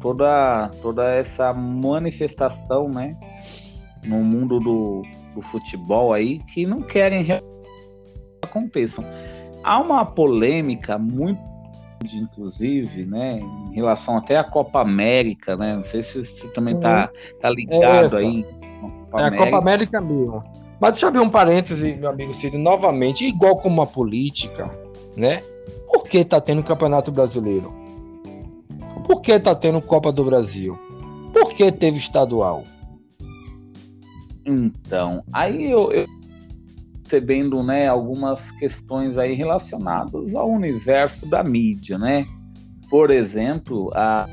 toda, 0.00 0.70
toda 0.82 1.04
essa 1.14 1.52
manifestação, 1.52 2.88
né? 2.88 3.16
No 4.04 4.22
mundo 4.22 4.58
do, 4.58 5.02
do 5.34 5.42
futebol 5.42 6.12
aí, 6.12 6.38
que 6.52 6.66
não 6.66 6.82
querem 6.82 7.26
aconteçam. 8.42 9.04
Há 9.62 9.80
uma 9.80 10.04
polêmica 10.04 10.98
muito 10.98 11.55
inclusive, 12.04 13.04
né, 13.06 13.40
em 13.40 13.74
relação 13.74 14.16
até 14.16 14.36
à 14.36 14.44
Copa 14.44 14.80
América, 14.80 15.56
né? 15.56 15.76
Não 15.76 15.84
sei 15.84 16.02
se 16.02 16.24
você 16.24 16.48
também 16.48 16.76
está 16.76 17.10
uhum. 17.12 17.40
tá 17.40 17.50
ligado 17.50 18.18
é, 18.18 18.20
aí. 18.20 18.44
Copa 19.10 19.20
é 19.20 19.24
a 19.24 19.36
Copa 19.36 19.58
América 19.58 20.00
mesmo. 20.00 20.44
Mas 20.80 20.92
deixa 20.92 21.06
eu 21.06 21.08
abrir 21.08 21.20
um 21.20 21.30
parêntese, 21.30 21.96
meu 21.96 22.10
amigo 22.10 22.34
Cid, 22.34 22.58
novamente, 22.58 23.24
igual 23.24 23.56
como 23.56 23.80
a 23.80 23.86
política, 23.86 24.70
né? 25.16 25.42
Por 25.86 26.04
que 26.04 26.24
tá 26.24 26.40
tendo 26.40 26.62
Campeonato 26.62 27.10
Brasileiro? 27.10 27.74
Por 29.06 29.20
que 29.22 29.38
tá 29.40 29.54
tendo 29.54 29.80
Copa 29.80 30.12
do 30.12 30.24
Brasil? 30.24 30.78
Por 31.32 31.54
que 31.54 31.72
teve 31.72 31.96
estadual? 31.96 32.64
Então, 34.44 35.24
aí 35.32 35.70
eu, 35.70 35.92
eu 35.92 36.06
percebendo 37.06 37.62
né, 37.62 37.86
algumas 37.86 38.50
questões 38.50 39.16
aí 39.16 39.34
relacionadas 39.34 40.34
ao 40.34 40.50
universo 40.50 41.26
da 41.26 41.42
mídia, 41.44 41.96
né? 41.96 42.26
Por 42.90 43.10
exemplo, 43.10 43.90
a, 43.94 44.28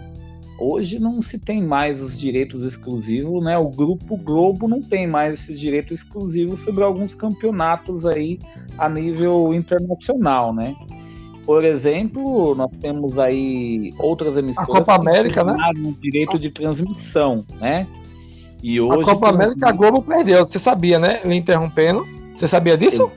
hoje 0.60 1.00
não 1.00 1.22
se 1.22 1.40
tem 1.40 1.64
mais 1.64 2.02
os 2.02 2.18
direitos 2.18 2.64
exclusivos, 2.64 3.44
né? 3.44 3.58
O 3.58 3.70
Grupo 3.70 4.18
Globo 4.18 4.68
não 4.68 4.82
tem 4.82 5.08
mais 5.08 5.34
esses 5.34 5.60
direitos 5.60 6.00
exclusivos 6.00 6.62
sobre 6.62 6.84
alguns 6.84 7.14
campeonatos 7.14 8.06
aí 8.06 8.40
a 8.78 8.90
nível 8.90 9.54
internacional, 9.54 10.54
né? 10.54 10.76
Por 11.46 11.64
exemplo, 11.66 12.56
nós 12.56 12.72
temos 12.80 13.20
aí 13.20 13.94
outras 14.00 14.38
emissoras 14.38 14.70
a 14.70 14.78
Copa 14.80 14.96
América, 14.96 15.44
né? 15.44 15.56
direito 16.02 16.40
de 16.40 16.50
transmissão, 16.50 17.46
né? 17.60 17.86
E 18.64 18.80
hoje 18.80 19.02
a 19.02 19.14
Copa 19.14 19.30
América 19.30 19.70
a 19.70 19.72
Globo 19.74 20.02
perdeu, 20.02 20.46
você 20.46 20.58
sabia, 20.58 20.98
né? 20.98 21.20
Ele 21.24 21.36
interrompendo. 21.36 22.23
Você 22.36 22.48
sabia 22.48 22.78
disso? 22.78 23.12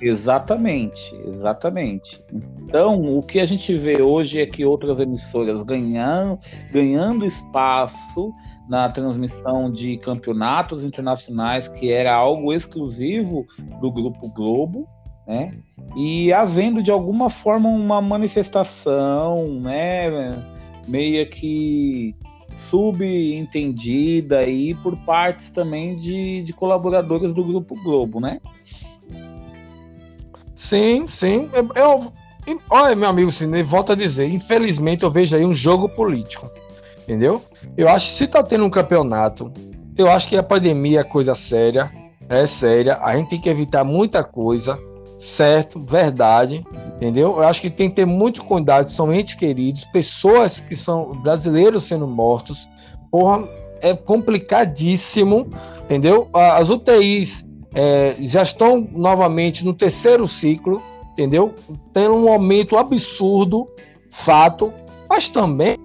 Exatamente, 0.00 1.14
exatamente. 1.26 2.22
Então, 2.62 3.18
o 3.18 3.22
que 3.22 3.38
a 3.38 3.44
gente 3.44 3.76
vê 3.76 4.00
hoje 4.00 4.40
é 4.40 4.46
que 4.46 4.64
outras 4.64 4.98
emissoras 4.98 5.62
ganhando, 5.62 6.38
ganhando 6.72 7.26
espaço 7.26 8.32
na 8.68 8.88
transmissão 8.88 9.70
de 9.70 9.98
campeonatos 9.98 10.84
internacionais, 10.84 11.68
que 11.68 11.90
era 11.90 12.14
algo 12.14 12.52
exclusivo 12.52 13.46
do 13.80 13.90
Grupo 13.90 14.28
Globo, 14.32 14.88
né? 15.26 15.58
E 15.96 16.32
havendo 16.32 16.82
de 16.82 16.90
alguma 16.90 17.28
forma 17.28 17.68
uma 17.68 18.00
manifestação, 18.00 19.46
né, 19.60 20.42
meio 20.86 21.28
que 21.28 22.14
subentendida 22.52 24.38
aí 24.38 24.74
por 24.76 24.96
partes 25.04 25.50
também 25.50 25.96
de, 25.96 26.42
de 26.42 26.52
colaboradores 26.52 27.34
do 27.34 27.44
Grupo 27.44 27.74
Globo, 27.82 28.20
né? 28.20 28.40
Sim, 30.54 31.06
sim. 31.06 31.48
Eu, 31.54 31.68
eu, 31.74 32.12
olha, 32.68 32.94
meu 32.94 33.08
amigo 33.08 33.30
Cine, 33.30 33.62
volta 33.62 33.94
a 33.94 33.96
dizer, 33.96 34.28
infelizmente 34.28 35.04
eu 35.04 35.10
vejo 35.10 35.36
aí 35.36 35.44
um 35.44 35.54
jogo 35.54 35.88
político. 35.88 36.50
Entendeu? 37.02 37.42
Eu 37.76 37.88
acho 37.88 38.10
que 38.10 38.14
se 38.14 38.26
tá 38.26 38.42
tendo 38.42 38.64
um 38.64 38.70
campeonato, 38.70 39.52
eu 39.96 40.10
acho 40.10 40.28
que 40.28 40.36
a 40.36 40.42
pandemia 40.42 41.00
é 41.00 41.04
coisa 41.04 41.34
séria. 41.34 41.90
é 42.28 42.46
séria. 42.46 42.98
A 43.02 43.16
gente 43.16 43.30
tem 43.30 43.40
que 43.40 43.48
evitar 43.48 43.84
muita 43.84 44.22
coisa, 44.22 44.78
certo? 45.20 45.84
Verdade, 45.86 46.64
entendeu? 46.96 47.36
Eu 47.36 47.42
acho 47.42 47.60
que 47.60 47.70
tem 47.70 47.90
que 47.90 47.96
ter 47.96 48.06
muito 48.06 48.44
cuidado. 48.44 48.90
São 48.90 49.12
entes 49.12 49.34
queridos, 49.34 49.84
pessoas 49.84 50.60
que 50.60 50.74
são 50.74 51.20
brasileiros 51.22 51.84
sendo 51.84 52.06
mortos. 52.06 52.66
Porra, 53.10 53.46
é 53.82 53.94
complicadíssimo, 53.94 55.48
entendeu? 55.82 56.28
As 56.32 56.70
UTIs 56.70 57.46
é, 57.74 58.16
já 58.18 58.42
estão 58.42 58.88
novamente 58.92 59.64
no 59.64 59.74
terceiro 59.74 60.26
ciclo, 60.26 60.82
entendeu? 61.12 61.54
Tem 61.92 62.08
um 62.08 62.32
aumento 62.32 62.78
absurdo, 62.78 63.68
fato, 64.08 64.72
mas 65.08 65.28
também 65.28 65.76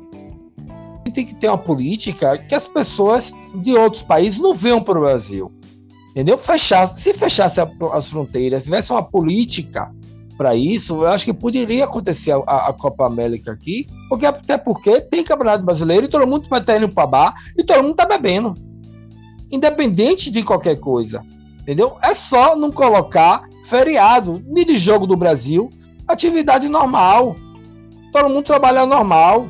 tem 1.14 1.26
que 1.26 1.36
ter 1.36 1.48
uma 1.48 1.58
política 1.58 2.38
que 2.38 2.54
as 2.54 2.68
pessoas 2.68 3.34
de 3.62 3.74
outros 3.78 4.04
países 4.04 4.40
não 4.40 4.54
venham 4.54 4.84
para 4.84 4.98
o 4.98 5.02
Brasil. 5.02 5.52
Entendeu? 6.16 6.38
Fechar, 6.38 6.88
se 6.88 7.14
fechasse 7.14 7.60
as 7.92 8.10
fronteiras, 8.10 8.64
tivesse 8.64 8.90
uma 8.90 9.04
política 9.04 9.94
para 10.38 10.56
isso, 10.56 11.04
eu 11.04 11.08
acho 11.10 11.26
que 11.26 11.34
poderia 11.34 11.84
acontecer 11.84 12.32
a, 12.32 12.70
a, 12.70 12.74
Copa 12.74 13.06
América 13.06 13.52
aqui, 13.52 13.86
porque 14.08 14.26
até 14.26 14.58
porque 14.58 15.02
tem 15.02 15.26
campeonato 15.26 15.66
brasileiro 15.66 16.06
e 16.06 16.10
todo 16.10 16.26
mundo 16.26 16.48
vai 16.50 16.62
estar 16.62 16.78
indo 16.78 16.88
para 16.88 17.06
bar 17.06 17.34
e 17.58 17.64
todo 17.66 17.82
mundo 17.82 17.92
está 17.92 18.06
bebendo. 18.06 18.56
Independente 19.52 20.32
de 20.32 20.42
qualquer 20.42 20.78
coisa. 20.80 21.22
Entendeu? 21.60 21.98
É 22.02 22.14
só 22.14 22.56
não 22.56 22.72
colocar 22.72 23.44
feriado, 23.66 24.42
nem 24.46 24.66
de 24.66 24.78
jogo 24.78 25.06
do 25.06 25.18
Brasil, 25.18 25.70
atividade 26.08 26.70
normal. 26.70 27.36
Todo 28.14 28.30
mundo 28.30 28.46
trabalhar 28.46 28.86
normal. 28.86 29.50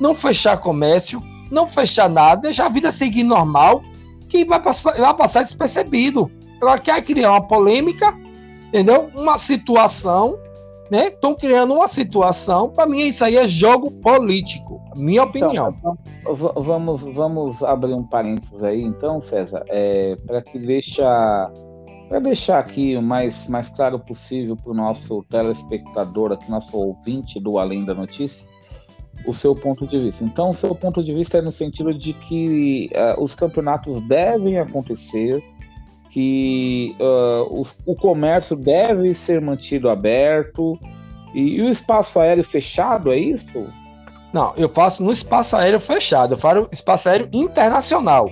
Não 0.00 0.14
fechar 0.14 0.56
comércio, 0.58 1.22
não 1.50 1.66
fechar 1.66 2.08
nada, 2.08 2.42
deixar 2.42 2.66
a 2.66 2.70
vida 2.70 2.90
seguir 2.90 3.22
normal, 3.22 3.82
que 4.34 4.44
vai, 4.44 4.60
vai 4.60 5.14
passar 5.14 5.42
despercebido. 5.42 6.28
Ela 6.60 6.76
quer 6.76 7.00
criar 7.02 7.30
uma 7.30 7.46
polêmica, 7.46 8.12
entendeu? 8.68 9.08
Uma 9.14 9.38
situação, 9.38 10.36
né? 10.90 11.06
Estão 11.06 11.34
criando 11.36 11.74
uma 11.74 11.86
situação. 11.86 12.68
Para 12.70 12.86
mim, 12.86 12.98
isso 12.98 13.24
aí 13.24 13.36
é 13.36 13.46
jogo 13.46 13.92
político, 13.92 14.80
minha 14.96 15.22
então, 15.22 15.28
opinião. 15.28 15.74
Então, 15.78 15.96
vamos, 16.56 17.02
vamos 17.14 17.62
abrir 17.62 17.94
um 17.94 18.02
parênteses 18.02 18.64
aí, 18.64 18.82
então, 18.82 19.20
César, 19.20 19.62
é, 19.68 20.16
para 20.26 20.42
que 20.42 20.58
deixa 20.58 21.50
para 22.08 22.18
deixar 22.18 22.58
aqui 22.58 22.94
o 22.96 23.02
mais, 23.02 23.48
mais 23.48 23.70
claro 23.70 23.98
possível 23.98 24.54
para 24.56 24.70
o 24.70 24.74
nosso 24.74 25.24
telespectador, 25.30 26.32
aqui, 26.32 26.50
nosso 26.50 26.76
ouvinte 26.76 27.40
do 27.40 27.58
Além 27.58 27.84
da 27.84 27.94
Notícia, 27.94 28.48
o 29.26 29.32
seu 29.32 29.54
ponto 29.54 29.86
de 29.86 29.98
vista. 29.98 30.24
Então, 30.24 30.50
o 30.50 30.54
seu 30.54 30.74
ponto 30.74 31.02
de 31.02 31.12
vista 31.12 31.38
é 31.38 31.42
no 31.42 31.52
sentido 31.52 31.92
de 31.94 32.12
que 32.12 32.90
uh, 32.92 33.22
os 33.22 33.34
campeonatos 33.34 34.00
devem 34.00 34.58
acontecer, 34.58 35.42
que 36.10 36.94
uh, 37.00 37.60
os, 37.60 37.76
o 37.86 37.94
comércio 37.94 38.56
deve 38.56 39.14
ser 39.14 39.40
mantido 39.40 39.88
aberto 39.88 40.78
e, 41.34 41.56
e, 41.56 41.62
o 41.62 41.68
espaço 41.68 42.20
aéreo 42.20 42.44
fechado, 42.44 43.12
é 43.12 43.18
isso? 43.18 43.66
Não, 44.32 44.52
eu 44.56 44.68
faço 44.68 45.02
no 45.02 45.10
espaço 45.10 45.56
aéreo 45.56 45.80
fechado, 45.80 46.34
eu 46.34 46.38
faço 46.38 46.68
espaço 46.70 47.08
aéreo 47.08 47.28
internacional. 47.32 48.30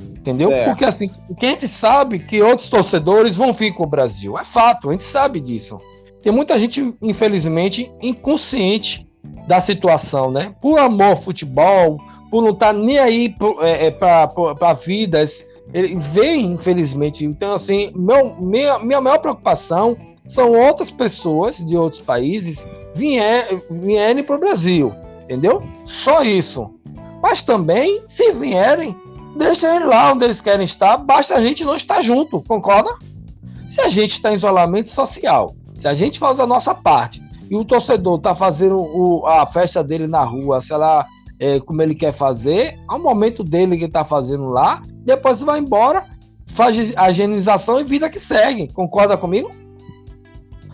Entendeu? 0.00 0.48
Certo. 0.48 0.70
Porque 0.70 0.84
assim, 0.84 1.10
a 1.30 1.46
gente 1.46 1.68
sabe 1.68 2.18
que 2.18 2.40
outros 2.42 2.70
torcedores 2.70 3.36
vão 3.36 3.52
vir 3.52 3.72
com 3.72 3.82
o 3.82 3.86
Brasil. 3.86 4.38
É 4.38 4.44
fato, 4.44 4.88
a 4.88 4.92
gente 4.92 5.04
sabe 5.04 5.40
disso. 5.40 5.78
Tem 6.22 6.32
muita 6.32 6.56
gente, 6.56 6.94
infelizmente, 7.02 7.92
inconsciente 8.02 9.06
da 9.46 9.60
situação, 9.60 10.30
né? 10.30 10.54
Por 10.60 10.78
amor 10.78 11.10
ao 11.10 11.16
futebol, 11.16 11.98
por 12.30 12.42
não 12.42 12.50
estar 12.50 12.68
tá 12.68 12.72
nem 12.72 12.98
aí 12.98 13.34
é, 13.60 13.86
é 13.86 13.90
para 13.90 14.72
vidas, 14.72 15.44
ele 15.72 15.96
vem, 15.98 16.52
infelizmente. 16.52 17.24
Então, 17.24 17.54
assim, 17.54 17.92
meu, 17.94 18.36
minha, 18.40 18.78
minha 18.80 19.00
maior 19.00 19.18
preocupação 19.18 19.96
são 20.26 20.52
outras 20.52 20.90
pessoas 20.90 21.58
de 21.58 21.76
outros 21.76 22.00
países 22.00 22.66
vier, 22.94 23.46
vierem 23.70 24.24
para 24.24 24.36
o 24.36 24.38
Brasil, 24.38 24.94
entendeu? 25.24 25.62
Só 25.84 26.22
isso. 26.22 26.74
Mas 27.22 27.42
também, 27.42 28.02
se 28.06 28.32
vierem, 28.32 28.96
deixa 29.36 29.74
eles 29.74 29.88
lá 29.88 30.12
onde 30.12 30.24
eles 30.24 30.40
querem 30.40 30.64
estar, 30.64 30.96
basta 30.96 31.34
a 31.34 31.40
gente 31.40 31.64
não 31.64 31.74
estar 31.74 32.00
junto, 32.00 32.42
concorda? 32.42 32.90
Se 33.68 33.80
a 33.80 33.88
gente 33.88 34.12
está 34.12 34.30
em 34.30 34.34
isolamento 34.34 34.90
social, 34.90 35.54
se 35.76 35.88
a 35.88 35.94
gente 35.94 36.18
faz 36.18 36.38
a 36.38 36.46
nossa 36.46 36.74
parte 36.74 37.23
e 37.50 37.56
o 37.56 37.64
torcedor 37.64 38.16
está 38.16 38.34
fazendo 38.34 38.78
o, 38.78 39.26
a 39.26 39.46
festa 39.46 39.82
dele 39.82 40.06
na 40.06 40.24
rua, 40.24 40.60
sei 40.60 40.76
lá, 40.76 41.06
é, 41.38 41.60
como 41.60 41.82
ele 41.82 41.94
quer 41.94 42.12
fazer, 42.12 42.78
ao 42.88 43.00
momento 43.00 43.42
dele 43.42 43.76
que 43.76 43.84
está 43.84 44.04
fazendo 44.04 44.48
lá, 44.48 44.82
depois 45.04 45.40
vai 45.40 45.58
embora, 45.58 46.06
faz 46.46 46.94
a 46.96 47.10
higienização 47.10 47.80
e 47.80 47.84
vida 47.84 48.08
que 48.08 48.20
segue, 48.20 48.72
concorda 48.72 49.16
comigo? 49.16 49.50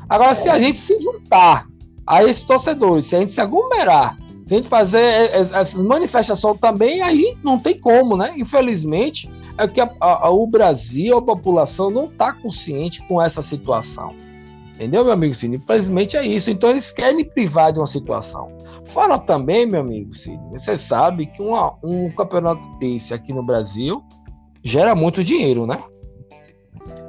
Agora, 0.09 0.35
se 0.35 0.49
a 0.49 0.59
gente 0.59 0.79
se 0.79 0.99
juntar 1.01 1.67
a 2.07 2.25
esses 2.25 2.43
torcedores, 2.43 3.07
se 3.07 3.17
a 3.17 3.21
gente 3.21 3.33
se 3.33 3.41
aglomerar 3.41 4.17
se 4.51 4.55
a 4.55 4.57
gente 4.57 4.69
fazer 4.69 5.31
essas 5.33 5.75
manifestações 5.75 6.59
também, 6.59 7.01
aí 7.03 7.37
não 7.45 7.57
tem 7.57 7.79
como, 7.79 8.17
né? 8.17 8.33
Infelizmente, 8.37 9.31
é 9.57 9.69
que 9.69 9.81
a, 9.81 9.89
a, 10.01 10.29
o 10.29 10.45
Brasil, 10.45 11.17
a 11.17 11.23
população, 11.23 11.89
não 11.89 12.07
está 12.07 12.33
consciente 12.33 13.07
com 13.07 13.23
essa 13.23 13.43
situação. 13.43 14.13
Entendeu, 14.81 15.05
meu 15.05 15.13
amigo 15.13 15.35
Cine? 15.35 15.59
Infelizmente 15.59 16.17
é 16.17 16.27
isso. 16.27 16.51
Então 16.51 16.71
eles 16.71 16.91
querem 16.91 17.23
privar 17.23 17.71
de 17.71 17.79
uma 17.79 17.87
situação. 17.87 18.49
Fala 18.87 19.19
também, 19.19 19.67
meu 19.67 19.83
amigo 19.83 20.11
Cine, 20.11 20.41
você 20.53 20.75
sabe 20.75 21.27
que 21.27 21.43
uma, 21.43 21.75
um 21.85 22.11
campeonato 22.13 22.67
desse 22.79 23.13
aqui 23.13 23.35
no 23.35 23.43
Brasil 23.43 24.03
gera 24.65 24.95
muito 24.95 25.23
dinheiro, 25.23 25.67
né? 25.67 25.79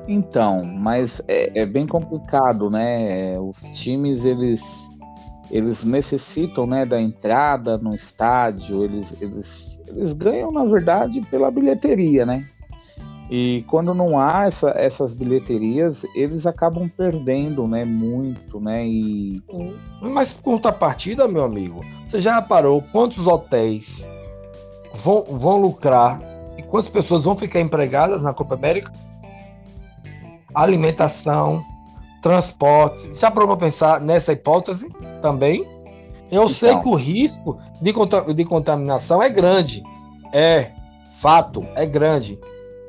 Então, 0.05 0.65
mas 0.65 1.21
é, 1.29 1.61
é 1.61 1.65
bem 1.65 1.87
complicado, 1.87 2.69
né? 2.69 3.39
Os 3.39 3.57
times, 3.79 4.25
eles 4.25 4.61
eles 5.49 5.85
necessitam 5.85 6.65
né, 6.65 6.85
da 6.85 6.99
entrada 6.99 7.77
no 7.77 7.95
estádio, 7.95 8.83
eles, 8.83 9.15
eles, 9.21 9.81
eles 9.87 10.13
ganham, 10.13 10.49
na 10.49 10.65
verdade, 10.65 11.21
pela 11.29 11.51
bilheteria, 11.51 12.25
né? 12.25 12.45
E 13.33 13.63
quando 13.69 13.93
não 13.93 14.19
há 14.19 14.47
essa, 14.47 14.71
essas 14.71 15.13
bilheterias, 15.13 16.05
eles 16.13 16.45
acabam 16.45 16.89
perdendo, 16.89 17.65
né, 17.65 17.85
muito, 17.85 18.59
né? 18.59 18.85
E... 18.85 19.29
Sim. 19.29 19.73
Mas 20.01 20.33
por 20.33 20.43
contrapartida, 20.43 21.29
meu 21.29 21.45
amigo, 21.45 21.81
você 22.05 22.19
já 22.19 22.35
reparou 22.35 22.83
quantos 22.91 23.25
hotéis 23.27 24.05
vão, 24.93 25.23
vão 25.29 25.61
lucrar 25.61 26.21
e 26.57 26.61
quantas 26.63 26.89
pessoas 26.89 27.23
vão 27.23 27.37
ficar 27.37 27.61
empregadas 27.61 28.23
na 28.23 28.33
Copa 28.33 28.55
América? 28.55 28.91
Alimentação, 30.53 31.63
transporte. 32.21 33.13
Já 33.17 33.31
parou 33.31 33.47
para 33.47 33.65
pensar 33.65 34.01
nessa 34.01 34.33
hipótese 34.33 34.89
também? 35.21 35.63
Eu 36.29 36.43
então. 36.43 36.49
sei 36.49 36.77
que 36.77 36.87
o 36.89 36.95
risco 36.95 37.57
de, 37.81 37.93
de 38.33 38.43
contaminação 38.43 39.23
é 39.23 39.29
grande. 39.29 39.81
É, 40.33 40.69
fato, 41.09 41.65
é 41.75 41.85
grande. 41.85 42.37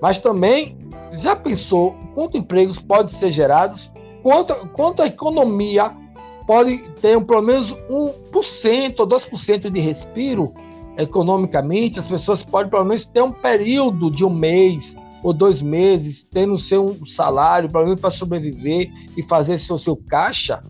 Mas 0.03 0.19
também, 0.19 0.77
já 1.13 1.37
pensou 1.37 1.95
quantos 2.13 2.41
empregos 2.41 2.81
podem 2.81 3.07
ser 3.07 3.31
gerados? 3.31 3.93
Quanto, 4.21 4.53
quanto 4.71 5.01
a 5.01 5.07
economia 5.07 5.97
pode 6.45 6.77
ter 7.01 7.17
um, 7.17 7.23
pelo 7.23 7.41
menos 7.41 7.71
1% 7.89 8.99
ou 8.99 9.07
2% 9.07 9.71
de 9.71 9.79
respiro 9.79 10.53
economicamente? 10.99 12.01
As 12.01 12.09
pessoas 12.09 12.43
podem 12.43 12.69
pelo 12.69 12.85
menos 12.85 13.05
ter 13.05 13.23
um 13.23 13.31
período 13.31 14.11
de 14.11 14.25
um 14.25 14.31
mês, 14.31 14.97
ou 15.23 15.33
dois 15.33 15.63
meses 15.63 16.25
tendo 16.29 16.59
seu 16.59 16.99
salário 17.07 17.71
para 17.71 18.11
sobreviver 18.11 18.91
e 19.17 19.23
fazer 19.23 19.57
seu, 19.57 19.79
seu 19.79 19.97
caixa? 19.97 20.65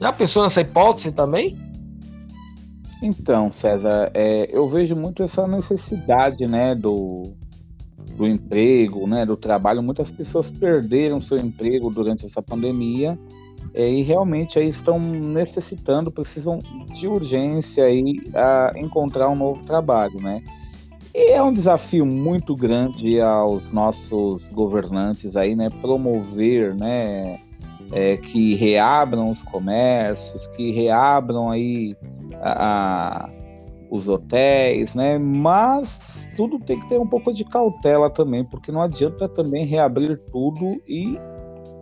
Já 0.00 0.10
pensou 0.14 0.42
nessa 0.42 0.62
hipótese 0.62 1.12
também? 1.12 1.58
Então, 3.02 3.52
César, 3.52 4.10
é, 4.14 4.48
eu 4.50 4.66
vejo 4.66 4.96
muito 4.96 5.22
essa 5.22 5.46
necessidade 5.46 6.46
né, 6.46 6.74
do, 6.74 7.34
do 8.16 8.26
emprego, 8.26 9.06
né, 9.06 9.26
do 9.26 9.36
trabalho. 9.36 9.82
Muitas 9.82 10.10
pessoas 10.10 10.50
perderam 10.50 11.20
seu 11.20 11.38
emprego 11.38 11.90
durante 11.90 12.24
essa 12.24 12.42
pandemia 12.42 13.18
é, 13.74 13.88
e 13.88 14.02
realmente 14.02 14.58
aí 14.58 14.68
estão 14.68 14.98
necessitando, 14.98 16.10
precisam 16.10 16.58
de 16.94 17.06
urgência 17.06 17.84
aí 17.84 18.22
a 18.34 18.72
encontrar 18.76 19.28
um 19.28 19.36
novo 19.36 19.62
trabalho, 19.62 20.20
né? 20.20 20.42
E 21.14 21.32
é 21.32 21.42
um 21.42 21.52
desafio 21.52 22.04
muito 22.04 22.54
grande 22.54 23.20
aos 23.20 23.62
nossos 23.72 24.50
governantes 24.50 25.34
aí, 25.34 25.54
né, 25.54 25.68
promover, 25.80 26.74
né, 26.74 27.40
é, 27.92 28.16
que 28.16 28.54
reabram 28.54 29.30
os 29.30 29.42
comércios, 29.42 30.46
que 30.48 30.72
reabram 30.72 31.50
aí 31.50 31.96
a, 32.40 33.24
a, 33.24 33.30
os 33.90 34.08
hotéis, 34.08 34.94
né, 34.94 35.18
mas 35.18 36.28
tudo 36.36 36.58
tem 36.58 36.80
que 36.80 36.88
ter 36.88 36.98
um 36.98 37.06
pouco 37.06 37.32
de 37.32 37.44
cautela 37.44 38.10
também, 38.10 38.44
porque 38.44 38.72
não 38.72 38.82
adianta 38.82 39.28
também 39.28 39.64
reabrir 39.64 40.18
tudo 40.32 40.82
e 40.88 41.18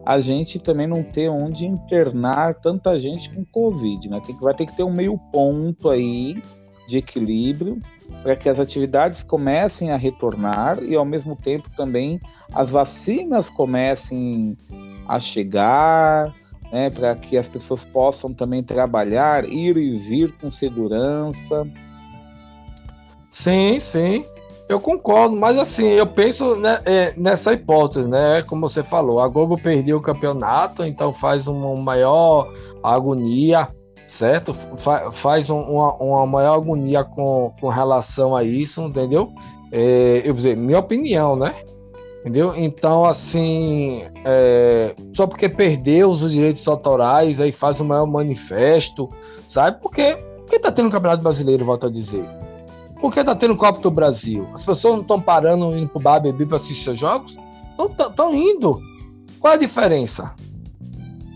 a 0.04 0.20
gente 0.20 0.58
também 0.58 0.86
não 0.86 1.02
ter 1.02 1.30
onde 1.30 1.66
internar 1.66 2.54
tanta 2.56 2.98
gente 2.98 3.34
com 3.34 3.44
Covid, 3.44 4.08
né, 4.10 4.20
tem 4.24 4.36
que, 4.36 4.42
vai 4.42 4.54
ter 4.54 4.66
que 4.66 4.76
ter 4.76 4.82
um 4.82 4.92
meio 4.92 5.18
ponto 5.32 5.88
aí 5.88 6.42
de 6.86 6.98
equilíbrio 6.98 7.78
para 8.22 8.36
que 8.36 8.48
as 8.48 8.60
atividades 8.60 9.22
comecem 9.22 9.90
a 9.90 9.96
retornar 9.96 10.82
e, 10.82 10.94
ao 10.94 11.04
mesmo 11.04 11.34
tempo, 11.34 11.70
também 11.76 12.20
as 12.52 12.70
vacinas 12.70 13.48
comecem 13.48 14.56
a 15.08 15.18
chegar, 15.18 16.34
né, 16.72 16.90
para 16.90 17.14
que 17.14 17.36
as 17.36 17.48
pessoas 17.48 17.84
possam 17.84 18.32
também 18.32 18.62
trabalhar, 18.62 19.44
ir 19.48 19.76
e 19.76 19.96
vir 19.98 20.32
com 20.32 20.50
segurança. 20.50 21.66
Sim, 23.34 23.80
sim. 23.80 24.24
Eu 24.68 24.78
concordo, 24.78 25.34
mas 25.34 25.58
assim, 25.58 25.86
eu 25.88 26.06
penso 26.06 26.54
né, 26.54 26.80
é, 26.84 27.12
nessa 27.16 27.52
hipótese, 27.52 28.08
né? 28.08 28.42
Como 28.42 28.68
você 28.68 28.84
falou, 28.84 29.18
a 29.18 29.26
Globo 29.26 29.60
perdeu 29.60 29.96
o 29.96 30.00
campeonato, 30.00 30.84
então 30.84 31.12
faz 31.12 31.48
uma 31.48 31.74
maior 31.74 32.48
agonia, 32.80 33.68
certo? 34.06 34.54
Fa 34.54 35.10
faz 35.10 35.50
um, 35.50 35.58
uma, 35.58 35.94
uma, 35.96 36.26
maior 36.26 36.54
agonia 36.54 37.02
com, 37.02 37.52
com 37.60 37.68
relação 37.68 38.36
a 38.36 38.44
isso, 38.44 38.82
entendeu? 38.82 39.32
É, 39.72 40.22
eu 40.24 40.32
dizer, 40.32 40.56
minha 40.56 40.78
opinião, 40.78 41.34
né? 41.34 41.52
Entendeu? 42.20 42.54
Então, 42.56 43.04
assim, 43.04 44.04
é, 44.24 44.94
só 45.12 45.26
porque 45.26 45.48
perdeu 45.48 46.08
os 46.08 46.30
direitos 46.30 46.66
autorais, 46.68 47.40
aí 47.40 47.50
faz 47.50 47.80
o 47.80 47.84
maior 47.84 48.06
manifesto, 48.06 49.08
sabe? 49.48 49.82
Porque, 49.82 50.16
porque 50.38 50.60
tá 50.60 50.70
tendo 50.70 50.86
um 50.86 50.90
campeonato 50.90 51.22
brasileiro, 51.22 51.64
volto 51.64 51.88
a 51.88 51.90
dizer. 51.90 52.43
Por 53.04 53.12
que 53.12 53.22
tá 53.22 53.34
tendo 53.34 53.54
Copa 53.54 53.78
do 53.80 53.90
Brasil? 53.90 54.48
As 54.54 54.64
pessoas 54.64 54.94
não 54.94 55.02
estão 55.02 55.20
parando 55.20 55.76
indo 55.76 55.90
pro 55.90 56.00
bar 56.00 56.20
beber 56.20 56.46
para 56.46 56.56
assistir 56.56 56.88
os 56.88 56.98
jogos? 56.98 57.36
Estão 58.00 58.34
indo. 58.34 58.80
Qual 59.38 59.52
a 59.52 59.58
diferença 59.58 60.34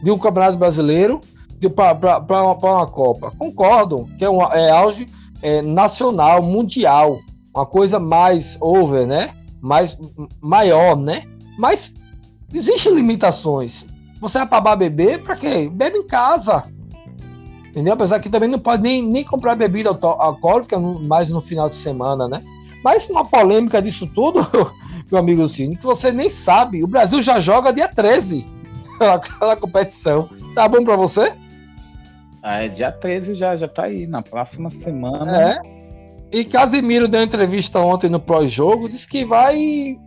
de 0.02 0.10
um 0.10 0.16
campeonato 0.16 0.56
brasileiro 0.56 1.20
para 1.76 2.24
uma, 2.26 2.52
uma 2.54 2.86
Copa? 2.86 3.30
Concordo 3.36 4.08
que 4.16 4.24
é, 4.24 4.30
um, 4.30 4.42
é 4.44 4.70
auge 4.70 5.10
é, 5.42 5.60
nacional, 5.60 6.42
mundial, 6.42 7.20
uma 7.54 7.66
coisa 7.66 8.00
mais 8.00 8.56
over, 8.62 9.06
né? 9.06 9.28
mais 9.60 9.98
maior, 10.40 10.96
né? 10.96 11.22
Mas 11.58 11.92
existem 12.50 12.94
limitações. 12.94 13.84
Você 14.22 14.38
vai 14.38 14.48
para 14.48 14.60
bar 14.62 14.76
beber, 14.76 15.22
para 15.22 15.36
quê? 15.36 15.68
Bebe 15.70 15.98
em 15.98 16.06
casa. 16.06 16.64
Entendeu? 17.70 17.94
Apesar 17.94 18.20
que 18.20 18.28
também 18.28 18.48
não 18.48 18.58
pode 18.58 18.82
nem, 18.82 19.02
nem 19.02 19.24
comprar 19.24 19.54
bebida 19.54 19.90
alcoólica 19.90 20.78
mais 20.78 21.28
no 21.28 21.40
final 21.40 21.68
de 21.68 21.76
semana, 21.76 22.28
né? 22.28 22.42
Mas 22.82 23.08
uma 23.08 23.24
polêmica 23.24 23.82
disso 23.82 24.06
tudo, 24.06 24.40
meu 25.10 25.20
amigo 25.20 25.46
Cine, 25.48 25.76
que 25.76 25.84
você 25.84 26.12
nem 26.12 26.28
sabe. 26.28 26.82
O 26.82 26.86
Brasil 26.86 27.20
já 27.22 27.38
joga 27.38 27.72
dia 27.72 27.88
13 27.88 28.46
na 29.40 29.56
competição. 29.56 30.28
Tá 30.54 30.68
bom 30.68 30.84
para 30.84 30.96
você? 30.96 31.32
Ah, 32.42 32.64
é 32.64 32.68
dia 32.68 32.92
13 32.92 33.34
já, 33.34 33.56
já 33.56 33.68
tá 33.68 33.84
aí, 33.84 34.06
na 34.06 34.22
próxima 34.22 34.70
semana. 34.70 35.60
É. 35.62 35.78
E 36.32 36.44
Casimiro 36.44 37.08
deu 37.08 37.22
entrevista 37.22 37.80
ontem 37.80 38.08
no 38.08 38.20
pós-jogo, 38.20 38.88
disse 38.88 39.08
que 39.08 39.24
vai 39.24 39.56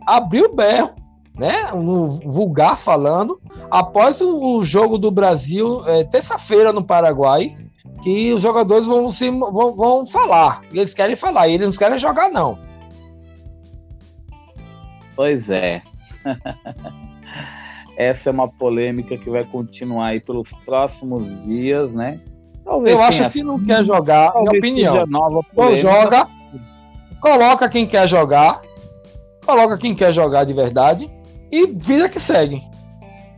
abrir 0.06 0.42
o 0.42 0.54
berro, 0.54 0.92
né? 1.38 1.70
No 1.72 2.08
vulgar 2.08 2.76
falando, 2.76 3.40
após 3.70 4.20
o, 4.20 4.58
o 4.58 4.64
jogo 4.64 4.98
do 4.98 5.10
Brasil, 5.10 5.82
é, 5.86 6.04
terça-feira 6.04 6.72
no 6.72 6.84
Paraguai, 6.84 7.56
que 8.02 8.32
os 8.32 8.42
jogadores 8.42 8.86
vão, 8.86 9.08
se, 9.08 9.30
vão, 9.30 9.74
vão 9.74 10.06
falar. 10.06 10.60
Eles 10.72 10.92
querem 10.92 11.16
falar, 11.16 11.48
e 11.48 11.54
eles 11.54 11.68
não 11.68 11.76
querem 11.76 11.98
jogar, 11.98 12.30
não. 12.30 12.58
Pois 15.14 15.50
é. 15.50 15.82
Essa 17.96 18.30
é 18.30 18.32
uma 18.32 18.48
polêmica 18.48 19.16
que 19.16 19.30
vai 19.30 19.44
continuar 19.44 20.08
aí 20.08 20.20
pelos 20.20 20.50
próximos 20.64 21.44
dias, 21.44 21.94
né? 21.94 22.20
Talvez 22.64 22.96
eu 22.96 23.02
acho 23.02 23.28
que 23.28 23.42
não 23.42 23.62
quer 23.62 23.84
jogar, 23.84 24.32
minha 24.34 24.58
opinião. 24.58 25.06
Nova 25.06 25.44
Ou 25.54 25.74
joga, 25.74 26.26
coloca 27.20 27.68
quem 27.68 27.86
quer 27.86 28.06
jogar, 28.08 28.60
coloca 29.44 29.76
quem 29.76 29.94
quer 29.94 30.12
jogar 30.12 30.44
de 30.44 30.54
verdade 30.54 31.10
e 31.52 31.66
vida 31.66 32.08
que 32.08 32.18
segue. 32.18 32.62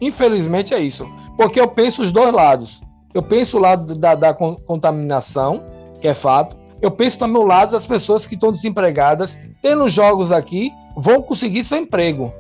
Infelizmente 0.01 0.73
é 0.73 0.79
isso. 0.79 1.07
Porque 1.37 1.61
eu 1.61 1.69
penso 1.69 2.01
os 2.01 2.13
dois 2.13 2.33
lados. 2.33 2.81
Eu 3.13 3.23
penso 3.23 3.59
o 3.59 3.61
lado 3.61 3.99
da, 3.99 4.15
da 4.15 4.33
contaminação, 4.33 5.63
que 6.01 6.09
é 6.09 6.15
fato. 6.15 6.57
Eu 6.81 6.91
penso 6.91 7.19
também 7.19 7.37
o 7.37 7.47
lado 7.47 7.73
das 7.73 7.85
pessoas 7.85 8.27
que 8.27 8.35
estão 8.35 8.51
desempregadas, 8.51 9.39
tendo 9.61 9.89
jogos 9.89 10.33
aqui, 10.33 10.71
vão 10.97 11.21
conseguir 11.21 11.65
seu 11.65 11.79
emprego. 11.79 12.33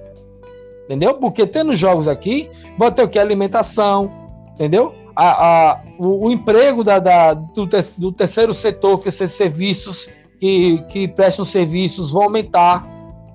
Entendeu? 0.84 1.14
Porque 1.14 1.46
tendo 1.46 1.74
jogos 1.74 2.08
aqui, 2.08 2.48
vão 2.78 2.90
ter 2.90 3.02
o 3.02 3.08
que? 3.08 3.18
Alimentação, 3.18 4.12
entendeu? 4.54 4.94
a, 5.16 5.46
a, 5.72 5.82
o, 5.98 6.26
o, 6.26 6.30
emprego 6.30 6.82
da, 6.82 6.98
da 6.98 7.34
do, 7.34 7.66
te, 7.66 7.76
do, 7.96 8.12
terceiro 8.12 8.52
setor, 8.52 8.98
que 8.98 9.08
esses 9.08 9.32
serviços 9.32 10.08
que, 10.38 10.82
que 10.88 11.08
prestam 11.08 11.44
serviços 11.44 12.12
vão 12.12 12.24
aumentar, 12.24 12.86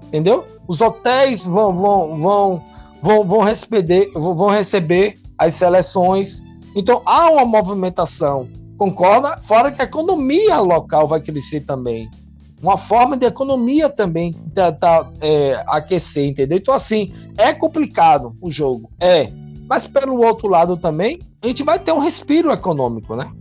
entendeu? 0.07 0.45
Os 0.69 0.81
hotéis 0.81 1.47
vão, 1.47 1.75
vão, 1.75 2.19
vão, 2.19 2.63
vão, 3.01 3.27
vão, 3.27 3.41
receber, 3.41 4.11
vão 4.13 4.49
receber 4.51 5.17
as 5.35 5.55
seleções. 5.55 6.43
Então 6.75 7.01
há 7.07 7.31
uma 7.31 7.43
movimentação, 7.43 8.47
concorda? 8.77 9.35
Fora 9.39 9.71
que 9.71 9.81
a 9.81 9.85
economia 9.85 10.59
local 10.59 11.07
vai 11.07 11.19
crescer 11.19 11.61
também. 11.61 12.07
Uma 12.61 12.77
forma 12.77 13.17
de 13.17 13.25
economia 13.25 13.89
também 13.89 14.33
tá, 14.53 14.71
tá 14.71 15.09
é, 15.21 15.63
aquecer, 15.69 16.27
entendeu? 16.27 16.59
Então, 16.59 16.73
assim, 16.75 17.13
é 17.35 17.51
complicado 17.51 18.35
o 18.39 18.51
jogo, 18.51 18.91
é. 18.99 19.31
Mas 19.67 19.87
pelo 19.87 20.21
outro 20.21 20.47
lado 20.47 20.77
também, 20.77 21.19
a 21.41 21.47
gente 21.47 21.63
vai 21.63 21.79
ter 21.79 21.93
um 21.93 21.99
respiro 21.99 22.51
econômico, 22.51 23.15
né? 23.15 23.31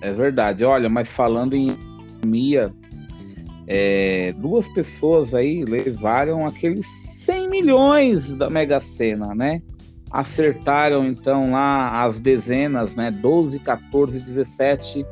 É 0.00 0.12
verdade. 0.12 0.64
Olha, 0.64 0.88
mas 0.88 1.08
falando 1.08 1.54
em 1.54 1.76
economia, 2.16 2.74
é, 3.66 4.32
duas 4.36 4.68
pessoas 4.68 5.34
aí 5.34 5.64
levaram 5.64 6.46
aqueles 6.46 6.86
100 7.24 7.48
milhões 7.48 8.32
da 8.32 8.50
Mega 8.50 8.80
Sena, 8.80 9.34
né? 9.34 9.62
Acertaram 10.10 11.06
então 11.06 11.52
lá 11.52 12.04
as 12.04 12.20
dezenas, 12.20 12.94
né? 12.94 13.10
12, 13.10 13.58
14, 13.60 14.20
17, 14.20 15.04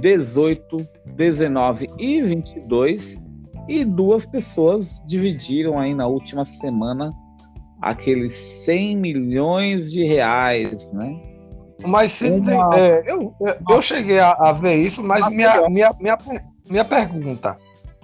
18, 0.00 0.88
19 1.06 1.88
e 1.98 2.22
22. 2.22 3.22
E 3.68 3.84
duas 3.84 4.26
pessoas 4.26 5.02
dividiram 5.06 5.78
aí 5.78 5.94
na 5.94 6.06
última 6.06 6.44
semana 6.44 7.10
aqueles 7.80 8.32
100 8.32 8.96
milhões 8.96 9.92
de 9.92 10.04
reais, 10.04 10.92
né? 10.92 11.20
Mas 11.86 12.12
se 12.12 12.30
Uma... 12.30 12.70
tem, 12.70 12.80
é, 12.80 13.02
eu, 13.06 13.34
eu 13.68 13.82
cheguei 13.82 14.20
a, 14.20 14.32
a, 14.32 14.52
ver 14.52 14.76
isso, 14.76 15.02
mas 15.02 15.28
minha, 15.28 15.68
minha, 15.68 15.92
minha, 16.00 16.18
minha 16.68 16.84
pergunta, 16.84 17.56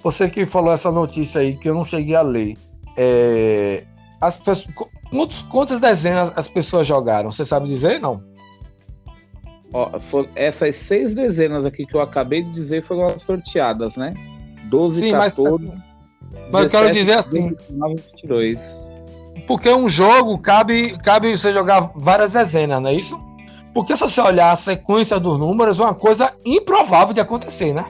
você 0.03 0.29
que 0.29 0.47
falou 0.47 0.73
essa 0.73 0.91
notícia 0.91 1.41
aí 1.41 1.55
que 1.55 1.69
eu 1.69 1.75
não 1.75 1.85
cheguei 1.85 2.15
a 2.15 2.23
ler, 2.23 2.57
é, 2.97 3.85
as 4.21 4.37
pessoas, 4.37 4.67
quantos, 5.11 5.43
quantas 5.43 5.81
dezenas 5.81 6.33
as 6.37 6.49
pessoas 6.49 6.87
jogaram? 6.87 7.31
Você 7.31 7.45
sabe 7.45 7.67
dizer? 7.67 8.01
Não. 8.01 8.23
Ó, 9.73 9.91
essas 10.35 10.77
seis 10.77 11.15
dezenas 11.15 11.67
aqui 11.67 11.85
que 11.85 11.95
eu 11.95 12.01
acabei 12.01 12.43
de 12.43 12.51
dizer 12.51 12.83
foram 12.83 13.19
sorteadas, 13.19 13.97
né? 13.97 14.15
12, 14.71 15.01
Sim, 15.01 15.13
14, 15.13 15.59
mas, 15.59 15.73
17, 15.73 16.53
mas 16.53 16.65
eu 16.65 16.71
quero 16.71 16.91
dizer 16.91 17.19
assim. 17.19 17.49
29, 17.49 17.95
22. 18.13 18.99
Porque 19.47 19.73
um 19.73 19.89
jogo 19.89 20.39
cabe, 20.39 20.97
cabe 20.99 21.37
você 21.37 21.53
jogar 21.53 21.93
várias 21.95 22.33
dezenas, 22.33 22.83
não 22.83 22.91
é 22.91 22.95
isso? 22.95 23.19
Porque 23.75 23.95
se 23.95 24.01
você 24.01 24.21
olhar 24.21 24.53
a 24.53 24.57
sequência 24.57 25.21
dos 25.21 25.39
números, 25.39 25.79
é 25.79 25.83
uma 25.83 25.95
coisa 25.95 26.35
improvável 26.45 27.15
de 27.15 27.21
acontecer, 27.21 27.73
né? 27.73 27.85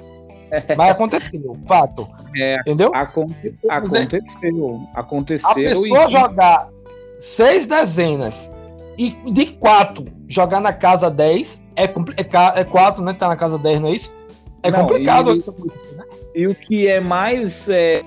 Mas 0.76 0.90
aconteceu, 0.90 1.56
fato. 1.66 2.08
É, 2.36 2.60
Entendeu? 2.60 2.90
Aconte 2.94 3.54
aconteceu. 3.68 4.80
Aconteceu. 4.94 5.50
A 5.50 5.54
pessoa 5.54 6.08
e... 6.08 6.12
jogar 6.12 6.68
seis 7.16 7.66
dezenas 7.66 8.50
e 8.98 9.10
de 9.10 9.46
quatro 9.46 10.04
jogar 10.28 10.60
na 10.60 10.72
casa 10.72 11.10
10 11.10 11.64
é, 11.76 11.84
é, 11.84 12.60
é 12.60 12.64
quatro, 12.64 13.02
né? 13.02 13.12
Tá 13.12 13.28
na 13.28 13.36
casa 13.36 13.58
10, 13.58 13.80
não 13.80 13.88
é 13.88 13.92
isso? 13.92 14.14
É 14.62 14.70
não, 14.70 14.80
complicado 14.80 15.30
e, 15.30 15.36
isso. 15.36 15.54
Né? 15.96 16.04
E 16.34 16.46
o 16.46 16.54
que 16.54 16.88
é 16.88 17.00
mais 17.00 17.68
é, 17.68 18.02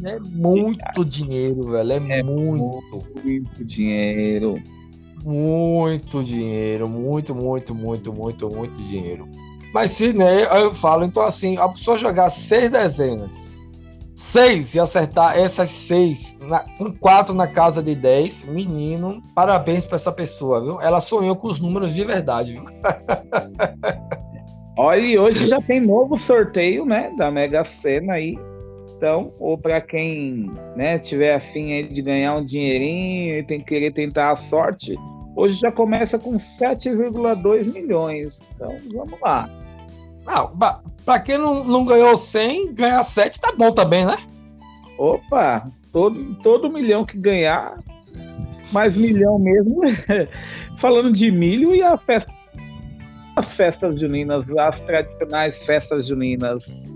É 0.04 0.20
muito 0.20 1.04
dinheiro, 1.04 1.72
velho. 1.72 1.92
É, 1.92 2.20
é 2.20 2.22
muito. 2.22 3.04
Muito 3.24 3.64
dinheiro. 3.64 4.62
Muito 5.24 6.22
dinheiro. 6.22 6.88
Muito, 6.88 7.34
muito, 7.34 7.74
muito, 7.74 8.12
muito, 8.12 8.48
muito 8.48 8.80
dinheiro. 8.84 9.26
Mas 9.74 9.90
se, 9.90 10.12
né, 10.12 10.44
eu 10.56 10.72
falo, 10.72 11.04
então 11.04 11.24
assim, 11.24 11.56
a 11.56 11.68
pessoa 11.68 11.96
jogar 11.96 12.30
seis 12.30 12.70
dezenas, 12.70 13.48
seis 14.14 14.74
e 14.74 14.80
acertar 14.80 15.38
essas 15.38 15.70
seis 15.70 16.38
na, 16.42 16.60
com 16.76 16.92
quatro 16.92 17.34
na 17.34 17.46
casa 17.46 17.82
de 17.82 17.94
dez, 17.94 18.44
menino, 18.44 19.22
parabéns 19.34 19.86
para 19.86 19.96
essa 19.96 20.12
pessoa, 20.12 20.62
viu? 20.62 20.80
Ela 20.80 21.00
sonhou 21.00 21.36
com 21.36 21.48
os 21.48 21.60
números 21.60 21.94
de 21.94 22.04
verdade, 22.04 22.52
viu? 22.52 22.64
Olha, 24.76 25.00
e 25.00 25.18
hoje 25.18 25.46
já 25.46 25.60
tem 25.60 25.80
novo 25.80 26.18
sorteio, 26.18 26.86
né, 26.86 27.12
da 27.16 27.30
Mega 27.30 27.62
Sena 27.64 28.14
aí. 28.14 28.38
Então, 28.96 29.28
ou 29.40 29.58
para 29.58 29.80
quem, 29.80 30.48
né, 30.76 30.98
tiver 30.98 31.34
afim 31.34 31.72
aí 31.72 31.82
de 31.82 32.00
ganhar 32.00 32.36
um 32.36 32.44
dinheirinho 32.44 33.38
e 33.38 33.42
tem 33.42 33.58
que 33.58 33.66
querer 33.66 33.92
tentar 33.92 34.30
a 34.30 34.36
sorte, 34.36 34.96
hoje 35.36 35.58
já 35.58 35.72
começa 35.72 36.18
com 36.18 36.36
7,2 36.36 37.72
milhões. 37.72 38.40
Então, 38.54 38.76
vamos 38.92 39.20
lá. 39.20 39.50
Não, 40.24 40.56
para 41.04 41.20
quem 41.20 41.38
não, 41.38 41.64
não 41.64 41.84
ganhou 41.84 42.16
100, 42.16 42.74
ganhar 42.74 43.02
7 43.02 43.40
tá 43.40 43.52
bom 43.56 43.72
também, 43.72 44.06
né? 44.06 44.16
Opa, 44.98 45.68
todo, 45.92 46.34
todo 46.36 46.70
milhão 46.70 47.04
que 47.04 47.16
ganhar, 47.16 47.78
mais 48.72 48.94
milhão 48.94 49.38
mesmo. 49.38 49.80
Falando 50.78 51.12
de 51.12 51.30
milho 51.30 51.74
e 51.74 51.82
a 51.82 51.96
festa, 51.98 52.32
as 53.36 53.52
festas 53.54 53.98
juninas, 53.98 54.44
as 54.58 54.80
tradicionais 54.80 55.58
festas 55.58 56.06
juninas. 56.06 56.94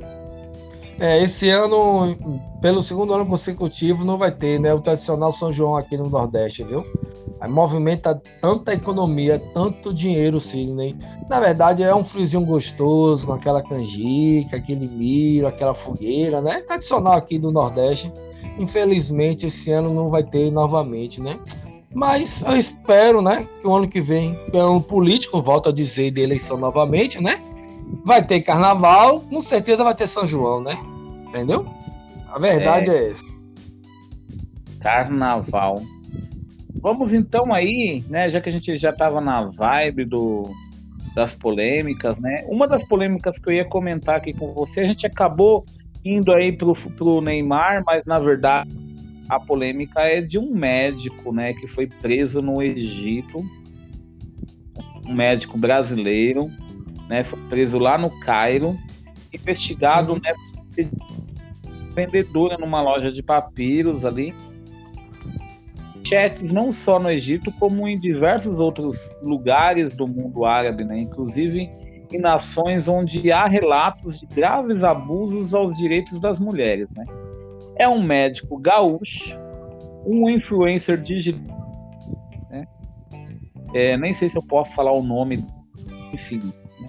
É, 0.99 1.22
esse 1.22 1.51
ano, 1.51 2.16
pelo 2.62 2.83
segundo 2.83 3.12
ano 3.12 3.27
consecutivo, 3.27 4.05
não 4.05 4.16
vai 4.16 4.33
ter, 4.33 4.59
né? 4.59 4.72
O 4.72 4.81
tradicional 4.81 5.31
São 5.31 5.53
João 5.53 5.77
aqui 5.77 5.97
no 5.97 6.09
Nordeste, 6.09 6.64
viu? 6.64 6.85
Aí 7.41 7.51
movimenta 7.51 8.20
tanta 8.41 8.72
economia, 8.72 9.39
tanto 9.53 9.93
dinheiro, 9.93 10.41
Sidney. 10.41 10.97
Na 11.28 11.39
verdade, 11.39 11.82
é 11.82 11.95
um 11.95 12.05
friozinho 12.05 12.45
gostoso, 12.47 13.26
com 13.26 13.34
aquela 13.34 13.62
canjica, 13.62 14.57
aquele 14.57 14.89
milho, 14.89 15.47
aquela 15.47 15.74
fogueira, 15.74 16.41
né? 16.41 16.62
Tradicional 16.62 17.12
aqui 17.12 17.39
do 17.39 17.53
Nordeste. 17.53 18.11
Infelizmente, 18.59 19.47
esse 19.47 19.70
ano 19.70 19.93
não 19.93 20.09
vai 20.09 20.22
ter 20.22 20.51
novamente, 20.51 21.20
né? 21.20 21.39
Mas 21.95 22.43
eu 22.43 22.57
espero, 22.57 23.22
né, 23.22 23.47
que 23.59 23.66
o 23.66 23.74
ano 23.74 23.89
que 23.89 24.03
vem, 24.03 24.34
que 24.51 24.57
é 24.57 24.64
um 24.64 24.82
político, 24.82 25.41
volto 25.41 25.70
a 25.70 25.72
dizer, 25.72 26.11
de 26.11 26.20
eleição 26.20 26.59
novamente, 26.59 27.22
né? 27.22 27.41
Vai 28.05 28.22
ter 28.22 28.43
carnaval, 28.43 29.20
com 29.20 29.41
certeza 29.41 29.82
vai 29.82 29.95
ter 29.95 30.07
São 30.07 30.26
João, 30.26 30.61
né? 30.61 30.76
Entendeu? 31.28 31.66
A 32.28 32.39
verdade 32.39 32.91
é, 32.91 32.95
é 32.95 33.11
essa. 33.11 33.28
Carnaval. 34.80 35.82
Vamos 36.87 37.12
então 37.12 37.53
aí, 37.53 38.05
né, 38.09 38.30
já 38.30 38.41
que 38.41 38.49
a 38.49 38.53
gente 38.53 38.76
já 38.76 38.91
estava 38.91 39.20
na 39.20 39.51
vibe 39.51 40.05
do, 40.05 40.49
das 41.16 41.34
polêmicas, 41.34 42.16
né? 42.18 42.47
Uma 42.49 42.68
das 42.68 42.87
polêmicas 42.87 43.41
que 43.41 43.49
eu 43.49 43.55
ia 43.55 43.64
comentar 43.64 44.14
aqui 44.14 44.32
com 44.32 44.55
você, 44.55 44.82
a 44.82 44.84
gente 44.84 45.05
acabou 45.05 45.66
indo 46.05 46.32
aí 46.32 46.57
pro, 46.57 46.76
pro 46.93 47.20
Neymar, 47.20 47.82
mas 47.84 48.05
na 48.07 48.20
verdade 48.20 48.70
a 49.28 49.41
polêmica 49.41 50.03
é 50.03 50.20
de 50.20 50.39
um 50.39 50.55
médico, 50.55 51.32
né, 51.32 51.55
que 51.55 51.66
foi 51.66 51.89
preso 51.89 52.41
no 52.41 52.62
Egito, 52.62 53.45
um 55.09 55.12
médico 55.12 55.59
brasileiro, 55.59 56.49
né, 57.09 57.24
foi 57.24 57.41
preso 57.49 57.80
lá 57.80 57.99
no 57.99 58.16
Cairo, 58.20 58.78
investigado, 59.34 60.14
Sim. 60.14 60.20
né, 60.22 60.89
vendedora 61.97 62.57
numa 62.57 62.80
loja 62.80 63.11
de 63.11 63.24
papiros 63.24 64.05
ali, 64.05 64.32
chats 66.07 66.43
não 66.43 66.71
só 66.71 66.99
no 66.99 67.11
Egito, 67.11 67.53
como 67.53 67.87
em 67.89 67.99
diversos 67.99 68.61
outros 68.61 69.11
lugares 69.23 69.95
do 69.95 70.07
mundo 70.07 70.45
árabe, 70.45 70.85
né? 70.85 70.99
inclusive 70.99 71.71
em 72.13 72.19
nações 72.19 72.89
onde 72.89 73.33
há 73.33 73.47
relatos 73.47 74.21
de 74.21 74.27
graves 74.27 74.85
abusos 74.85 75.55
aos 75.55 75.77
direitos 75.77 76.21
das 76.21 76.39
mulheres. 76.39 76.89
Né? 76.97 77.05
É 77.79 77.89
um 77.89 78.03
médico 78.03 78.57
gaúcho, 78.59 79.39
um 80.07 80.31
influencer 80.31 81.01
digital, 81.01 81.57
né? 82.51 82.65
é, 83.75 83.97
nem 83.97 84.15
sei 84.15 84.29
se 84.29 84.39
eu 84.39 84.43
posso 84.43 84.73
falar 84.73 84.93
o 84.93 85.03
nome, 85.03 85.45
enfim. 86.13 86.41
Né? 86.81 86.89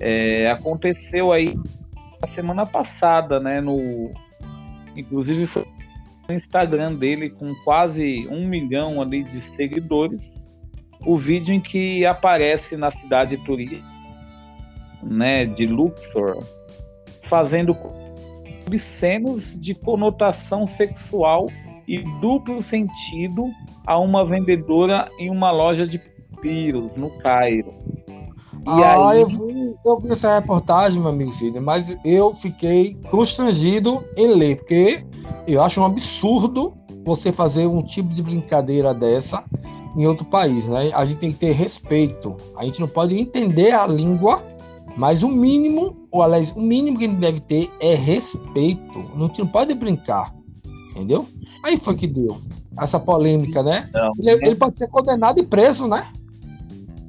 É, 0.00 0.50
aconteceu 0.50 1.30
aí 1.30 1.54
na 2.22 2.28
semana 2.34 2.64
passada, 2.64 3.38
né? 3.38 3.60
No, 3.60 4.10
inclusive 4.96 5.46
foi 5.46 5.66
Instagram 6.32 6.94
dele 6.94 7.30
com 7.30 7.54
quase 7.64 8.26
um 8.28 8.46
milhão 8.46 9.00
ali 9.00 9.22
de 9.24 9.40
seguidores 9.40 10.58
o 11.06 11.16
vídeo 11.16 11.54
em 11.54 11.60
que 11.60 12.04
aparece 12.04 12.76
na 12.76 12.90
cidade 12.90 13.36
turística 13.38 13.82
né, 15.02 15.46
de 15.46 15.66
Luxor 15.66 16.44
fazendo 17.22 17.76
obscenos 18.66 19.58
de 19.60 19.74
conotação 19.74 20.66
sexual 20.66 21.46
e 21.86 21.98
duplo 22.20 22.62
sentido 22.62 23.50
a 23.86 23.98
uma 23.98 24.24
vendedora 24.24 25.10
em 25.18 25.30
uma 25.30 25.50
loja 25.50 25.86
de 25.86 26.00
piros 26.40 26.90
no 26.96 27.10
Cairo. 27.18 27.74
E 28.66 28.82
ah, 28.82 29.10
aí... 29.10 29.20
eu, 29.20 29.26
vi, 29.26 29.72
eu 29.86 29.96
vi 29.96 30.12
essa 30.12 30.34
reportagem, 30.34 31.00
meu 31.00 31.10
amigo 31.10 31.32
Cid, 31.32 31.58
mas 31.60 31.96
eu 32.04 32.34
fiquei 32.34 32.94
constrangido 33.10 34.04
em 34.16 34.28
ler, 34.28 34.56
porque 34.56 35.04
eu 35.46 35.62
acho 35.62 35.80
um 35.80 35.84
absurdo 35.84 36.74
você 37.04 37.32
fazer 37.32 37.66
um 37.66 37.82
tipo 37.82 38.12
de 38.12 38.22
brincadeira 38.22 38.92
dessa 38.92 39.44
em 39.96 40.06
outro 40.06 40.24
país, 40.26 40.68
né? 40.68 40.90
A 40.94 41.04
gente 41.04 41.18
tem 41.18 41.32
que 41.32 41.38
ter 41.38 41.52
respeito. 41.52 42.36
A 42.56 42.64
gente 42.64 42.80
não 42.80 42.88
pode 42.88 43.18
entender 43.18 43.72
a 43.72 43.86
língua, 43.86 44.42
mas 44.96 45.22
o 45.22 45.28
mínimo, 45.28 45.96
ou 46.10 46.22
aliás, 46.22 46.52
o 46.52 46.60
mínimo 46.60 46.98
que 46.98 47.04
a 47.04 47.08
gente 47.08 47.18
deve 47.18 47.40
ter 47.40 47.68
é 47.80 47.94
respeito. 47.94 48.98
Não, 49.14 49.30
não 49.36 49.46
pode 49.46 49.74
brincar, 49.74 50.34
entendeu? 50.90 51.26
Aí 51.64 51.76
foi 51.76 51.94
que 51.94 52.06
deu 52.06 52.38
essa 52.78 52.98
polêmica, 52.98 53.62
né? 53.62 53.88
Não, 53.92 54.12
ele, 54.18 54.46
ele 54.46 54.56
pode 54.56 54.78
ser 54.78 54.88
condenado 54.88 55.40
e 55.40 55.42
preso, 55.46 55.86
né? 55.86 56.06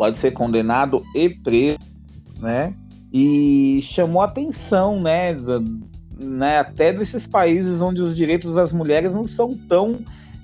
Pode 0.01 0.17
ser 0.17 0.31
condenado 0.31 1.05
e 1.13 1.29
preso, 1.29 1.77
né? 2.39 2.73
E 3.13 3.79
chamou 3.83 4.23
atenção, 4.23 4.99
né? 4.99 5.37
né, 6.19 6.57
até 6.57 6.91
desses 6.91 7.27
países 7.27 7.81
onde 7.81 8.01
os 8.01 8.15
direitos 8.15 8.55
das 8.55 8.73
mulheres 8.73 9.13
não 9.13 9.27
são 9.27 9.55
tão 9.69 9.99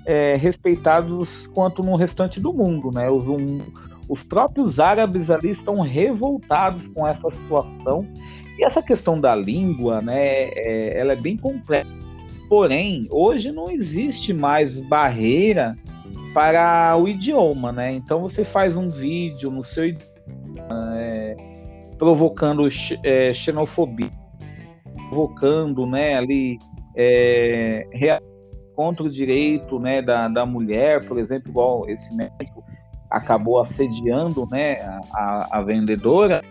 é, 0.05 0.35
respeitados 0.35 1.47
quanto 1.47 1.81
no 1.81 1.95
restante 1.95 2.39
do 2.39 2.53
mundo, 2.53 2.91
né? 2.93 3.09
Os, 3.09 3.27
um, 3.27 3.59
os 4.07 4.21
próprios 4.21 4.79
árabes 4.79 5.31
ali 5.31 5.49
estão 5.49 5.81
revoltados 5.81 6.87
com 6.89 7.07
essa 7.07 7.31
situação 7.31 8.07
e 8.59 8.63
essa 8.63 8.83
questão 8.83 9.19
da 9.19 9.35
língua, 9.35 10.03
né? 10.03 10.23
É, 10.23 10.99
ela 10.99 11.13
é 11.13 11.19
bem 11.19 11.35
complexa. 11.35 11.89
Porém, 12.47 13.07
hoje 13.09 13.51
não 13.51 13.71
existe 13.71 14.35
mais 14.35 14.79
barreira 14.81 15.75
para 16.37 16.95
o 16.95 17.07
idioma, 17.07 17.71
né? 17.71 17.91
Então 17.93 18.21
você 18.21 18.45
faz 18.45 18.77
um 18.77 18.89
vídeo 18.89 19.49
no 19.49 19.63
seu 19.63 19.91
é, 20.69 21.35
provocando 21.97 22.67
é, 23.03 23.33
xenofobia 23.33 24.11
provocando 25.09 25.87
né, 25.87 26.13
ali 26.15 26.59
é, 26.95 27.87
contra 28.75 29.03
o 29.03 29.09
direito 29.09 29.79
né, 29.79 29.99
da, 29.99 30.27
da 30.27 30.45
mulher, 30.45 31.03
por 31.07 31.17
exemplo, 31.17 31.49
igual 31.49 31.89
esse 31.89 32.15
médico 32.15 32.63
acabou 33.09 33.59
assediando 33.59 34.45
né, 34.51 34.75
a, 35.15 35.57
a 35.57 35.61
vendedora, 35.63 36.43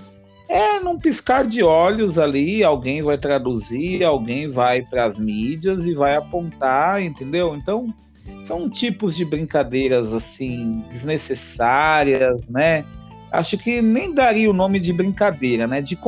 é 0.48 0.80
num 0.80 0.98
piscar 0.98 1.46
de 1.46 1.62
olhos 1.62 2.18
ali, 2.18 2.64
alguém 2.64 3.02
vai 3.02 3.18
traduzir, 3.18 4.02
alguém 4.02 4.50
vai 4.50 4.82
para 4.82 5.06
as 5.06 5.16
mídias 5.16 5.86
e 5.86 5.94
vai 5.94 6.16
apontar, 6.16 7.00
entendeu? 7.00 7.54
Então, 7.54 7.94
são 8.44 8.68
tipos 8.70 9.16
de 9.16 9.24
brincadeiras 9.24 10.12
assim 10.14 10.84
desnecessárias, 10.90 12.40
né? 12.48 12.84
Acho 13.32 13.58
que 13.58 13.82
nem 13.82 14.14
daria 14.14 14.50
o 14.50 14.54
nome 14.54 14.80
de 14.80 14.92
brincadeira, 14.92 15.66
né? 15.66 15.82
De 15.82 15.98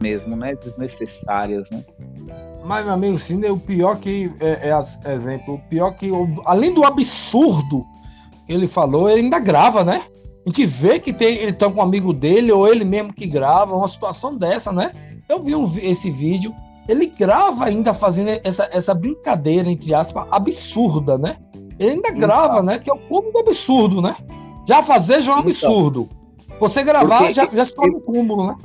mesmo, 0.00 0.36
né? 0.36 0.54
Desnecessárias, 0.56 1.70
né? 1.70 1.84
Mas, 2.64 2.84
meu 2.84 2.94
amigo, 2.94 3.16
sim, 3.16 3.44
o 3.44 3.58
pior 3.58 3.98
que, 3.98 4.30
é, 4.40 4.70
é, 4.70 5.14
exemplo, 5.14 5.54
o 5.54 5.58
pior 5.68 5.92
que, 5.92 6.10
além 6.44 6.74
do 6.74 6.84
absurdo 6.84 7.84
que 8.44 8.52
ele 8.52 8.66
falou, 8.66 9.08
ele 9.08 9.22
ainda 9.22 9.38
grava, 9.38 9.84
né? 9.84 10.02
A 10.44 10.48
gente 10.48 10.66
vê 10.66 10.98
que 10.98 11.12
tem, 11.12 11.36
ele 11.38 11.52
tá 11.52 11.70
com 11.70 11.80
um 11.80 11.82
amigo 11.82 12.12
dele, 12.12 12.52
ou 12.52 12.66
ele 12.66 12.84
mesmo 12.84 13.12
que 13.12 13.26
grava, 13.26 13.74
uma 13.74 13.88
situação 13.88 14.36
dessa, 14.36 14.72
né? 14.72 14.92
Eu 15.28 15.42
vi 15.42 15.54
um, 15.54 15.64
esse 15.78 16.10
vídeo, 16.10 16.54
ele 16.88 17.06
grava 17.06 17.64
ainda 17.64 17.92
fazendo 17.92 18.30
essa, 18.44 18.68
essa 18.72 18.94
brincadeira, 18.94 19.70
entre 19.70 19.94
aspas, 19.94 20.26
absurda, 20.30 21.18
né? 21.18 21.36
Ele 21.78 21.90
ainda 21.90 22.08
então, 22.08 22.20
grava, 22.20 22.62
né? 22.62 22.78
Que 22.78 22.90
é 22.90 22.94
o 22.94 22.98
cúmulo 22.98 23.32
do 23.32 23.40
absurdo, 23.40 24.00
né? 24.00 24.14
Já 24.66 24.82
fazer 24.82 25.20
já 25.20 25.32
é 25.32 25.36
um 25.36 25.40
então, 25.40 25.50
absurdo. 25.50 26.08
Você 26.58 26.82
gravar 26.82 27.18
porque, 27.18 27.32
já, 27.32 27.48
já 27.52 27.64
se 27.64 27.74
torna 27.74 27.96
um 27.96 28.00
cúmulo, 28.00 28.46
né? 28.46 28.56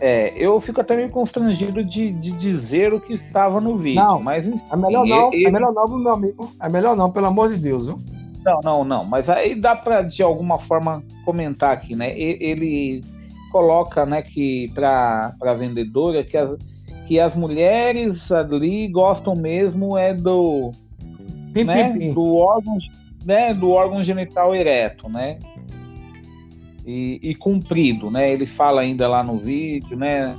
É, 0.00 0.34
eu 0.36 0.60
fico 0.60 0.80
até 0.80 0.96
meio 0.96 1.10
constrangido 1.10 1.82
de, 1.82 2.12
de 2.12 2.32
dizer 2.32 2.92
o 2.92 3.00
que 3.00 3.14
estava 3.14 3.60
no 3.60 3.78
vídeo. 3.78 4.02
Não, 4.02 4.20
mas 4.20 4.46
é 4.46 4.76
melhor 4.76 5.06
não, 5.06 5.30
é 5.32 5.50
melhor 5.50 5.72
não, 5.72 5.98
meu 5.98 6.12
amigo. 6.12 6.50
É 6.60 6.68
melhor 6.68 6.96
não, 6.96 7.10
pelo 7.10 7.26
amor 7.26 7.48
de 7.48 7.58
Deus, 7.58 7.88
viu? 7.88 7.98
Não, 8.44 8.60
não, 8.62 8.84
não. 8.84 9.04
Mas 9.04 9.30
aí 9.30 9.58
dá 9.58 9.74
para 9.74 10.02
de 10.02 10.22
alguma 10.22 10.58
forma 10.58 11.02
comentar 11.24 11.72
aqui, 11.72 11.96
né? 11.96 12.18
Ele 12.18 13.00
coloca, 13.50 14.04
né, 14.04 14.20
que 14.20 14.70
para 14.74 15.54
vendedora 15.56 16.24
que, 16.24 16.36
as, 16.36 16.54
que 17.06 17.20
as 17.20 17.36
mulheres 17.36 18.32
ali 18.32 18.88
gostam 18.88 19.34
mesmo 19.34 19.96
é 19.96 20.14
do, 20.14 20.72
Pim, 21.54 21.64
né, 21.64 21.92
pim, 21.92 21.98
pim. 21.98 22.12
do 22.12 22.34
órgão, 22.34 22.76
né, 23.24 23.54
do 23.54 23.70
órgão 23.70 24.02
genital 24.02 24.54
ereto, 24.54 25.08
né? 25.08 25.38
E, 26.84 27.20
e 27.22 27.34
comprido, 27.36 28.10
né? 28.10 28.30
Ele 28.32 28.44
fala 28.44 28.82
ainda 28.82 29.08
lá 29.08 29.22
no 29.22 29.38
vídeo, 29.38 29.96
né? 29.96 30.34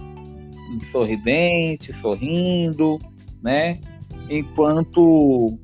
Sorridente, 0.91 1.93
sorrindo, 1.93 2.99
né? 3.41 3.79
Enquanto 4.29 5.57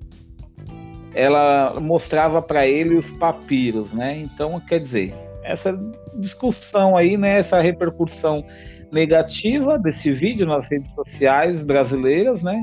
ela 1.14 1.78
mostrava 1.82 2.42
para 2.42 2.66
ele 2.66 2.96
os 2.96 3.12
papiros, 3.12 3.92
né? 3.92 4.22
Então, 4.22 4.60
quer 4.62 4.80
dizer, 4.80 5.14
essa 5.44 5.78
discussão 6.16 6.96
aí, 6.96 7.18
né? 7.18 7.40
Essa 7.40 7.60
repercussão 7.60 8.44
negativa 8.92 9.80
desse 9.80 10.12
vídeo 10.14 10.46
nas 10.46 10.68
redes 10.68 10.94
sociais 10.94 11.64
brasileiras, 11.64 12.44
né? 12.44 12.62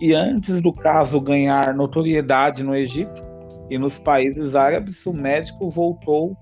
E 0.00 0.14
antes 0.14 0.60
do 0.62 0.72
caso 0.72 1.20
ganhar 1.20 1.74
notoriedade 1.74 2.62
no 2.62 2.74
Egito 2.74 3.22
e 3.70 3.78
nos 3.78 3.98
países 3.98 4.54
árabes, 4.54 5.04
o 5.06 5.12
médico 5.12 5.68
voltou 5.68 6.36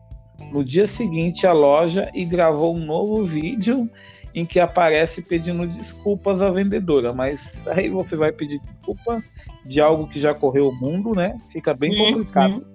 no 0.53 0.63
dia 0.63 0.87
seguinte 0.87 1.47
à 1.47 1.53
loja 1.53 2.11
e 2.15 2.25
gravou 2.25 2.77
um 2.77 2.85
novo 2.85 3.25
vídeo 3.25 3.91
em 4.35 4.45
que 4.45 4.61
aparece 4.61 5.23
pedindo 5.23 5.67
desculpas 5.67 6.43
à 6.43 6.51
vendedora. 6.51 7.13
Mas 7.13 7.67
aí 7.69 7.89
você 7.89 8.17
vai 8.17 8.33
pedir 8.33 8.61
desculpa 8.61 9.23
de 9.65 9.81
algo 9.81 10.07
que 10.07 10.21
já 10.21 10.35
correu 10.35 10.69
o 10.69 10.75
mundo, 10.75 11.15
né? 11.15 11.39
Fica 11.51 11.73
bem 11.81 11.95
Sim, 11.95 12.13
complicado. 12.13 12.67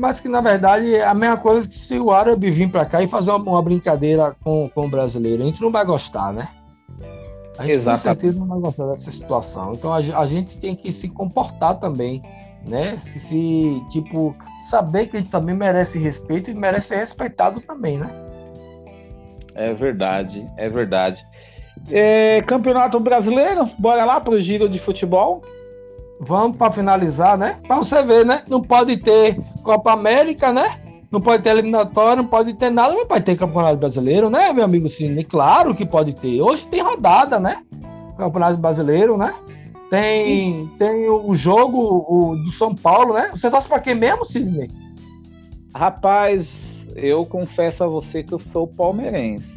Mas 0.00 0.18
que 0.18 0.28
na 0.28 0.40
verdade 0.40 0.94
é 0.94 1.04
a 1.04 1.12
mesma 1.12 1.36
coisa 1.36 1.68
que 1.68 1.74
se 1.74 1.98
o 1.98 2.10
árabe 2.10 2.50
vir 2.50 2.70
pra 2.70 2.86
cá 2.86 3.02
e 3.02 3.06
fazer 3.06 3.32
uma, 3.32 3.50
uma 3.50 3.62
brincadeira 3.62 4.34
com, 4.42 4.66
com 4.70 4.86
o 4.86 4.88
brasileiro. 4.88 5.42
A 5.42 5.44
gente 5.44 5.60
não 5.60 5.70
vai 5.70 5.84
gostar, 5.84 6.32
né? 6.32 6.48
A 7.58 7.66
gente 7.66 7.80
com 7.80 7.96
certeza 7.96 8.34
não 8.34 8.46
vai 8.46 8.58
gostar 8.60 8.86
dessa 8.86 9.10
situação. 9.10 9.74
Então 9.74 9.92
a, 9.92 9.98
a 9.98 10.24
gente 10.24 10.58
tem 10.58 10.74
que 10.74 10.90
se 10.90 11.10
comportar 11.10 11.74
também, 11.74 12.22
né? 12.66 12.96
Se, 12.96 13.84
tipo, 13.90 14.34
saber 14.70 15.06
que 15.08 15.18
a 15.18 15.20
gente 15.20 15.30
também 15.30 15.54
merece 15.54 15.98
respeito 15.98 16.50
e 16.50 16.54
merece 16.54 16.88
ser 16.88 16.96
respeitado 16.96 17.60
também, 17.60 17.98
né? 17.98 18.10
É 19.54 19.74
verdade, 19.74 20.50
é 20.56 20.70
verdade. 20.70 21.26
É, 21.90 22.40
Campeonato 22.46 22.98
Brasileiro, 22.98 23.70
bora 23.78 24.06
lá 24.06 24.18
pro 24.18 24.40
giro 24.40 24.66
de 24.66 24.78
futebol. 24.78 25.42
Vamos 26.20 26.56
para 26.56 26.70
finalizar, 26.70 27.38
né? 27.38 27.56
Para 27.66 27.76
você 27.76 28.02
ver, 28.02 28.26
né? 28.26 28.42
Não 28.46 28.60
pode 28.60 28.98
ter 28.98 29.38
Copa 29.62 29.92
América, 29.92 30.52
né? 30.52 30.68
Não 31.10 31.20
pode 31.20 31.42
ter 31.42 31.50
eliminatória, 31.50 32.22
não 32.22 32.28
pode 32.28 32.54
ter 32.54 32.70
nada, 32.70 32.94
mas 32.94 33.04
pode 33.04 33.24
ter 33.24 33.36
Campeonato 33.36 33.78
Brasileiro, 33.78 34.30
né, 34.30 34.52
meu 34.52 34.64
amigo 34.64 34.88
Cine? 34.88 35.24
Claro 35.24 35.74
que 35.74 35.84
pode 35.84 36.14
ter. 36.14 36.40
Hoje 36.40 36.68
tem 36.68 36.82
rodada, 36.82 37.40
né? 37.40 37.62
Campeonato 38.16 38.58
Brasileiro, 38.58 39.16
né? 39.16 39.34
Tem, 39.90 40.68
tem 40.78 41.08
o 41.08 41.34
jogo 41.34 42.04
o, 42.06 42.36
do 42.36 42.52
São 42.52 42.72
Paulo, 42.74 43.14
né? 43.14 43.30
Você 43.34 43.50
torce 43.50 43.68
para 43.68 43.80
quem 43.80 43.96
mesmo, 43.96 44.24
Sidney? 44.24 44.70
Rapaz, 45.74 46.60
eu 46.94 47.26
confesso 47.26 47.82
a 47.82 47.88
você 47.88 48.22
que 48.22 48.32
eu 48.32 48.38
sou 48.38 48.68
palmeirense. 48.68 49.50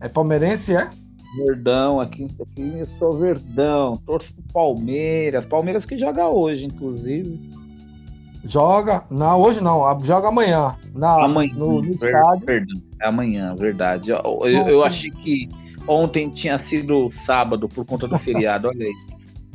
É 0.00 0.08
palmeirense, 0.08 0.76
é? 0.76 0.90
Verdão, 1.36 2.00
aqui, 2.00 2.24
aqui 2.40 2.78
eu 2.78 2.86
sou 2.86 3.12
Verdão, 3.18 3.96
torço 4.06 4.32
pro 4.34 4.42
Palmeiras, 4.52 5.44
Palmeiras 5.46 5.84
que 5.86 5.98
joga 5.98 6.28
hoje, 6.28 6.66
inclusive. 6.66 7.40
Joga. 8.44 9.04
Não, 9.10 9.40
hoje 9.40 9.62
não. 9.62 9.98
Joga 10.02 10.28
amanhã. 10.28 10.76
Na, 10.94 11.24
amanhã, 11.24 11.54
no, 11.56 11.80
no 11.82 11.90
estádio. 11.94 12.44
Perdão, 12.46 12.80
é 13.00 13.06
amanhã, 13.06 13.54
verdade. 13.56 14.10
Eu, 14.10 14.20
eu- 14.44 14.68
eu 14.68 14.84
achei 14.84 15.10
que 15.10 15.48
ontem 15.88 16.28
tinha 16.28 16.58
sido 16.58 17.08
sábado 17.10 17.68
por 17.68 17.84
conta 17.86 18.06
do 18.06 18.18
feriado, 18.18 18.68
olha 18.68 18.86
aí. 18.86 18.92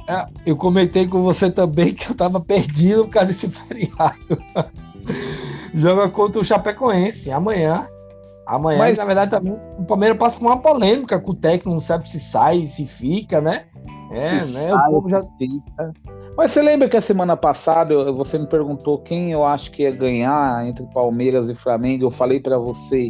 É, 0.09 0.25
eu 0.47 0.57
comentei 0.57 1.07
com 1.07 1.21
você 1.21 1.51
também 1.51 1.93
que 1.93 2.09
eu 2.09 2.15
tava 2.15 2.39
perdido 2.41 3.03
por 3.03 3.11
causa 3.11 3.27
desse 3.27 3.47
feriado. 3.51 4.17
Joga 5.73 6.09
contra 6.09 6.41
o 6.41 6.43
Chapecoense 6.43 7.31
amanhã. 7.31 7.87
Amanhã, 8.55 8.79
Mas- 8.79 8.97
na 8.97 9.05
verdade, 9.05 9.31
também 9.31 9.53
o 9.77 9.85
Palmeiras 9.85 10.17
passa 10.17 10.37
por 10.39 10.45
uma 10.47 10.57
polêmica 10.57 11.19
com 11.19 11.31
o 11.31 11.35
técnico, 11.35 11.69
não 11.69 11.79
sabe 11.81 12.09
se 12.09 12.19
sai, 12.19 12.61
se 12.61 12.85
fica, 12.85 13.39
né? 13.39 13.63
É, 14.11 14.39
Se 14.39 14.53
né? 14.53 14.69
sai, 14.69 14.89
o 14.89 14.93
povo 14.93 15.09
já. 15.09 15.21
Fica. 15.37 15.93
Mas 16.35 16.51
você 16.51 16.61
lembra 16.61 16.89
que 16.89 16.97
a 16.97 17.01
semana 17.01 17.37
passada 17.37 17.93
eu- 17.93 18.15
você 18.15 18.39
me 18.39 18.47
perguntou 18.47 18.97
quem 18.99 19.31
eu 19.31 19.45
acho 19.45 19.69
que 19.71 19.83
ia 19.83 19.91
ganhar 19.91 20.65
entre 20.67 20.83
Palmeiras 20.87 21.49
e 21.49 21.53
Flamengo? 21.55 22.05
Eu 22.05 22.11
falei 22.11 22.39
pra 22.39 22.57
você 22.57 23.09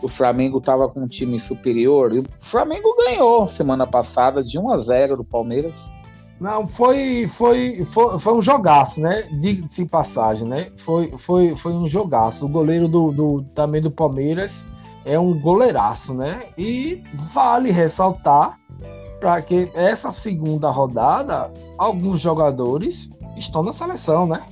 que 0.00 0.06
o 0.06 0.08
Flamengo 0.08 0.60
tava 0.60 0.88
com 0.88 1.00
um 1.00 1.06
time 1.06 1.38
superior. 1.38 2.12
E 2.14 2.18
o 2.20 2.24
Flamengo 2.40 2.88
ganhou 3.06 3.46
semana 3.46 3.86
passada 3.86 4.42
de 4.42 4.58
1 4.58 4.70
a 4.72 4.78
0 4.78 5.16
do 5.18 5.24
Palmeiras. 5.24 5.74
Não, 6.42 6.66
foi, 6.66 7.28
foi, 7.28 7.84
foi, 7.84 8.18
foi 8.18 8.34
um 8.34 8.42
jogaço, 8.42 9.00
né? 9.00 9.22
Diga-se 9.38 9.84
de 9.84 9.88
passagem, 9.88 10.48
né? 10.48 10.66
Foi, 10.76 11.12
foi, 11.16 11.56
foi 11.56 11.72
um 11.72 11.86
jogaço. 11.86 12.46
O 12.46 12.48
goleiro 12.48 12.88
do, 12.88 13.12
do, 13.12 13.42
também 13.54 13.80
do 13.80 13.92
Palmeiras 13.92 14.66
é 15.04 15.16
um 15.16 15.40
goleiraço, 15.40 16.12
né? 16.12 16.40
E 16.58 17.00
vale 17.32 17.70
ressaltar 17.70 18.58
para 19.20 19.40
que 19.40 19.70
essa 19.72 20.10
segunda 20.10 20.68
rodada, 20.68 21.52
alguns 21.78 22.18
jogadores 22.18 23.08
estão 23.36 23.62
na 23.62 23.72
seleção, 23.72 24.26
né? 24.26 24.42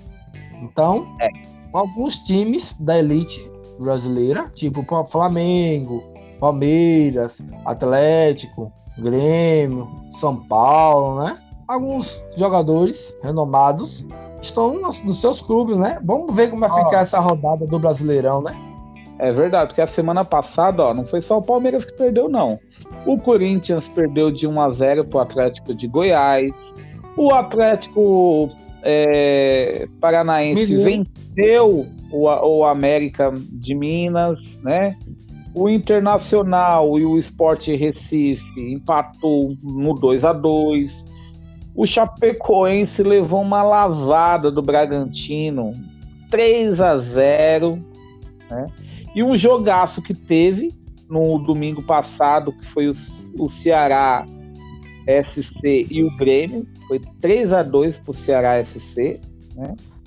Então, 0.63 1.05
É. 1.21 1.29
alguns 1.73 2.21
times 2.21 2.75
da 2.79 3.01
elite 3.01 3.51
brasileira, 3.81 4.49
tipo 4.51 4.87
Flamengo, 5.07 6.05
Palmeiras, 6.39 7.43
Atlético, 7.65 8.71
Grêmio, 8.97 9.89
São 10.09 10.37
Paulo, 10.47 11.25
né? 11.25 11.35
Alguns 11.71 12.27
jogadores 12.37 13.17
renomados 13.23 14.05
estão 14.43 14.81
nos, 14.81 15.01
nos 15.05 15.21
seus 15.21 15.41
clubes, 15.41 15.79
né? 15.79 16.01
Vamos 16.05 16.35
ver 16.35 16.51
como 16.51 16.67
vai 16.67 16.85
ficar 16.85 17.03
essa 17.03 17.21
rodada 17.21 17.65
do 17.65 17.79
Brasileirão, 17.79 18.43
né? 18.43 18.53
É 19.21 19.31
verdade, 19.31 19.69
porque 19.69 19.81
a 19.81 19.87
semana 19.87 20.25
passada, 20.25 20.83
ó, 20.83 20.93
não 20.93 21.07
foi 21.07 21.23
só 21.23 21.39
o 21.39 21.43
Palmeiras 21.43 21.85
que 21.85 21.93
perdeu, 21.93 22.29
não. 22.29 22.59
O 23.07 23.17
Corinthians 23.17 23.89
perdeu 23.89 24.33
de 24.33 24.49
1 24.49 24.61
a 24.61 24.71
0 24.73 25.05
pro 25.05 25.21
Atlético 25.21 25.73
de 25.73 25.87
Goiás. 25.87 26.51
O 27.17 27.33
Atlético 27.33 28.51
é, 28.83 29.87
Paranaense 30.01 30.75
Mineiro. 30.75 31.05
venceu 31.37 31.87
o, 32.11 32.25
o 32.25 32.65
América 32.65 33.33
de 33.33 33.77
Minas, 33.77 34.59
né? 34.65 34.97
O 35.55 35.69
Internacional 35.69 36.99
e 36.99 37.07
o 37.07 37.17
Sport 37.17 37.69
Recife 37.69 38.75
empatou 38.75 39.55
no 39.63 39.95
2 39.95 40.25
a 40.25 40.33
2 40.33 41.10
O 41.75 41.87
Chapecoense 41.87 43.03
levou 43.03 43.41
uma 43.41 43.63
lavada 43.63 44.51
do 44.51 44.61
Bragantino, 44.61 45.73
3 46.31 46.81
a 46.81 46.99
0 46.99 47.85
né? 48.51 48.67
E 49.15 49.23
um 49.23 49.37
jogaço 49.37 50.03
que 50.03 50.15
teve 50.15 50.73
no 51.09 51.39
domingo 51.39 51.83
passado, 51.83 52.53
que 52.53 52.67
foi 52.67 52.89
o, 52.89 52.93
o 53.39 53.49
Ceará 53.49 54.25
SC 55.07 55.87
e 55.91 56.05
o 56.05 56.17
Grêmio, 56.17 56.67
foi 56.87 57.01
3 57.21 57.53
a 57.53 57.63
2 57.63 57.99
pro 57.99 58.13
Ceará 58.13 58.63
SC. 58.65 59.21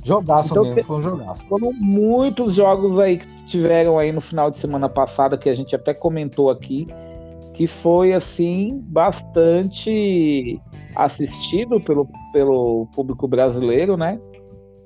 Jogaço 0.03 0.53
Então, 0.53 0.63
mesmo, 0.63 0.83
foi 0.83 0.97
um 0.97 1.01
jogaço. 1.01 1.43
Foram 1.45 1.71
muitos 1.73 2.55
jogos 2.55 2.99
aí 2.99 3.17
que 3.17 3.43
tiveram 3.45 3.97
aí 3.97 4.11
no 4.11 4.21
final 4.21 4.51
de 4.51 4.57
semana 4.57 4.89
passada, 4.89 5.37
que 5.37 5.49
a 5.49 5.53
gente 5.53 5.75
até 5.75 5.93
comentou 5.93 6.49
aqui, 6.49 6.87
que 7.53 7.67
foi 7.67 8.13
assim 8.13 8.81
bastante 8.87 10.61
assistido 10.95 11.79
pelo, 11.79 12.07
pelo 12.31 12.87
público 12.95 13.27
brasileiro, 13.27 13.97
né? 13.97 14.19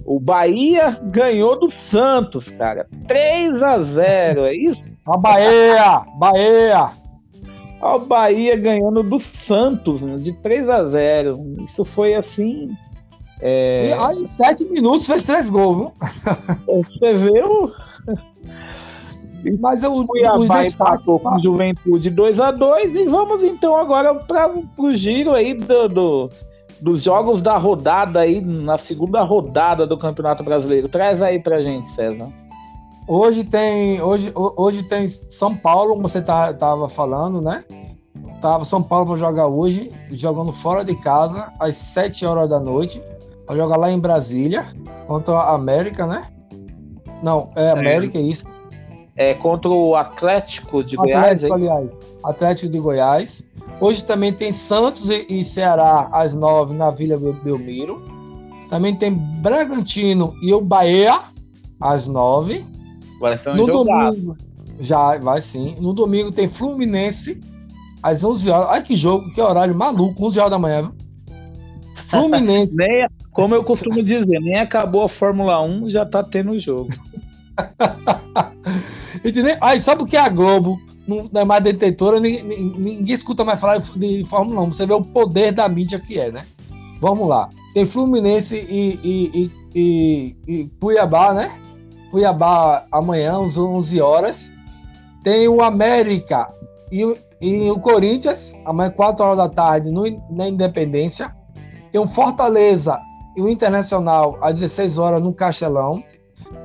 O 0.05 0.19
Bahia 0.19 0.97
ganhou 1.11 1.59
do 1.59 1.69
Santos, 1.69 2.49
cara. 2.49 2.87
3 3.07 3.61
a 3.61 3.83
0 3.83 4.45
é 4.45 4.55
isso? 4.55 4.81
A 5.07 5.17
Bahia! 5.17 6.01
Bahia! 6.17 6.89
Ó, 7.81 7.97
O 7.97 7.99
Bahia 7.99 8.55
ganhando 8.55 9.03
do 9.03 9.19
Santos, 9.19 10.01
né, 10.01 10.15
de 10.17 10.33
3 10.33 10.69
a 10.69 10.85
0 10.85 11.53
Isso 11.61 11.83
foi 11.83 12.13
assim. 12.15 12.69
E 13.41 13.93
aí, 13.93 14.17
em 14.21 14.25
sete 14.25 14.65
minutos 14.67 15.05
fez 15.05 15.25
três 15.25 15.49
gols, 15.49 15.77
viu? 15.77 15.93
Você 16.65 17.17
viu? 17.17 17.71
Mas 19.59 19.83
o, 19.83 19.91
os 19.99 20.05
Cuiabá 20.05 20.37
destaques. 20.37 20.73
empatou 20.73 21.19
com 21.19 21.35
o 21.35 21.41
Juventude 21.43 22.09
2 22.09 22.39
a 22.39 22.51
2 22.51 22.95
e 22.95 23.05
vamos 23.05 23.43
então 23.43 23.75
agora 23.75 24.13
para 24.15 24.51
o 24.79 24.93
giro 24.93 25.33
aí 25.33 25.53
do, 25.53 25.87
do- 25.89 26.29
dos 26.81 27.01
jogos 27.03 27.41
da 27.41 27.57
rodada 27.57 28.19
aí, 28.19 28.39
na 28.41 28.77
segunda 28.77 29.23
rodada 29.23 29.87
do 29.87 29.97
Campeonato 29.97 30.43
Brasileiro. 30.43 30.87
Traz 30.87 31.21
aí 31.21 31.39
pra 31.41 31.61
gente, 31.61 31.89
César. 31.89 32.29
Hoje 33.07 33.43
tem, 33.45 34.01
hoje, 34.01 34.31
ho- 34.35 34.53
hoje 34.57 34.83
tem 34.83 35.07
São 35.29 35.55
Paulo, 35.55 35.95
como 35.95 36.07
você 36.07 36.21
tá, 36.21 36.53
tava 36.53 36.87
falando, 36.89 37.41
né? 37.41 37.63
Tava 38.41 38.63
São 38.65 38.83
Paulo 38.83 39.05
vai 39.07 39.17
jogar 39.17 39.47
hoje, 39.47 39.91
jogando 40.11 40.51
fora 40.51 40.83
de 40.85 40.95
casa, 40.99 41.51
às 41.59 41.75
7 41.75 42.25
horas 42.25 42.47
da 42.49 42.59
noite. 42.59 43.01
Vai 43.47 43.57
jogar 43.57 43.77
lá 43.77 43.89
em 43.91 43.97
Brasília, 43.99 44.65
contra 45.07 45.33
a 45.33 45.55
América, 45.55 46.05
né? 46.05 46.27
Não, 47.23 47.49
é 47.55 47.71
América, 47.71 48.17
é 48.17 48.21
isso. 48.21 48.43
É 49.17 49.33
contra 49.33 49.69
o 49.69 49.95
Atlético 49.95 50.83
de 50.83 50.95
Atlético, 50.99 51.53
Goiás. 51.57 51.71
aliás. 51.79 51.89
Atlético 52.23 52.71
de 52.71 52.79
Goiás. 52.79 53.43
Hoje 53.81 54.03
também 54.03 54.31
tem 54.31 54.51
Santos 54.51 55.09
e, 55.09 55.25
e 55.39 55.43
Ceará 55.43 56.07
às 56.11 56.35
nove 56.35 56.75
na 56.75 56.91
Vila 56.91 57.17
Bel- 57.17 57.33
Belmiro. 57.33 58.01
Também 58.69 58.95
tem 58.95 59.13
Bragantino 59.13 60.33
e 60.41 60.53
o 60.53 60.61
Bahia 60.61 61.19
às 61.81 62.07
nove. 62.07 62.63
Vai 63.19 63.37
ser 63.37 63.49
um 63.51 63.55
No 63.55 63.65
jogaço. 63.65 64.11
domingo, 64.17 64.37
já 64.79 65.17
vai 65.17 65.41
sim. 65.41 65.75
No 65.79 65.93
domingo 65.93 66.31
tem 66.31 66.47
Fluminense 66.47 67.41
às 68.03 68.23
11 68.23 68.49
horas. 68.51 68.67
Ai 68.69 68.83
que 68.83 68.95
jogo, 68.95 69.31
que 69.31 69.41
horário 69.41 69.73
maluco, 69.73 70.27
11 70.27 70.37
horas 70.39 70.51
da 70.51 70.59
manhã. 70.59 70.81
viu? 70.83 70.93
Fluminense. 72.05 72.71
Nem, 72.75 73.07
como 73.31 73.55
eu 73.55 73.63
costumo 73.63 73.95
dizer, 74.03 74.39
nem 74.41 74.57
acabou 74.59 75.03
a 75.03 75.09
Fórmula 75.09 75.59
1, 75.63 75.89
já 75.89 76.05
tá 76.05 76.23
tendo 76.23 76.51
o 76.51 76.59
jogo. 76.59 76.89
Entendeu? 79.23 79.55
Aí, 79.61 79.79
sabe 79.81 80.03
o 80.03 80.05
que 80.05 80.15
é 80.17 80.19
a 80.21 80.29
Globo? 80.29 80.79
Não 81.07 81.23
é 81.41 81.45
mais 81.45 81.63
detetora, 81.63 82.19
ninguém, 82.19 82.43
ninguém 82.43 83.15
escuta 83.15 83.45
mais 83.45 83.59
falar 83.59 83.77
de 83.77 84.25
Fórmula 84.25 84.61
1. 84.63 84.71
Você 84.73 84.85
vê 84.85 84.93
o 84.93 85.01
poder 85.01 85.53
da 85.53 85.69
mídia 85.69 85.99
que 85.99 86.19
é, 86.19 86.31
né? 86.31 86.45
Vamos 86.99 87.27
lá. 87.29 87.47
Tem 87.73 87.85
Fluminense 87.85 88.57
e, 88.69 88.99
e, 89.03 89.31
e, 89.33 89.51
e- 89.75 90.35
e 90.47 90.67
Cuiabá, 90.81 91.33
né? 91.33 91.49
Cuiabá 92.11 92.85
amanhã, 92.91 93.41
às 93.43 93.57
11 93.57 94.01
horas. 94.01 94.51
Tem 95.23 95.47
o 95.47 95.61
América 95.61 96.49
e, 96.91 97.03
e 97.41 97.69
o 97.71 97.79
Corinthians, 97.79 98.53
amanhã, 98.65 98.89
4 98.91 99.23
horas 99.23 99.37
da 99.37 99.47
tarde, 99.49 99.91
no, 99.91 100.03
na 100.29 100.47
Independência. 100.49 101.33
Tem 101.91 102.01
o 102.01 102.07
Fortaleza 102.07 102.99
e 103.37 103.41
o 103.41 103.47
Internacional, 103.47 104.37
às 104.41 104.55
16 104.55 104.97
horas, 104.97 105.21
no 105.21 105.33
Castelão. 105.33 106.03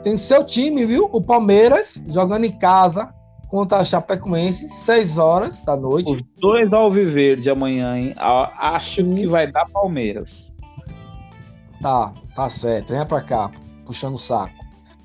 Tem 0.03 0.17
seu 0.17 0.45
time, 0.45 0.85
viu? 0.85 1.09
O 1.13 1.23
Palmeiras, 1.23 2.03
jogando 2.07 2.45
em 2.45 2.59
casa 2.59 3.15
contra 3.49 3.79
a 3.79 3.85
Chapecoense, 3.85 4.69
6 4.69 5.19
horas 5.19 5.61
da 5.61 5.77
noite. 5.77 6.11
Os 6.11 6.23
dois 6.41 6.73
Alviverde 6.73 7.51
amanhã, 7.51 7.97
hein? 7.97 8.15
Acho 8.17 9.05
que 9.05 9.27
vai 9.27 9.51
dar 9.51 9.67
Palmeiras. 9.67 10.53
Tá, 11.81 12.15
tá 12.35 12.49
certo. 12.49 12.91
Venha 12.91 13.07
pra 13.07 13.21
cá, 13.21 13.51
puxando 13.85 14.15
o 14.15 14.19
saco. 14.19 14.55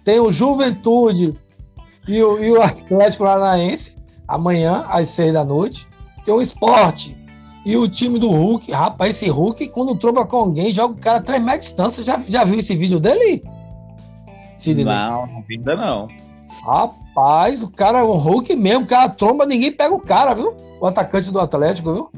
Tem 0.03 0.19
o 0.19 0.31
Juventude 0.31 1.37
e 2.07 2.23
o, 2.23 2.41
e 2.41 2.51
o 2.51 2.61
Atlético 2.61 3.25
Paranaense, 3.25 3.97
amanhã, 4.27 4.83
às 4.87 5.09
6 5.09 5.33
da 5.33 5.43
noite. 5.43 5.87
Tem 6.23 6.33
o 6.33 6.41
Esporte 6.41 7.17
e 7.65 7.75
o 7.75 7.87
time 7.87 8.17
do 8.17 8.29
Hulk. 8.29 8.71
Rapaz, 8.71 9.15
esse 9.15 9.29
Hulk, 9.29 9.67
quando 9.69 9.93
tromba 9.95 10.25
com 10.25 10.37
alguém, 10.37 10.71
joga 10.71 10.93
o 10.93 10.97
cara 10.97 11.17
a 11.17 11.23
3 11.23 11.41
metros 11.41 11.63
de 11.63 11.67
distância. 11.67 12.03
Já, 12.03 12.17
já 12.27 12.43
viu 12.45 12.59
esse 12.59 12.75
vídeo 12.75 12.99
dele? 12.99 13.43
Sidney? 14.57 14.85
Não, 14.85 15.43
ainda 15.49 15.75
não. 15.75 16.07
Rapaz, 16.65 17.61
o 17.61 17.71
cara 17.71 17.99
é 17.99 18.03
um 18.03 18.17
Hulk 18.17 18.55
mesmo, 18.55 18.83
o 18.83 18.87
cara 18.87 19.09
tromba, 19.09 19.45
ninguém 19.45 19.71
pega 19.71 19.93
o 19.93 20.03
cara, 20.03 20.33
viu? 20.33 20.55
O 20.81 20.85
atacante 20.85 21.31
do 21.31 21.39
Atlético, 21.39 21.93
viu? 21.93 22.11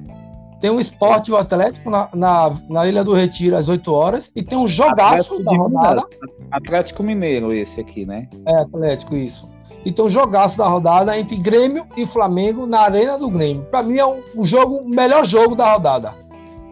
Tem 0.60 0.70
um 0.70 0.80
esporte 0.80 1.32
o 1.32 1.38
Atlético 1.38 1.90
na, 1.90 2.10
na, 2.14 2.52
na 2.70 2.88
Ilha 2.88 3.04
do 3.04 3.14
Retiro 3.14 3.56
às 3.56 3.70
8 3.70 3.94
horas 3.94 4.32
e 4.36 4.44
tem 4.44 4.58
um 4.58 4.68
jogaço 4.68 5.36
Atlético 5.36 5.44
da 5.44 5.52
rodada. 5.52 6.04
Atlético 6.52 7.04
Mineiro, 7.04 7.54
esse 7.54 7.80
aqui, 7.80 8.06
né? 8.06 8.28
É, 8.46 8.56
Atlético, 8.56 9.16
isso. 9.16 9.50
E 9.86 9.92
tem 9.92 10.04
um 10.04 10.10
jogaço 10.10 10.58
da 10.58 10.68
rodada 10.68 11.18
entre 11.18 11.38
Grêmio 11.38 11.86
e 11.96 12.06
Flamengo 12.06 12.66
na 12.66 12.82
Arena 12.82 13.18
do 13.18 13.30
Grêmio. 13.30 13.64
Pra 13.66 13.82
mim 13.82 13.98
é 13.98 14.06
um, 14.06 14.22
um 14.36 14.44
jogo, 14.44 14.78
o 14.78 14.90
melhor 14.90 15.26
jogo 15.26 15.56
da 15.56 15.72
rodada, 15.72 16.14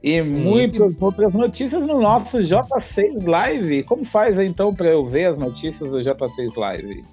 e 0.05 0.21
Sim. 0.21 0.43
muitas 0.43 0.93
outras 1.01 1.33
notícias 1.33 1.81
no 1.81 1.99
nosso 1.99 2.37
J6 2.37 3.25
Live. 3.25 3.81
Como 3.83 4.05
faz 4.05 4.37
então 4.37 4.71
para 4.73 4.87
eu 4.89 5.03
ver 5.05 5.25
as 5.33 5.37
notícias 5.39 5.89
do 5.89 5.97
J6 5.97 6.55
Live? 6.55 7.03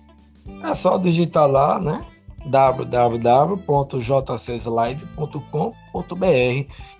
É 0.62 0.74
só 0.74 0.99
digitar 0.99 1.49
lá, 1.51 1.80
né? 1.80 2.05
www.j6live.com.br 5.43 6.26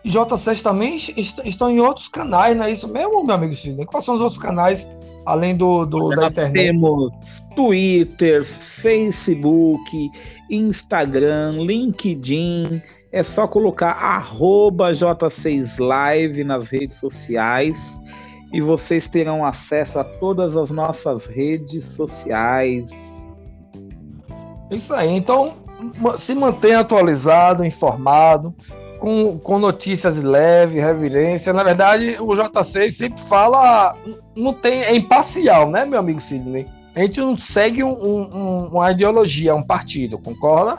E 0.05 0.09
J6 0.11 0.63
também 0.63 0.95
est- 0.95 1.39
estão 1.45 1.71
em 1.71 1.81
outros 1.81 2.09
canais, 2.09 2.57
não 2.57 2.65
é 2.65 2.73
isso 2.73 2.89
mesmo, 2.89 3.25
meu 3.25 3.35
amigo 3.35 3.55
Sidney? 3.55 3.87
Quais 3.87 4.05
são 4.05 4.15
os 4.15 4.21
outros 4.21 4.41
canais, 4.41 4.89
além 5.27 5.57
do, 5.57 5.85
do- 5.87 6.11
da 6.11 6.29
internet? 6.29 6.53
temos 6.53 7.13
Twitter, 7.57 8.45
Facebook, 8.45 10.11
Instagram, 10.51 11.53
LinkedIn. 11.59 12.81
É 13.13 13.23
só 13.23 13.47
colocar 13.47 13.91
arroba 13.91 14.91
J6Live 14.93 16.45
nas 16.45 16.71
redes 16.71 16.99
sociais 16.99 18.01
e 18.53 18.61
vocês 18.61 19.07
terão 19.07 19.45
acesso 19.45 19.99
a 19.99 20.05
todas 20.05 20.57
as 20.57 20.71
nossas 20.71 21.27
redes 21.27 21.85
sociais. 21.85 23.29
Isso 24.71 24.95
aí. 24.95 25.11
Então, 25.11 25.53
se 26.19 26.35
mantenha 26.35 26.81
atualizado, 26.81 27.65
informado, 27.65 28.55
com, 28.99 29.39
com 29.39 29.59
notícias 29.59 30.23
leves, 30.23 30.83
reverência. 30.83 31.53
Na 31.53 31.63
verdade, 31.63 32.17
o 32.19 32.29
J6 32.29 32.91
sempre 32.93 33.23
fala, 33.23 33.95
não 34.37 34.55
tem, 34.55 34.85
é 34.85 34.97
imparcial, 34.97 35.69
né, 35.71 35.85
meu 35.85 35.99
amigo 35.99 36.21
Sidney? 36.21 36.67
A 36.95 37.01
gente 37.01 37.21
não 37.21 37.37
segue 37.37 37.83
um- 37.83 37.91
um- 37.91 38.69
uma 38.69 38.91
ideologia, 38.91 39.55
um 39.55 39.63
partido, 39.63 40.19
concorda? 40.19 40.79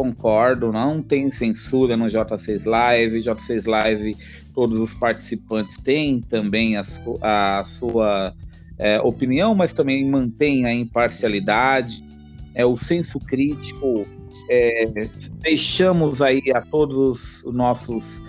Concordo, 0.00 0.72
não 0.72 1.02
tem 1.02 1.30
censura 1.30 1.94
no 1.94 2.06
J6 2.06 2.64
Live. 2.64 3.18
J6 3.18 3.68
Live, 3.68 4.16
todos 4.54 4.78
os 4.78 4.94
participantes 4.94 5.76
têm 5.76 6.22
também 6.22 6.78
a, 6.78 6.84
su- 6.84 7.18
a 7.20 7.62
sua 7.66 8.34
é, 8.78 8.98
opinião, 9.02 9.54
mas 9.54 9.74
também 9.74 10.02
mantém 10.08 10.64
a 10.64 10.72
imparcialidade, 10.72 12.02
é 12.54 12.64
o 12.64 12.78
senso 12.78 13.20
crítico. 13.20 14.06
é, 14.48 14.84
deixamos 15.42 16.22
aí 16.22 16.42
a 16.54 16.62
todos 16.62 17.44
os 17.44 17.54
nossos 17.54 18.22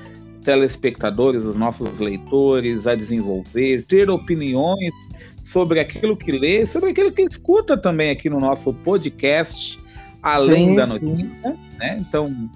telespectadores, 0.44 1.46
os 1.46 1.56
nossos 1.56 2.00
leitores, 2.00 2.86
a 2.86 2.96
desenvolver, 2.96 3.84
ter 3.84 4.10
opiniões 4.10 4.94
sobre 5.42 5.80
aquilo 5.80 6.18
que 6.18 6.34
lê, 6.34 6.68
sobre 6.68 6.90
aquilo 6.90 7.14
que 7.14 7.22
escuta 7.22 7.78
também 7.78 8.12
aqui 8.12 8.30
no 8.30 8.42
nosso 8.42 8.74
podcast, 8.74 9.80
além 10.22 10.70
Sim, 10.70 10.76
da 10.76 10.86
notícia, 10.86 11.58
né? 11.78 11.98
Então, 12.00 12.50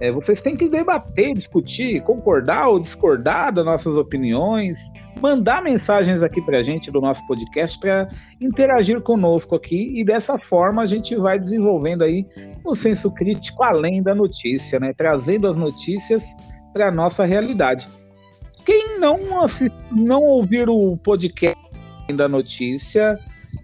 é, 0.00 0.10
vocês 0.10 0.40
têm 0.40 0.56
que 0.56 0.68
debater, 0.68 1.34
discutir, 1.34 2.02
concordar 2.02 2.68
ou 2.68 2.80
discordar 2.80 3.52
das 3.52 3.64
nossas 3.64 3.96
opiniões, 3.96 4.78
mandar 5.20 5.62
mensagens 5.62 6.22
aqui 6.22 6.40
para 6.40 6.58
a 6.58 6.62
gente 6.62 6.90
do 6.90 7.00
nosso 7.00 7.26
podcast 7.26 7.78
para 7.78 8.08
interagir 8.40 9.00
conosco 9.02 9.54
aqui 9.54 9.92
e 10.00 10.04
dessa 10.04 10.38
forma 10.38 10.82
a 10.82 10.86
gente 10.86 11.14
vai 11.16 11.38
desenvolvendo 11.38 12.02
aí 12.02 12.26
o 12.64 12.74
senso 12.74 13.12
crítico 13.12 13.62
além 13.62 14.02
da 14.02 14.14
notícia, 14.14 14.80
né? 14.80 14.92
Trazendo 14.96 15.46
as 15.46 15.56
notícias 15.56 16.24
para 16.72 16.88
a 16.88 16.90
nossa 16.90 17.24
realidade. 17.24 17.86
Quem 18.64 18.98
não, 18.98 19.42
assi- 19.42 19.72
não 19.90 20.22
ouvir 20.22 20.68
o 20.68 20.96
podcast 20.96 21.58
da 22.14 22.28
notícia 22.28 23.18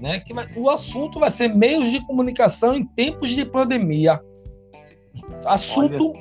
né? 0.00 0.18
Que 0.20 0.32
vai, 0.32 0.46
o 0.56 0.70
assunto 0.70 1.20
vai 1.20 1.30
ser 1.30 1.54
meios 1.54 1.90
de 1.90 2.04
comunicação 2.06 2.74
em 2.74 2.84
tempos 2.84 3.30
de 3.30 3.44
pandemia. 3.44 4.20
Assunto 5.44 6.14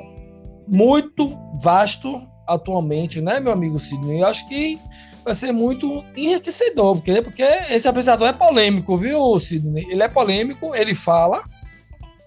muito 0.67 1.39
vasto 1.61 2.21
atualmente, 2.47 3.21
né, 3.21 3.39
meu 3.39 3.51
amigo 3.51 3.79
Sidney? 3.79 4.21
Eu 4.21 4.27
acho 4.27 4.47
que 4.47 4.79
vai 5.23 5.35
ser 5.35 5.51
muito 5.51 6.03
enriquecedor, 6.15 6.95
porque, 6.95 7.21
porque 7.21 7.43
esse 7.43 7.87
apresentador 7.87 8.29
é 8.29 8.33
polêmico, 8.33 8.97
viu, 8.97 9.39
Sidney? 9.39 9.85
Ele 9.89 10.01
é 10.01 10.07
polêmico, 10.07 10.73
ele 10.73 10.95
fala, 10.95 11.41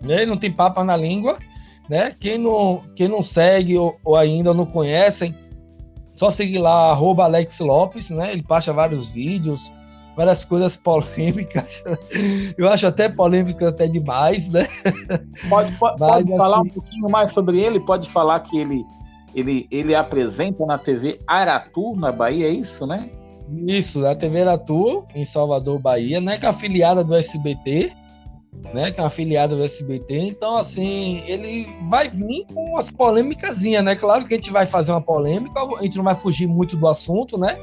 né? 0.01 0.17
ele 0.17 0.27
não 0.27 0.37
tem 0.37 0.53
papo 0.53 0.85
na 0.85 0.97
língua, 0.97 1.37
né? 1.91 2.12
Quem 2.18 2.38
não, 2.38 2.84
quem 2.95 3.09
não 3.09 3.20
segue 3.20 3.76
ou, 3.76 3.99
ou 4.05 4.16
ainda 4.16 4.55
não 4.55 4.64
conhecem, 4.64 5.34
só 6.14 6.30
seguir 6.30 6.59
lá, 6.59 6.91
arroba 6.91 7.24
Alex 7.24 7.59
Lopes, 7.59 8.11
né? 8.11 8.32
Ele 8.32 8.45
passa 8.45 8.72
vários 8.72 9.11
vídeos, 9.11 9.72
várias 10.16 10.45
coisas 10.45 10.76
polêmicas. 10.78 11.82
Eu 12.57 12.68
acho 12.68 12.86
até 12.86 13.09
polêmica 13.09 13.68
até 13.68 13.88
demais, 13.88 14.49
né? 14.51 14.68
Pode, 15.49 15.76
pode, 15.78 16.01
Mas, 16.01 16.11
pode 16.12 16.36
falar 16.36 16.61
assim, 16.61 16.70
um 16.70 16.72
pouquinho 16.72 17.11
mais 17.11 17.34
sobre 17.34 17.61
ele? 17.61 17.80
Pode 17.80 18.09
falar 18.09 18.38
que 18.41 18.57
ele 18.57 18.84
ele, 19.34 19.68
ele 19.70 19.95
apresenta 19.95 20.66
na 20.66 20.76
TV 20.76 21.18
Aratu, 21.26 21.95
na 21.95 22.11
Bahia, 22.11 22.47
é 22.47 22.51
isso, 22.51 22.86
né? 22.86 23.11
Isso, 23.66 24.01
na 24.01 24.14
TV 24.14 24.43
Aratu, 24.43 25.05
em 25.14 25.24
Salvador, 25.24 25.78
Bahia, 25.78 26.20
né? 26.20 26.36
Que 26.36 26.47
é 26.47 26.49
afiliada 26.49 27.03
do 27.03 27.14
SBT, 27.14 27.93
né? 28.73 28.91
Que 28.91 29.01
é 29.01 29.03
uma 29.03 29.09
afiliada 29.09 29.57
do 29.57 29.65
SBT. 29.65 30.19
Então, 30.19 30.57
assim, 30.57 31.23
ele 31.27 31.69
vai 31.89 32.09
vir 32.09 32.45
com 32.53 32.65
umas 32.71 32.91
polêmicas, 32.91 33.63
né? 33.63 33.95
Claro 33.95 34.27
que 34.27 34.35
a 34.35 34.37
gente 34.37 34.51
vai 34.51 34.67
fazer 34.67 34.93
uma 34.93 35.01
polêmica, 35.01 35.61
a 35.61 35.83
gente 35.83 35.97
não 35.97 36.05
vai 36.05 36.15
fugir 36.15 36.47
muito 36.47 36.77
do 36.77 36.89
assunto, 36.89 37.39
né? 37.39 37.59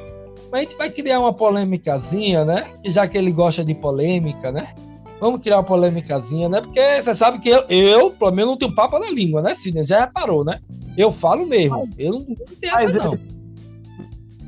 Mas 0.52 0.60
a 0.60 0.64
gente 0.64 0.78
vai 0.78 0.90
criar 0.90 1.20
uma 1.20 1.34
polêmicazinha, 1.34 2.46
né? 2.46 2.66
Que 2.82 2.92
já 2.92 3.08
que 3.08 3.18
ele 3.18 3.32
gosta 3.32 3.64
de 3.64 3.74
polêmica, 3.74 4.52
né? 4.52 4.74
Vamos 5.20 5.42
criar 5.42 5.58
uma 5.58 5.64
polêmicazinha, 5.64 6.48
né? 6.48 6.62
Porque 6.62 7.02
você 7.02 7.14
sabe 7.14 7.40
que 7.40 7.50
eu, 7.50 7.64
eu 7.70 8.12
pelo 8.12 8.32
menos, 8.32 8.52
não 8.52 8.58
tenho 8.58 8.76
papo 8.76 9.00
na 9.00 9.10
língua, 9.10 9.42
né, 9.42 9.56
Cine? 9.56 9.84
Já 9.84 10.02
reparou, 10.02 10.44
né? 10.44 10.60
Eu 10.98 11.12
falo 11.12 11.46
mesmo. 11.46 11.90
Eu 11.98 12.14
não, 12.14 12.20
não 12.20 12.36
tenho 12.60 12.76
essa, 12.76 12.94
não. 12.94 13.18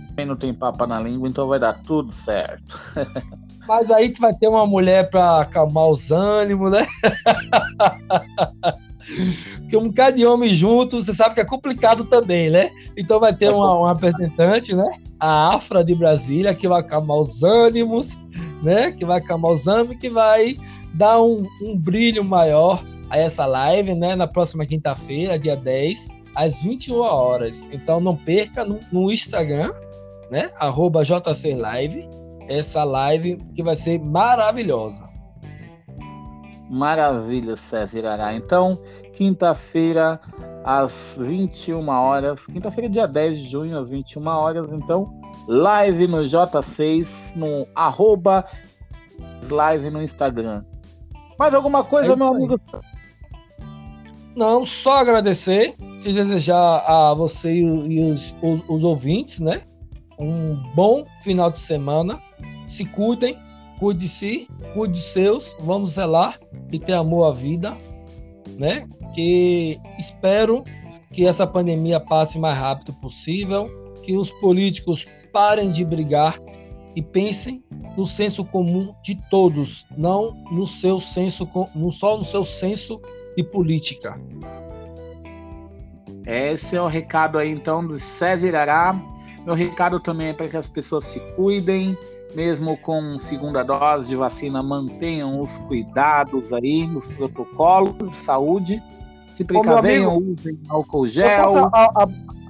Também 0.08 0.26
não 0.26 0.36
tem 0.36 0.54
papo 0.54 0.86
na 0.86 1.00
língua, 1.00 1.28
então 1.28 1.48
vai 1.48 1.60
dar 1.60 1.82
tudo 1.84 2.12
certo. 2.12 2.80
Mas 3.70 3.90
aí 3.92 4.10
tu 4.10 4.20
vai 4.20 4.34
ter 4.34 4.48
uma 4.48 4.66
mulher 4.66 5.12
para 5.12 5.42
acalmar 5.42 5.90
os 5.90 6.10
ânimos, 6.10 6.72
né? 6.72 6.88
Porque 9.60 9.78
um 9.78 9.90
bocado 9.90 10.18
de 10.18 10.26
homem 10.26 10.52
junto, 10.56 11.04
você 11.04 11.14
sabe 11.14 11.36
que 11.36 11.42
é 11.42 11.46
complicado 11.46 12.04
também, 12.06 12.50
né? 12.50 12.72
Então 12.98 13.20
vai 13.20 13.32
ter 13.32 13.46
é 13.46 13.52
uma, 13.52 13.76
uma 13.76 13.94
representante, 13.94 14.76
né? 14.76 14.92
A 15.20 15.54
Afra 15.54 15.84
de 15.84 15.94
Brasília, 15.94 16.56
que 16.56 16.68
vai 16.68 16.80
acalmar 16.80 17.18
os 17.18 17.44
ânimos, 17.44 18.18
né? 18.64 18.92
Que 18.92 19.06
vai 19.06 19.20
acalmar 19.20 19.52
os 19.52 19.68
ânimos, 19.68 19.98
que 19.98 20.10
vai 20.10 20.58
dar 20.96 21.22
um, 21.22 21.46
um 21.62 21.78
brilho 21.78 22.24
maior 22.24 22.84
a 23.12 23.20
essa 23.20 23.46
live, 23.46 23.94
né? 23.94 24.16
Na 24.16 24.26
próxima 24.26 24.66
quinta-feira, 24.66 25.38
dia 25.38 25.56
10, 25.56 26.08
às 26.34 26.64
21 26.64 27.02
horas. 27.02 27.70
Então 27.72 28.00
não 28.00 28.16
perca 28.16 28.66
no, 28.66 28.80
no 28.92 29.12
Instagram, 29.12 29.72
né? 30.32 30.50
Arroba 30.58 31.04
JC 31.04 31.54
Live, 31.54 32.10
essa 32.50 32.84
live 32.84 33.38
que 33.56 33.64
vai 33.64 33.76
ser 33.76 34.00
maravilhosa. 34.00 35.08
Maravilha, 36.70 37.56
César 37.56 38.00
Irará. 38.00 38.34
Então, 38.34 38.78
quinta-feira, 39.14 40.20
às 40.64 41.16
21 41.18 41.88
horas, 41.88 42.46
quinta-feira, 42.46 42.90
dia 42.90 43.08
10 43.08 43.40
de 43.40 43.50
junho, 43.50 43.80
às 43.80 43.90
21 43.90 44.28
horas, 44.28 44.70
então, 44.72 45.06
live 45.48 46.08
no 46.08 46.24
J6, 46.24 47.36
no 47.36 47.68
arroba 47.74 48.46
live 49.52 49.90
no 49.90 50.02
Instagram. 50.02 50.64
Mais 51.38 51.54
alguma 51.54 51.84
coisa, 51.84 52.14
é 52.14 52.16
meu 52.16 52.28
amigo? 52.28 52.60
Não, 54.36 54.66
só 54.66 54.98
agradecer, 54.98 55.76
te 56.02 56.14
desejar 56.14 56.84
a 56.86 57.14
você 57.14 57.52
e 57.62 58.12
os, 58.12 58.36
os, 58.42 58.62
os 58.70 58.84
ouvintes, 58.84 59.40
né? 59.40 59.62
Um 60.20 60.56
bom 60.76 61.06
final 61.24 61.50
de 61.50 61.60
semana. 61.60 62.20
Se 62.68 62.86
cuidem, 62.86 63.38
cuide 63.80 64.02
de 64.02 64.08
si, 64.08 64.48
cuide 64.74 64.96
de 64.96 65.02
seus, 65.02 65.56
vamos 65.60 65.94
zelar 65.94 66.40
e 66.72 66.80
ter 66.80 66.94
amor 66.94 67.28
à 67.28 67.32
vida, 67.32 67.78
né? 68.58 68.88
Que 69.14 69.80
espero 69.98 70.64
que 71.12 71.26
essa 71.26 71.48
pandemia 71.48 72.00
passe 72.00 72.38
o 72.38 72.42
mais 72.42 72.58
rápido 72.58 72.94
possível, 72.94 73.70
que 74.04 74.16
os 74.16 74.32
políticos 74.34 75.08
parem 75.34 75.72
de 75.72 75.84
brigar 75.84 76.40
e 76.96 77.02
pensem 77.02 77.64
no 77.98 78.06
senso 78.06 78.46
comum 78.46 78.94
de 79.04 79.18
todos, 79.30 79.86
não 79.98 80.34
no 80.52 80.66
seu 80.66 81.00
senso, 81.00 81.48
não 81.76 81.92
só 81.92 82.18
no 82.18 82.24
seu 82.24 82.44
senso 82.44 83.02
de 83.36 83.44
política. 83.44 84.20
Esse 86.26 86.76
é 86.76 86.82
o 86.82 86.88
recado 86.88 87.38
aí 87.38 87.50
então 87.50 87.86
do 87.86 87.98
César 87.98 88.48
Irará. 88.48 89.02
Meu 89.46 89.56
recado 89.56 90.00
também 90.00 90.28
é 90.28 90.34
para 90.34 90.48
que 90.48 90.58
as 90.58 90.68
pessoas 90.68 91.06
se 91.06 91.20
cuidem, 91.34 91.98
mesmo 92.36 92.78
com 92.78 93.18
segunda 93.18 93.64
dose 93.64 94.10
de 94.10 94.16
vacina, 94.16 94.62
mantenham 94.62 95.42
os 95.42 95.58
cuidados 95.60 96.52
aí, 96.54 96.86
os 96.96 97.08
protocolos 97.08 98.10
de 98.10 98.16
saúde. 98.16 98.82
Se 99.34 99.44
precavenham, 99.44 100.18
usem 100.18 100.60
álcool 100.68 101.08
gel. 101.08 101.30
Eu 101.30 101.38
posso 101.38 101.58
a, 101.74 102.04
a, 102.04 102.08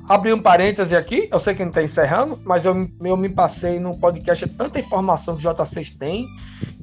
abrir 0.09 0.33
um 0.33 0.41
parêntese 0.41 0.95
aqui, 0.95 1.29
eu 1.31 1.37
sei 1.37 1.53
que 1.53 1.61
não 1.61 1.69
está 1.69 1.83
encerrando, 1.83 2.39
mas 2.43 2.65
eu, 2.65 2.89
eu 3.01 3.15
me 3.15 3.29
passei 3.29 3.79
no 3.79 3.95
podcast 3.95 4.47
tanta 4.49 4.79
informação 4.79 5.37
que 5.37 5.47
o 5.47 5.53
J6 5.53 5.95
tem, 5.97 6.27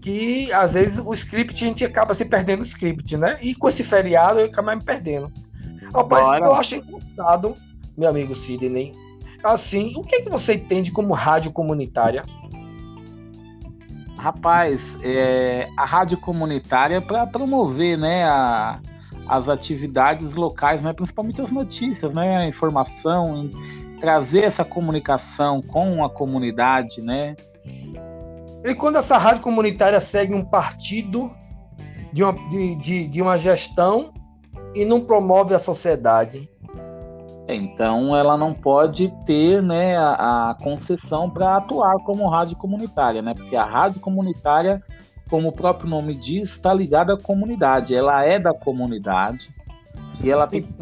que 0.00 0.52
às 0.52 0.74
vezes 0.74 1.04
o 1.04 1.12
script 1.12 1.64
a 1.64 1.66
gente 1.66 1.84
acaba 1.84 2.14
se 2.14 2.24
perdendo 2.24 2.60
o 2.60 2.66
script, 2.66 3.16
né? 3.16 3.36
E 3.42 3.54
com 3.54 3.68
esse 3.68 3.82
feriado 3.82 4.38
eu 4.38 4.46
acabo 4.46 4.70
me 4.70 4.82
perdendo. 4.82 5.32
Rapaz, 5.92 6.42
eu 6.42 6.54
acho 6.54 6.76
engraçado, 6.76 7.56
meu 7.96 8.08
amigo 8.08 8.34
Sidney. 8.34 8.94
Assim, 9.42 9.92
o 9.96 10.02
que, 10.02 10.16
é 10.16 10.20
que 10.20 10.30
você 10.30 10.54
entende 10.54 10.90
como 10.92 11.12
rádio 11.12 11.52
comunitária? 11.52 12.24
Rapaz, 14.18 14.98
é, 15.02 15.68
a 15.76 15.84
rádio 15.84 16.18
comunitária 16.18 17.00
para 17.00 17.26
promover 17.26 17.98
né, 17.98 18.24
a, 18.24 18.80
as 19.28 19.48
atividades 19.48 20.34
locais, 20.34 20.82
né, 20.82 20.92
principalmente 20.92 21.42
as 21.42 21.50
notícias, 21.50 22.12
né, 22.12 22.36
a 22.36 22.48
informação, 22.48 23.50
trazer 24.00 24.44
essa 24.44 24.64
comunicação 24.64 25.60
com 25.60 26.04
a 26.04 26.10
comunidade, 26.10 27.02
né? 27.02 27.34
E 28.64 28.74
quando 28.74 28.96
essa 28.96 29.16
rádio 29.16 29.42
comunitária 29.42 30.00
segue 30.00 30.34
um 30.34 30.44
partido 30.44 31.30
de 32.12 32.22
uma, 32.22 32.32
de, 32.48 32.76
de, 32.76 33.06
de 33.06 33.22
uma 33.22 33.36
gestão 33.36 34.12
e 34.74 34.84
não 34.84 35.00
promove 35.00 35.54
a 35.54 35.58
sociedade, 35.58 36.50
então, 37.48 38.16
ela 38.16 38.36
não 38.36 38.52
pode 38.52 39.12
ter 39.24 39.62
né, 39.62 39.96
a, 39.96 40.50
a 40.50 40.54
concessão 40.54 41.30
para 41.30 41.56
atuar 41.56 41.94
como 42.04 42.28
rádio 42.28 42.56
comunitária, 42.56 43.22
né? 43.22 43.34
Porque 43.34 43.54
a 43.54 43.64
rádio 43.64 44.00
comunitária 44.00 44.82
como 45.28 45.48
o 45.48 45.52
próprio 45.52 45.88
nome 45.88 46.14
diz, 46.14 46.50
está 46.50 46.72
ligada 46.72 47.14
à 47.14 47.18
comunidade. 47.18 47.94
Ela 47.94 48.24
é 48.24 48.38
da 48.38 48.54
comunidade 48.54 49.50
e 50.22 50.30
ela 50.30 50.46
tem 50.46 50.62
que 50.62 50.72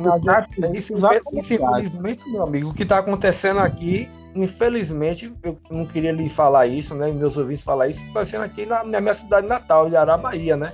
isso, 0.77 0.95
infelizmente, 1.32 2.31
meu 2.31 2.43
amigo, 2.43 2.70
o 2.70 2.74
que 2.74 2.82
está 2.82 2.99
acontecendo 2.99 3.61
aqui, 3.61 4.09
infelizmente, 4.35 5.32
eu 5.43 5.57
não 5.70 5.86
queria 5.86 6.12
lhe 6.12 6.28
falar 6.28 6.66
isso, 6.66 6.95
né? 6.95 7.11
Meus 7.11 7.36
ouvintes 7.36 7.65
falar 7.65 7.89
isso, 7.89 8.01
está 8.01 8.11
acontecendo 8.11 8.45
aqui 8.45 8.66
na, 8.66 8.85
na, 8.85 9.01
minha 9.01 9.15
cidade 9.15 9.47
natal, 9.47 9.89
de 9.89 9.97
Arabaia, 9.97 10.57
né? 10.57 10.73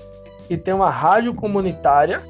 E 0.48 0.56
tem 0.56 0.74
uma 0.74 0.90
rádio 0.90 1.32
comunitária 1.34 2.22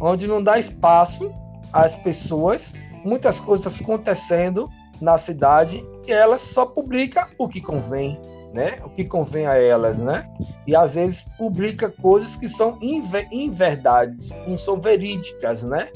onde 0.00 0.26
não 0.26 0.42
dá 0.42 0.58
espaço 0.58 1.32
às 1.72 1.96
pessoas, 1.96 2.74
muitas 3.04 3.40
coisas 3.40 3.80
acontecendo 3.80 4.68
na 5.00 5.16
cidade 5.16 5.84
e 6.06 6.12
elas 6.12 6.40
só 6.40 6.66
publicam 6.66 7.26
o 7.38 7.48
que 7.48 7.60
convém 7.60 8.20
né? 8.52 8.78
O 8.82 8.90
que 8.90 9.04
convém 9.04 9.46
a 9.46 9.56
elas, 9.56 9.98
né? 9.98 10.24
E 10.66 10.74
às 10.74 10.94
vezes 10.94 11.26
publica 11.36 11.90
coisas 11.90 12.36
que 12.36 12.48
são 12.48 12.78
inverdades, 12.80 14.30
não 14.46 14.58
são 14.58 14.80
verídicas, 14.80 15.64
né? 15.64 15.88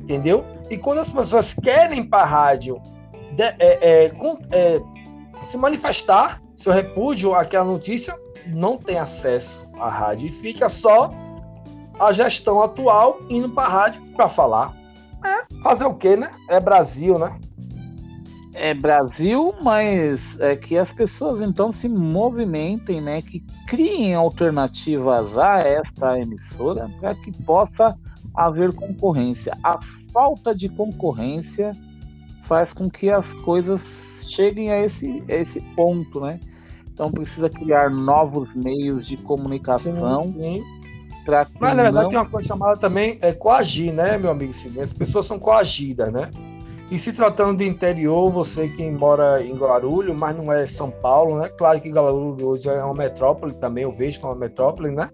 Entendeu? 0.00 0.44
E 0.70 0.76
quando 0.76 0.98
as 0.98 1.10
pessoas 1.10 1.54
querem 1.54 2.04
para 2.04 2.22
a 2.22 2.26
rádio 2.26 2.80
de, 3.32 3.44
é, 3.44 3.56
é, 3.60 4.12
é, 4.52 4.80
se 5.42 5.56
manifestar 5.56 6.42
seu 6.56 6.72
repúdio 6.72 7.34
àquela 7.34 7.64
notícia, 7.64 8.18
não 8.46 8.78
tem 8.78 8.98
acesso 8.98 9.66
à 9.78 9.88
rádio 9.88 10.28
e 10.28 10.32
fica 10.32 10.68
só 10.68 11.12
a 12.00 12.12
gestão 12.12 12.62
atual 12.62 13.20
indo 13.28 13.50
para 13.50 13.64
a 13.64 13.68
rádio 13.68 14.02
para 14.16 14.28
falar. 14.28 14.74
É, 15.24 15.62
fazer 15.62 15.84
o 15.84 15.94
quê, 15.94 16.16
né? 16.16 16.30
É 16.48 16.60
Brasil, 16.60 17.18
né? 17.18 17.38
é 18.58 18.74
Brasil, 18.74 19.54
mas 19.62 20.38
é 20.40 20.56
que 20.56 20.76
as 20.76 20.92
pessoas 20.92 21.40
então 21.40 21.70
se 21.70 21.88
movimentem, 21.88 23.00
né, 23.00 23.22
que 23.22 23.40
criem 23.68 24.14
alternativas 24.14 25.38
a 25.38 25.58
esta 25.58 26.18
emissora 26.18 26.90
para 26.98 27.14
que 27.14 27.30
possa 27.44 27.96
haver 28.34 28.74
concorrência. 28.74 29.56
A 29.62 29.78
falta 30.12 30.54
de 30.54 30.68
concorrência 30.68 31.72
faz 32.42 32.72
com 32.72 32.90
que 32.90 33.10
as 33.10 33.32
coisas 33.34 34.26
cheguem 34.28 34.70
a 34.72 34.82
esse, 34.82 35.22
a 35.28 35.34
esse 35.34 35.60
ponto, 35.76 36.20
né? 36.20 36.40
Então 36.92 37.12
precisa 37.12 37.48
criar 37.48 37.90
novos 37.90 38.56
meios 38.56 39.06
de 39.06 39.16
comunicação. 39.16 40.20
Sim, 40.22 40.32
sim. 40.32 40.64
Mas 41.60 41.74
na 41.74 41.82
verdade 41.84 42.04
não... 42.04 42.10
tem 42.10 42.18
uma 42.18 42.28
coisa 42.28 42.48
chamada 42.48 42.76
também 42.76 43.18
é 43.20 43.32
coagir, 43.32 43.92
né, 43.92 44.16
meu 44.18 44.30
amigo? 44.30 44.52
As 44.80 44.92
pessoas 44.92 45.26
são 45.26 45.38
coagidas, 45.38 46.12
né? 46.12 46.30
E 46.90 46.98
se 46.98 47.12
tratando 47.12 47.58
de 47.58 47.68
interior, 47.68 48.30
você 48.30 48.66
que 48.66 48.90
mora 48.90 49.44
em 49.44 49.54
Guarulhos, 49.54 50.16
mas 50.16 50.34
não 50.34 50.50
é 50.50 50.64
São 50.64 50.90
Paulo, 50.90 51.38
né? 51.38 51.48
Claro 51.50 51.78
que 51.80 51.92
Guarulhos 51.92 52.42
hoje 52.42 52.68
é 52.70 52.82
uma 52.82 52.94
metrópole 52.94 53.52
também, 53.52 53.84
eu 53.84 53.92
vejo 53.92 54.20
como 54.20 54.32
uma 54.32 54.38
metrópole, 54.38 54.90
né? 54.90 55.10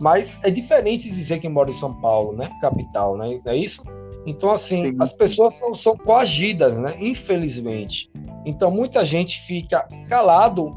Mas 0.00 0.38
é 0.44 0.50
diferente 0.50 1.08
dizer 1.08 1.40
que 1.40 1.48
mora 1.48 1.70
em 1.70 1.72
São 1.72 1.92
Paulo, 2.00 2.36
né? 2.36 2.48
Capital, 2.60 3.16
né? 3.16 3.40
É 3.46 3.56
isso? 3.56 3.82
Então, 4.26 4.52
assim, 4.52 4.92
Sim. 4.92 4.96
as 5.00 5.10
pessoas 5.10 5.54
são, 5.54 5.74
são 5.74 5.96
coagidas, 5.96 6.78
né? 6.78 6.94
Infelizmente. 7.00 8.10
Então, 8.46 8.70
muita 8.70 9.04
gente 9.04 9.40
fica 9.40 9.88
calado, 10.08 10.70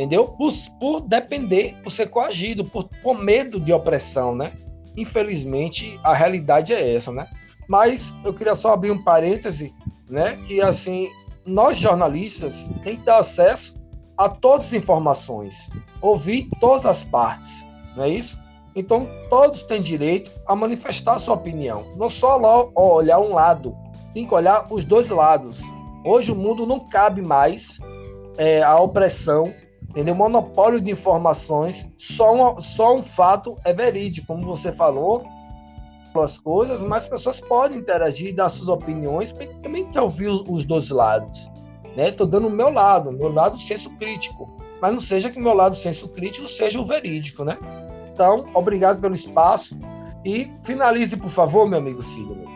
entendeu? 0.00 0.28
Por, 0.28 0.50
por 0.80 1.00
depender, 1.02 1.76
por 1.82 1.92
ser 1.92 2.06
coagido, 2.06 2.64
por, 2.64 2.88
por 3.02 3.22
medo 3.22 3.60
de 3.60 3.70
opressão, 3.70 4.34
né? 4.34 4.52
Infelizmente, 4.96 6.00
a 6.02 6.14
realidade 6.14 6.72
é 6.72 6.94
essa, 6.94 7.12
né? 7.12 7.28
Mas 7.68 8.16
eu 8.24 8.32
queria 8.32 8.54
só 8.54 8.72
abrir 8.72 8.90
um 8.90 9.04
parêntese, 9.04 9.74
né? 10.08 10.38
Que 10.46 10.62
assim, 10.62 11.06
nós 11.44 11.76
jornalistas 11.76 12.72
tem 12.82 12.96
que 12.96 13.10
acesso 13.10 13.74
a 14.16 14.26
todas 14.26 14.68
as 14.68 14.72
informações, 14.72 15.70
ouvir 16.00 16.48
todas 16.60 16.86
as 16.86 17.04
partes, 17.04 17.64
não 17.94 18.04
é 18.04 18.08
isso? 18.08 18.40
Então 18.74 19.06
todos 19.28 19.62
têm 19.64 19.82
direito 19.82 20.30
a 20.48 20.56
manifestar 20.56 21.18
sua 21.18 21.34
opinião, 21.34 21.84
não 21.96 22.08
só 22.08 22.40
olhar 22.74 23.18
um 23.18 23.34
lado, 23.34 23.76
tem 24.14 24.26
que 24.26 24.34
olhar 24.34 24.66
os 24.70 24.82
dois 24.82 25.10
lados. 25.10 25.60
Hoje 26.04 26.32
o 26.32 26.34
mundo 26.34 26.66
não 26.66 26.80
cabe 26.88 27.20
mais 27.20 27.78
é, 28.38 28.62
a 28.62 28.78
opressão, 28.78 29.52
entendeu? 29.90 30.14
Monopólio 30.14 30.80
de 30.80 30.90
informações, 30.90 31.90
só, 31.96 32.32
uma, 32.32 32.60
só 32.60 32.96
um 32.96 33.02
fato 33.02 33.56
é 33.64 33.74
verídico, 33.74 34.28
como 34.28 34.46
você 34.46 34.72
falou, 34.72 35.24
as 36.14 36.38
coisas, 36.38 36.82
mas 36.82 37.04
as 37.04 37.08
pessoas 37.08 37.40
podem 37.40 37.78
interagir, 37.78 38.34
dar 38.34 38.48
suas 38.48 38.68
opiniões, 38.68 39.30
porque 39.30 39.54
também 39.62 39.84
quer 39.86 40.00
ouvir 40.00 40.28
os 40.28 40.64
dois 40.64 40.90
lados. 40.90 41.48
Né? 41.96 42.10
dando 42.12 42.46
o 42.46 42.50
meu 42.50 42.70
lado, 42.70 43.12
meu 43.12 43.32
lado 43.32 43.56
senso 43.56 43.90
crítico, 43.96 44.48
mas 44.80 44.92
não 44.92 45.00
seja 45.00 45.28
que 45.28 45.40
meu 45.40 45.54
lado 45.54 45.76
senso 45.76 46.08
crítico 46.08 46.46
seja 46.46 46.80
o 46.80 46.86
verídico, 46.86 47.44
né? 47.44 47.58
Então, 48.12 48.44
obrigado 48.54 49.00
pelo 49.00 49.14
espaço 49.14 49.76
e 50.24 50.50
finalize, 50.62 51.16
por 51.16 51.30
favor, 51.30 51.68
meu 51.68 51.78
amigo 51.78 52.00
Cílio. 52.00 52.48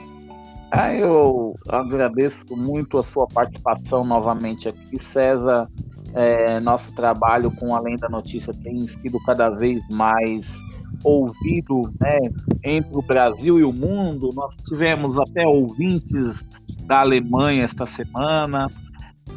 Ah, 0.71 0.95
eu 0.95 1.55
agradeço 1.69 2.57
muito 2.57 2.99
a 2.99 3.03
sua 3.03 3.27
participação 3.27 4.05
novamente 4.05 4.69
aqui, 4.69 5.03
César. 5.03 5.69
É, 6.15 6.61
nosso 6.61 6.95
trabalho 6.95 7.51
com 7.51 7.75
Além 7.75 7.97
da 7.97 8.09
Notícia 8.09 8.55
tem 8.63 8.87
sido 8.87 9.19
cada 9.27 9.51
vez 9.51 9.83
mais 9.91 10.63
ouvido 11.03 11.83
né, 12.01 12.19
entre 12.65 12.97
o 12.97 13.03
Brasil 13.03 13.59
e 13.59 13.65
o 13.65 13.73
mundo. 13.73 14.31
Nós 14.35 14.57
tivemos 14.59 15.19
até 15.19 15.47
ouvintes 15.47 16.49
da 16.87 17.01
Alemanha 17.01 17.65
esta 17.65 17.87
semana, 17.87 18.69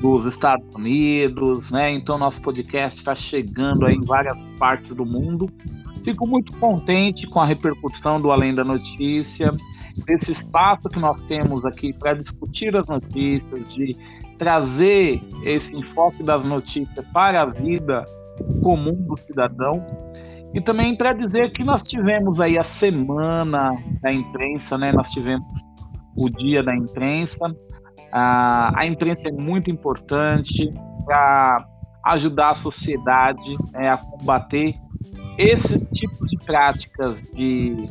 dos 0.02 0.26
Estados 0.26 0.68
Unidos, 0.76 1.72
né? 1.72 1.92
Então 1.92 2.18
nosso 2.18 2.42
podcast 2.42 3.00
está 3.00 3.16
chegando 3.16 3.86
aí 3.86 3.96
em 3.96 4.06
várias 4.06 4.38
partes 4.60 4.94
do 4.94 5.06
mundo. 5.06 5.50
Fico 6.04 6.28
muito 6.28 6.56
contente 6.58 7.28
com 7.28 7.40
a 7.40 7.46
repercussão 7.46 8.22
do 8.22 8.32
Além 8.32 8.54
da 8.54 8.64
Notícia, 8.64 9.52
desse 10.06 10.32
espaço 10.32 10.88
que 10.88 11.00
nós 11.00 11.20
temos 11.24 11.66
aqui 11.66 11.92
para 11.92 12.14
discutir 12.14 12.76
as 12.76 12.88
notícias, 12.88 13.74
de 13.74 13.96
trazer 14.38 15.22
esse 15.44 15.76
enfoque 15.76 16.24
das 16.24 16.44
notícias 16.44 17.06
para 17.14 17.42
a 17.42 17.46
vida 17.46 18.04
comum 18.62 18.94
do 18.94 19.18
cidadão. 19.18 19.86
E 20.54 20.62
também 20.62 20.96
para 20.96 21.14
dizer 21.14 21.52
que 21.52 21.64
nós 21.64 21.84
tivemos 21.84 22.40
aí 22.40 22.58
a 22.58 22.64
semana 22.64 23.72
da 24.02 24.12
imprensa, 24.12 24.78
né? 24.78 24.92
Nós 24.92 25.10
tivemos 25.12 25.68
o 26.16 26.30
dia 26.30 26.64
da 26.64 26.76
imprensa. 26.76 27.46
Ah, 28.12 28.72
a 28.76 28.86
imprensa 28.86 29.30
é 29.30 29.32
muito 29.32 29.70
importante 29.70 30.70
para 31.06 31.66
ajudar 32.06 32.52
a 32.52 32.56
sociedade 32.56 33.58
né, 33.74 33.90
a 33.90 33.98
combater 33.98 34.74
esse 35.38 35.80
tipo 35.94 36.26
de 36.26 36.38
práticas 36.38 37.22
de 37.22 37.88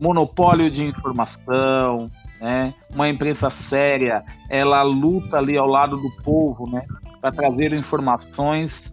monopólio 0.00 0.70
de 0.70 0.84
informação, 0.84 2.10
né? 2.44 2.74
Uma 2.92 3.08
imprensa 3.08 3.48
séria, 3.48 4.22
ela 4.50 4.82
luta 4.82 5.38
ali 5.38 5.56
ao 5.56 5.66
lado 5.66 5.96
do 5.96 6.10
povo, 6.22 6.70
né? 6.70 6.84
Para 7.22 7.32
trazer 7.32 7.72
informações 7.72 8.84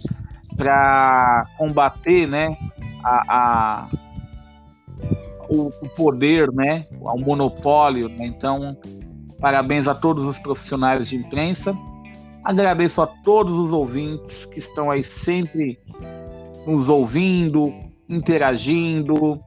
para 0.55 1.47
combater, 1.57 2.27
né, 2.27 2.55
a, 3.03 3.23
a 3.27 3.89
o, 5.49 5.67
o, 5.81 5.89
poder, 5.89 6.49
né, 6.53 6.87
ao 7.03 7.19
monopólio. 7.19 8.07
Né? 8.07 8.27
Então, 8.27 8.77
parabéns 9.39 9.87
a 9.87 9.93
todos 9.93 10.25
os 10.25 10.39
profissionais 10.39 11.09
de 11.09 11.17
imprensa. 11.17 11.75
Agradeço 12.43 13.01
a 13.01 13.07
todos 13.07 13.57
os 13.57 13.73
ouvintes 13.73 14.45
que 14.45 14.59
estão 14.59 14.89
aí 14.89 15.03
sempre 15.03 15.77
nos 16.65 16.87
ouvindo, 16.87 17.73
interagindo. 18.07 19.41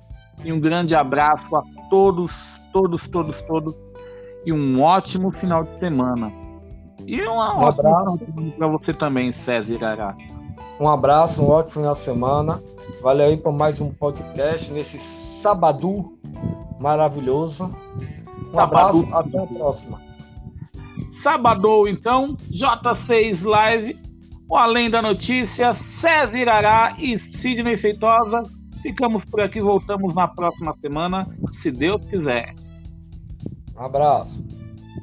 E 0.45 0.53
um 0.53 0.61
grande 0.61 0.95
abraço 0.95 1.57
a 1.57 1.63
todos, 1.89 2.61
todos, 2.73 3.09
todos, 3.09 3.41
todos. 3.41 3.94
E 4.47 4.53
um 4.53 4.81
ótimo 4.83 5.31
final 5.31 5.65
de 5.65 5.73
semana. 5.73 6.33
E 7.07 7.21
uma 7.23 7.59
um 7.59 7.67
abraço 7.67 8.19
para 8.57 8.67
você 8.67 8.93
também, 8.95 9.33
César 9.33 9.75
Irará. 9.75 10.17
Um 10.81 10.89
abraço, 10.89 11.43
um 11.43 11.51
ótimo 11.51 11.81
final 11.81 11.93
de 11.93 11.99
semana. 11.99 12.63
Valeu 13.03 13.27
aí 13.27 13.37
por 13.37 13.53
mais 13.53 13.81
um 13.81 13.91
podcast 13.91 14.73
nesse 14.73 14.99
sábado 14.99 16.19
maravilhoso. 16.81 17.71
Um 18.53 18.59
abraço, 18.59 19.09
até 19.13 19.39
a 19.39 19.47
próxima. 19.47 20.01
Sábado, 21.11 21.87
então, 21.89 22.37
J6 22.51 23.45
Live, 23.45 23.99
o 24.49 24.57
Além 24.57 24.91
da 24.91 25.01
Notícia, 25.01 25.73
César 25.75 26.37
Irará 26.37 26.95
e 26.99 27.19
Sidney 27.19 27.77
Feitosa. 27.77 28.43
Ficamos 28.83 29.25
por 29.25 29.41
aqui, 29.41 29.61
voltamos 29.61 30.15
na 30.15 30.29
próxima 30.29 30.75
semana, 30.75 31.27
se 31.53 31.71
Deus 31.71 32.05
quiser. 32.07 32.55
Um 33.77 33.83
abraço. 33.83 34.45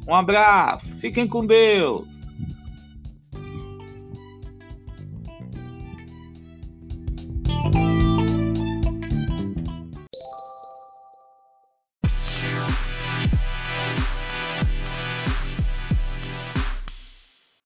Um 0.08 0.16
abraço, 0.16 0.98
fiquem 0.98 1.28
com 1.28 1.46
Deus. 1.46 2.21